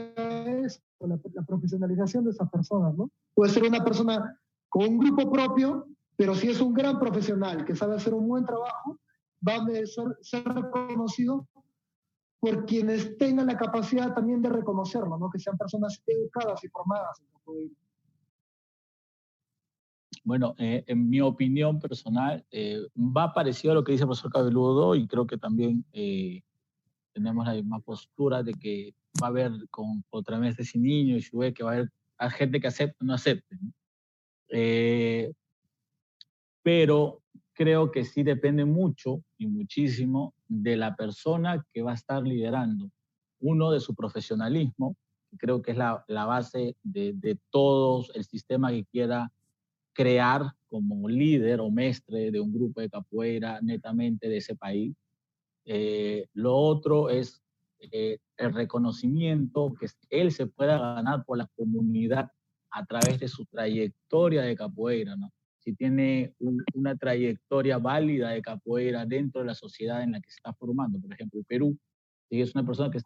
[0.65, 3.11] eso, la, la, profesionalización de esas personas, ¿no?
[3.35, 4.39] Puede ser una persona
[4.69, 8.45] con un grupo propio, pero si es un gran profesional que sabe hacer un buen
[8.45, 8.97] trabajo,
[9.47, 11.47] va a ser, ser reconocido
[12.39, 15.30] por quienes tengan la capacidad también de reconocerlo, ¿no?
[15.30, 17.76] que sean personas educadas y formadas en capoeira.
[20.28, 24.30] Bueno, eh, en mi opinión personal, eh, va parecido a lo que dice el profesor
[24.30, 26.41] Cabeludo y creo que también eh,
[27.14, 28.94] tenemos la misma postura de que
[29.24, 32.68] va a haber con vez y niños y su que va a haber gente que
[32.68, 33.56] acepte o no acepte.
[33.56, 33.72] ¿no?
[34.49, 35.32] Eh,
[36.62, 37.22] pero
[37.54, 42.91] creo que sí depende mucho y muchísimo de la persona que va a estar liderando.
[43.40, 44.98] Uno, de su profesionalismo,
[45.32, 49.32] que creo que es la, la base de, de todo el sistema que quiera
[49.98, 54.95] crear como líder o mestre de un grupo de capoeira netamente de ese país.
[55.65, 57.41] Eh, lo otro es
[57.80, 62.30] eh, el reconocimiento que él se pueda ganar por la comunidad
[62.69, 65.32] a través de su trayectoria de capoeira, ¿no?
[65.64, 70.30] Si tiene un, una trayectoria válida de capoeira dentro de la sociedad en la que
[70.30, 71.76] se está formando, por ejemplo, el Perú,
[72.30, 72.99] si es una persona que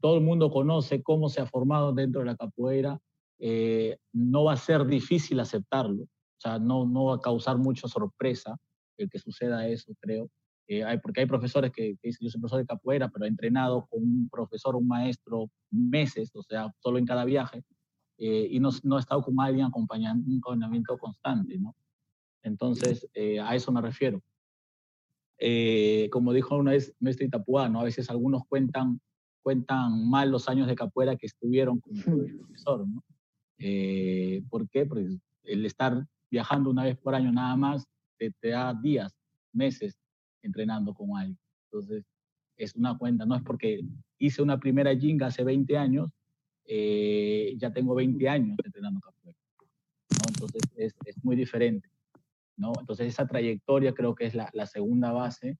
[0.00, 2.98] todo el mundo conoce cómo se ha formado dentro de la capoeira,
[3.38, 6.06] eh, no va a ser difícil aceptarlo,
[6.38, 8.56] o sea, no, no va a causar mucha sorpresa
[8.96, 10.28] el que suceda eso, creo.
[10.66, 13.28] Eh, hay, porque hay profesores que, que, dicen, yo soy profesor de capoeira, pero he
[13.28, 17.62] entrenado con un profesor, un maestro, meses, o sea, solo en cada viaje,
[18.18, 21.74] eh, y no, no he estado con alguien acompañando un acompañamiento constante, ¿no?
[22.42, 24.22] Entonces, eh, a eso me refiero.
[25.38, 27.80] Eh, como dijo una vez Mestre Itapuá, ¿no?
[27.80, 29.00] A veces algunos cuentan,
[29.42, 33.02] cuentan mal los años de capoeira que estuvieron con el profesor, ¿no?
[33.58, 34.86] Eh, ¿Por qué?
[34.86, 37.86] Porque el estar viajando una vez por año nada más
[38.18, 39.14] te, te da días,
[39.52, 39.96] meses
[40.42, 41.38] entrenando con alguien.
[41.66, 42.04] Entonces,
[42.56, 43.82] es una cuenta, no es porque
[44.18, 46.10] hice una primera jinga hace 20 años,
[46.66, 49.38] eh, ya tengo 20 años entrenando capoeira.
[50.10, 50.28] ¿no?
[50.28, 51.88] Entonces es, es, muy diferente.
[52.56, 52.72] ¿no?
[52.80, 55.56] Entonces esa trayectoria creo que es la, la segunda base.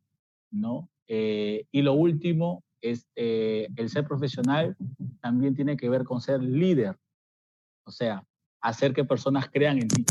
[0.51, 0.89] ¿no?
[1.07, 4.77] Eh, y lo último es eh, el ser profesional
[5.21, 6.97] también tiene que ver con ser líder.
[7.85, 8.25] O sea,
[8.61, 10.05] hacer que personas crean en ti.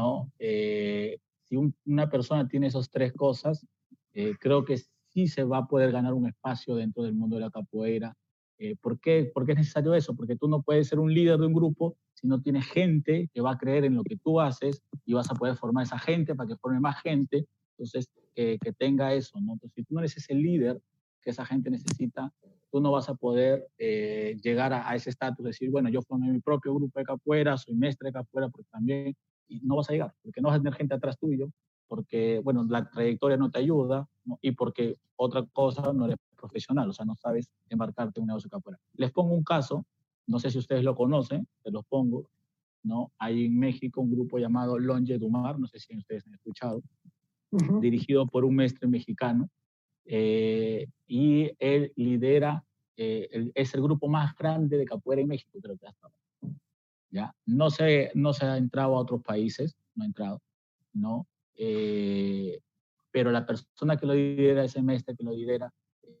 [0.00, 0.32] ¿No?
[0.38, 3.66] Eh, si un, una persona tiene esas tres cosas,
[4.40, 4.76] creo que
[5.12, 8.16] sí se va a poder ganar un espacio dentro del mundo de la capoeira
[8.62, 10.14] eh, ¿por, qué, ¿Por qué es necesario eso?
[10.14, 13.40] Porque tú no puedes ser un líder de un grupo si no tienes gente que
[13.40, 16.34] va a creer en lo que tú haces y vas a poder formar esa gente
[16.34, 19.54] para que forme más gente, entonces que, que tenga eso, ¿no?
[19.54, 20.78] Entonces, si tú no eres ese líder
[21.22, 22.30] que esa gente necesita,
[22.70, 26.30] tú no vas a poder eh, llegar a, a ese estatus, decir, bueno, yo formé
[26.30, 29.16] mi propio grupo de capoeira, soy mestre de capoeira, porque también,
[29.50, 31.50] y no vas a llegar, porque no vas a tener gente atrás tuyo,
[31.88, 34.38] porque, bueno, la trayectoria no te ayuda, ¿no?
[34.40, 38.48] y porque otra cosa, no eres profesional, o sea, no sabes embarcarte en un negocio
[38.48, 38.78] capoeira.
[38.94, 39.84] Les pongo un caso,
[40.26, 42.30] no sé si ustedes lo conocen, te los pongo,
[42.84, 43.12] ¿no?
[43.18, 46.80] Hay en México un grupo llamado Longe Dumar, no sé si ustedes han escuchado,
[47.50, 47.80] uh -huh.
[47.80, 49.50] dirigido por un maestro mexicano,
[50.04, 52.64] eh, y él lidera,
[52.96, 56.19] eh, el, es el grupo más grande de capoeira en México, creo que hasta ahora.
[57.10, 57.34] ¿Ya?
[57.46, 60.40] No se, no se ha entrado a otros países, no ha entrado,
[60.92, 61.26] ¿no?
[61.56, 62.60] Eh,
[63.10, 65.72] pero la persona que lo lidera, ese maestro que lo lidera,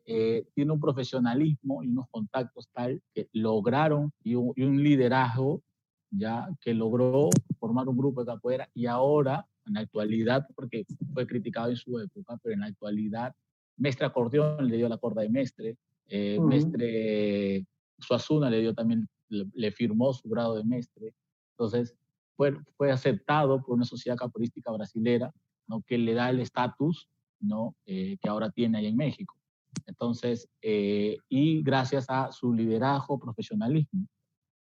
[0.04, 5.62] eh, tiene un profesionalismo y unos contactos tal que lograron y un, y un, liderazgo
[6.10, 10.84] ya que logró formar un grupo de capoeira y ahora en la actualidad porque
[11.14, 13.34] fue criticado en su época pero en la actualidad
[13.76, 15.76] Mestre Acordeón le dio la corda de Mestre
[16.08, 16.48] eh, uh -huh.
[16.48, 17.66] Mestre
[17.98, 21.14] Suazuna le dio también le, le, firmó su grado de Mestre
[21.52, 21.96] entonces
[22.36, 25.32] fue, fue aceptado por una sociedad capoeística brasilera
[25.66, 25.82] ¿no?
[25.82, 27.08] que le da el estatus
[27.40, 27.74] ¿no?
[27.86, 29.40] Eh, que ahora tiene ahí en México
[29.86, 34.06] entonces, eh, y gracias a su liderazgo, profesionalismo,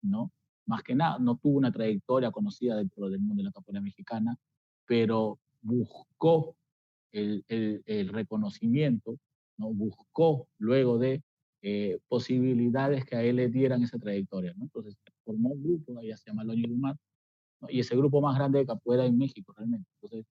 [0.03, 0.33] ¿no?
[0.67, 4.37] Más que nada, no tuvo una trayectoria conocida dentro del mundo de la capoeira mexicana,
[4.85, 6.57] pero buscó
[7.13, 9.17] el, el, el reconocimiento
[9.59, 9.73] ¿no?
[9.73, 11.23] buscó luego de
[11.63, 14.53] eh, posibilidades que a él le dieran esa trayectoria.
[14.57, 14.65] ¿no?
[14.65, 16.97] Entonces formó un grupo, ya se llama Loño Dumar,
[17.69, 19.89] y ese grupo más grande de capoeira en México realmente.
[19.95, 20.27] Entonces,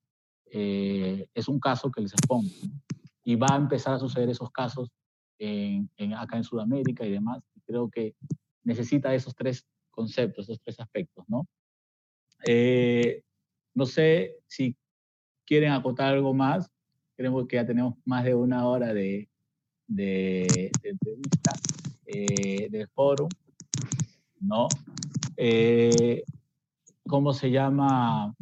[0.52, 2.50] eh, es un caso que les expongo.
[3.24, 4.90] Y va a empezar a suceder esos casos
[5.40, 7.44] en, acá en Sudamérica y demás.
[7.66, 8.16] Creo que
[8.64, 11.48] necesita esos tres conceptos, esos tres aspectos, ¿no?
[12.48, 13.24] Eh,
[13.74, 14.76] no sé si
[15.46, 16.70] quieren acotar algo más.
[17.18, 19.30] Creo que ya tenemos más de una hora de,
[19.88, 21.54] de, entrevista
[22.06, 23.28] eh, del foro,
[24.40, 24.68] ¿no?
[25.38, 26.24] Eh,
[27.08, 28.36] ¿Cómo se llama?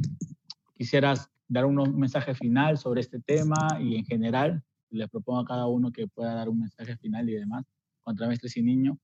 [0.75, 5.67] Quisieras dar un mensaje final sobre este tema y en general, les propongo a cada
[5.67, 7.65] uno que pueda dar un mensaje final y demás
[8.03, 8.97] contra maestros y niños.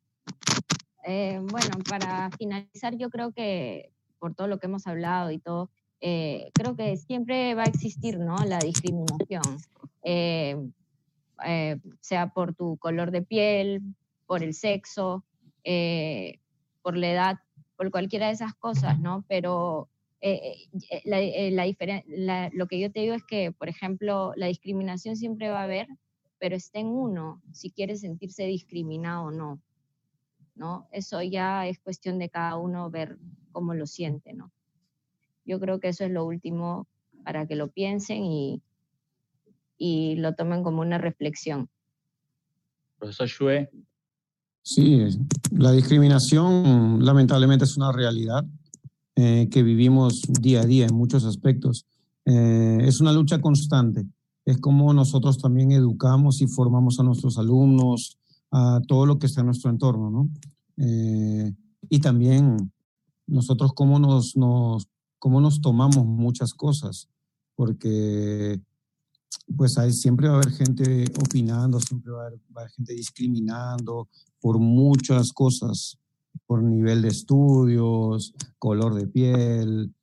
[1.05, 5.69] Eh, bueno, para finalizar, yo creo que por todo lo que hemos hablado y todo,
[6.01, 8.37] eh, creo que siempre va a existir ¿no?
[8.45, 9.41] la discriminación,
[10.03, 10.55] eh,
[12.01, 13.81] sea por tu color de piel,
[14.25, 15.25] por el sexo,
[16.81, 17.39] por la edad,
[17.77, 19.25] por cualquiera de esas cosas, ¿no?
[19.27, 19.89] Pero
[21.05, 25.63] la, lo que yo te digo es que, por ejemplo, la discriminación siempre va a
[25.63, 25.87] haber,
[26.39, 29.61] pero está en uno, si quiere sentirse discriminado o no.
[30.59, 30.87] ¿no?
[30.91, 33.17] Eso ya es cuestión de cada uno ver
[33.51, 34.51] cómo lo siente, ¿no?
[35.45, 36.87] Yo creo que eso es lo último
[37.23, 38.61] para que lo piensen y,
[39.79, 41.69] y lo tomen como una reflexión.
[42.99, 43.69] Profesor Shue.
[44.61, 45.07] Sí,
[45.51, 48.45] la discriminación lamentablemente es una realidad
[49.15, 51.87] eh, que vivimos día a día en muchos aspectos.
[52.25, 54.05] Eh, es una lucha constante.
[54.45, 58.19] Es como nosotros también educamos y formamos a nuestros alumnos,
[58.51, 60.29] a todo lo que está en nuestro entorno, ¿no?
[60.77, 61.53] Eh,
[61.89, 62.71] y también
[63.27, 64.87] nosotros cómo nos, nos,
[65.19, 67.09] cómo nos tomamos muchas cosas,
[67.55, 68.59] porque
[69.55, 74.07] pues hay, siempre va a haber gente opinando, siempre va a haber, gente discriminando
[74.39, 75.97] por muchas cosas,
[76.45, 79.93] por nivel de estudios, color de piel,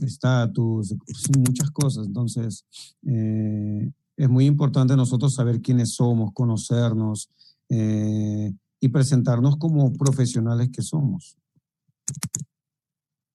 [0.00, 0.94] estatus,
[1.36, 2.06] muchas cosas.
[2.06, 2.64] Entonces,
[3.06, 7.30] eh, es muy importante nosotros saber quiénes somos, conocernos
[7.68, 11.36] eh, y presentarnos como profesionales que somos.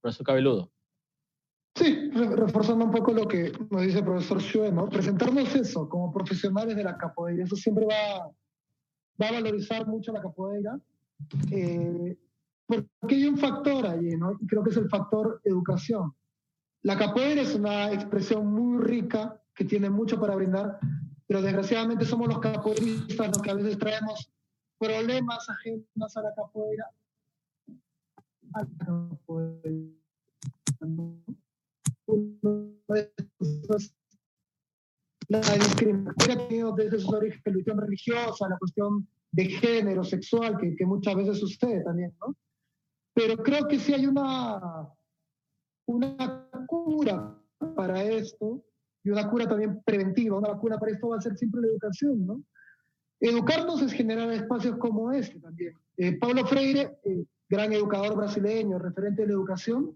[0.02, 0.72] Profesor Cabeludo.
[1.76, 4.88] Sí, reforzando un poco lo que nos dice el profesor ¿no?
[4.90, 10.80] Presentarnos eso como profesionales de la capoeira, eso siempre va, a valorizar mucho la capoeira,
[11.52, 12.16] eh,
[12.68, 14.34] porque hay un factor allí, ¿no?
[14.40, 16.14] Y creo que es el factor educación.
[16.84, 20.78] La capoeira es una expresión muy rica que tiene mucho para brindar,
[21.26, 24.32] pero desgraciadamente somos los capoeiristas los que a veces traemos
[24.78, 26.86] problemas ajenos a la capoeira.
[28.52, 28.68] La
[35.60, 41.16] discriminación desde su origen, la cuestión religiosa, la cuestión de género, sexual, que, que muchas
[41.16, 42.36] veces sucede también, ¿no?
[43.14, 44.90] Pero creo que sí hay una,
[45.88, 47.40] una cura
[47.76, 48.64] para esto,
[49.04, 52.26] y una cura también preventiva, una cura para esto va a ser siempre la educación,
[52.26, 52.42] ¿no?
[53.20, 55.74] Educarnos es generar espacios como este también.
[55.98, 59.96] Eh, Pablo Freire, eh, gran educador brasileño, referente de la educación,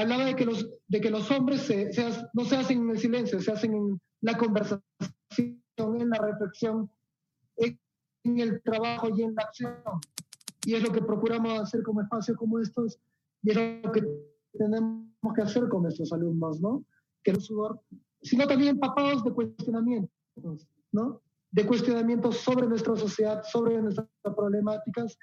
[0.00, 1.90] hablaba de que los, de que los hombres se,
[2.32, 4.82] no se hacen en el silencio, se hacen en la conversación,
[5.78, 6.90] en la reflexión,
[7.56, 9.76] en el trabajo y en la acción.
[10.64, 12.98] Y es lo que procuramos hacer como espacios como estos,
[13.42, 14.02] y es lo que
[14.52, 16.84] tenemos que hacer con nuestros alumnos, ¿no?
[17.22, 17.80] Que no sudor,
[18.22, 20.10] sino también empapados de cuestionamientos,
[20.92, 21.20] ¿no?
[21.54, 25.16] de cuestionamientos sobre nuestra sociedad, sobre nuestras problemáticas,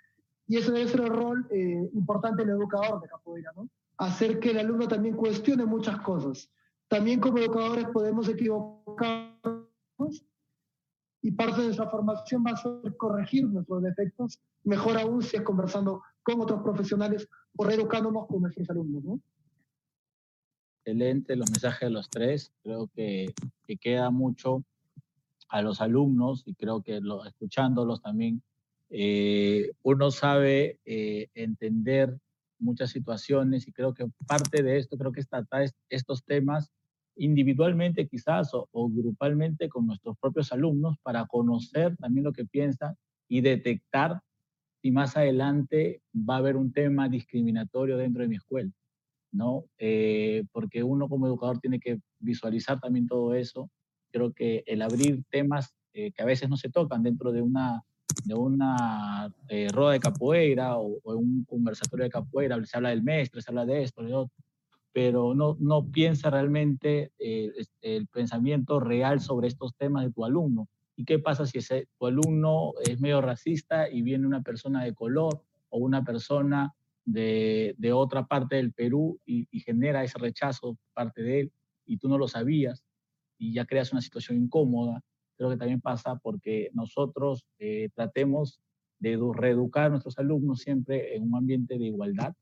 [0.47, 3.67] y ese debe ser el rol eh, importante del educador de capoeira, ¿no?
[3.97, 6.49] Hacer que el alumno también cuestione muchas cosas.
[6.87, 10.25] También como educadores podemos equivocarnos
[11.21, 15.43] y parte de nuestra formación va a ser corregir nuestros defectos, mejor aún si es
[15.43, 19.19] conversando con otros profesionales o reeducándonos con nuestros alumnos, ¿no?
[20.83, 22.51] Excelente los mensajes de los tres.
[22.63, 23.33] Creo que,
[23.67, 24.63] que queda mucho
[25.51, 28.41] a los alumnos y creo que lo, escuchándolos también,
[28.89, 32.17] eh, uno sabe eh, entender
[32.61, 35.27] muchas situaciones y creo que parte de esto, creo que es
[35.89, 36.71] estos temas
[37.15, 42.95] individualmente quizás o, o, grupalmente con nuestros propios alumnos para conocer también lo que piensan
[43.27, 44.21] y detectar
[44.81, 48.71] si más adelante va a haber un tema discriminatorio dentro de mi escuela,
[49.31, 49.65] ¿no?
[49.77, 53.69] Eh, porque uno como educador tiene que visualizar también todo eso
[54.11, 57.81] creo que el abrir temas eh, que a veces no se tocan dentro de una,
[58.25, 63.51] de una eh, de capoeira o, un conversatorio de capoeira, se habla del maestro, se
[63.51, 64.35] habla de esto, de otro,
[64.93, 67.51] pero no, no piensa realmente eh,
[67.81, 70.67] el pensamiento real sobre estos temas de tu alumno
[71.01, 74.93] ¿Y qué pasa si ese, tu alumno es medio racista y viene una persona de
[74.93, 76.75] color o una persona
[77.05, 81.51] de, de otra parte del Perú y, y, genera ese rechazo parte de él
[81.87, 82.83] y tú no lo sabías
[83.39, 85.01] y ya creas una situación incómoda?
[85.41, 88.61] Creo que también pasa porque nosotros eh, tratemos
[88.99, 92.35] de reeducar a nuestros alumnos siempre en un ambiente de igualdad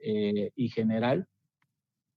[0.00, 1.28] eh, y general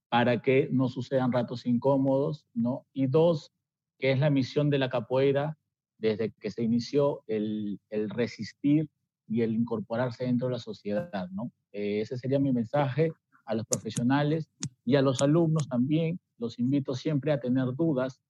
[0.08, 2.84] para que no sucedan ratos incómodos, ¿no?
[2.92, 3.52] Y dos,
[4.00, 5.56] que es la misión de la capoeira
[5.96, 7.78] desde que se inició, el,
[8.08, 8.88] resistir
[9.28, 11.52] y el incorporarse dentro de la sociedad, ¿no?
[11.70, 13.12] Eh, ese sería mi mensaje
[13.44, 14.50] a los profesionales
[14.84, 16.18] y a los alumnos también.
[16.36, 18.20] Los invito siempre a tener dudas,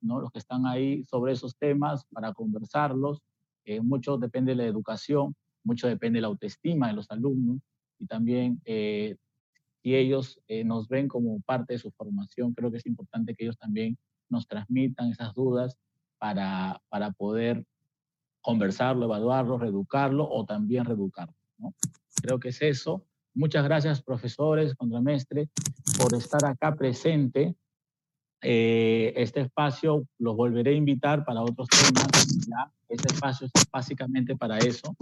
[0.00, 0.20] ¿no?
[0.20, 3.20] Los que están ahí sobre esos temas para conversarlos.
[3.64, 7.60] Eh, mucho depende de la educación, mucho depende de la autoestima de los alumnos
[7.98, 9.16] y también eh,
[9.82, 13.44] si ellos eh, nos ven como parte de su formación, creo que es importante que
[13.44, 13.98] ellos también
[14.28, 15.76] nos transmitan esas dudas
[16.18, 17.64] para, para poder
[18.40, 21.34] conversarlo, evaluarlo, reeducarlo o también reeducarlo.
[21.58, 21.74] ¿no?
[22.22, 23.04] Creo que es eso.
[23.34, 25.48] Muchas gracias, profesores, contramestre,
[25.98, 27.54] por estar acá presente.
[28.42, 32.26] Eh, este espacio los volveré a invitar para otros temas.
[32.48, 32.72] ¿ya?
[32.88, 34.96] Este espacio es básicamente para eso,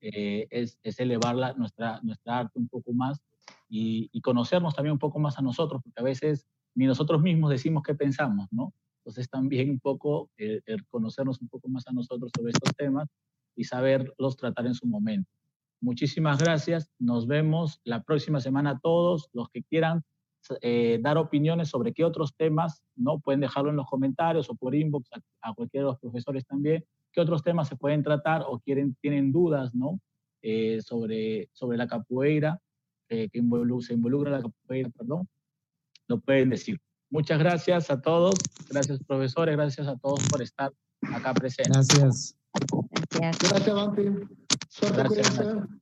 [0.00, 3.20] eh, es, es, elevar la, nuestra, nuestra arte un poco más
[3.68, 7.50] y, y, conocernos también un poco más a nosotros, porque a veces ni nosotros mismos
[7.50, 8.74] decimos qué pensamos, ¿no?
[8.98, 13.08] Entonces también un poco el, el conocernos un poco más a nosotros sobre estos temas
[13.56, 15.30] y saberlos tratar en su momento.
[15.80, 16.90] Muchísimas gracias.
[16.98, 19.28] Nos vemos la próxima semana todos.
[19.32, 20.04] Los que quieran
[20.60, 23.20] eh, dar opiniones sobre qué otros temas, ¿no?
[23.20, 26.84] Pueden dejarlo en los comentarios o por inbox a, a, cualquiera de los profesores también.
[27.12, 30.00] ¿Qué otros temas se pueden tratar o quieren, tienen dudas, ¿no?
[30.44, 32.58] Eh, sobre, sobre la capoeira,
[33.08, 35.28] eh, que involu se involucra la capoeira, perdón.
[36.08, 36.80] Lo pueden decir.
[37.10, 38.34] Muchas gracias a todos.
[38.68, 39.54] Gracias, profesores.
[39.54, 40.72] Gracias a todos por estar
[41.14, 41.86] acá presentes.
[41.88, 42.36] Gracias.
[43.10, 43.50] Gracias.
[43.52, 44.02] Gracias, Bampi.
[44.68, 45.30] Suerte, Gracias.
[45.30, 45.81] cuídense.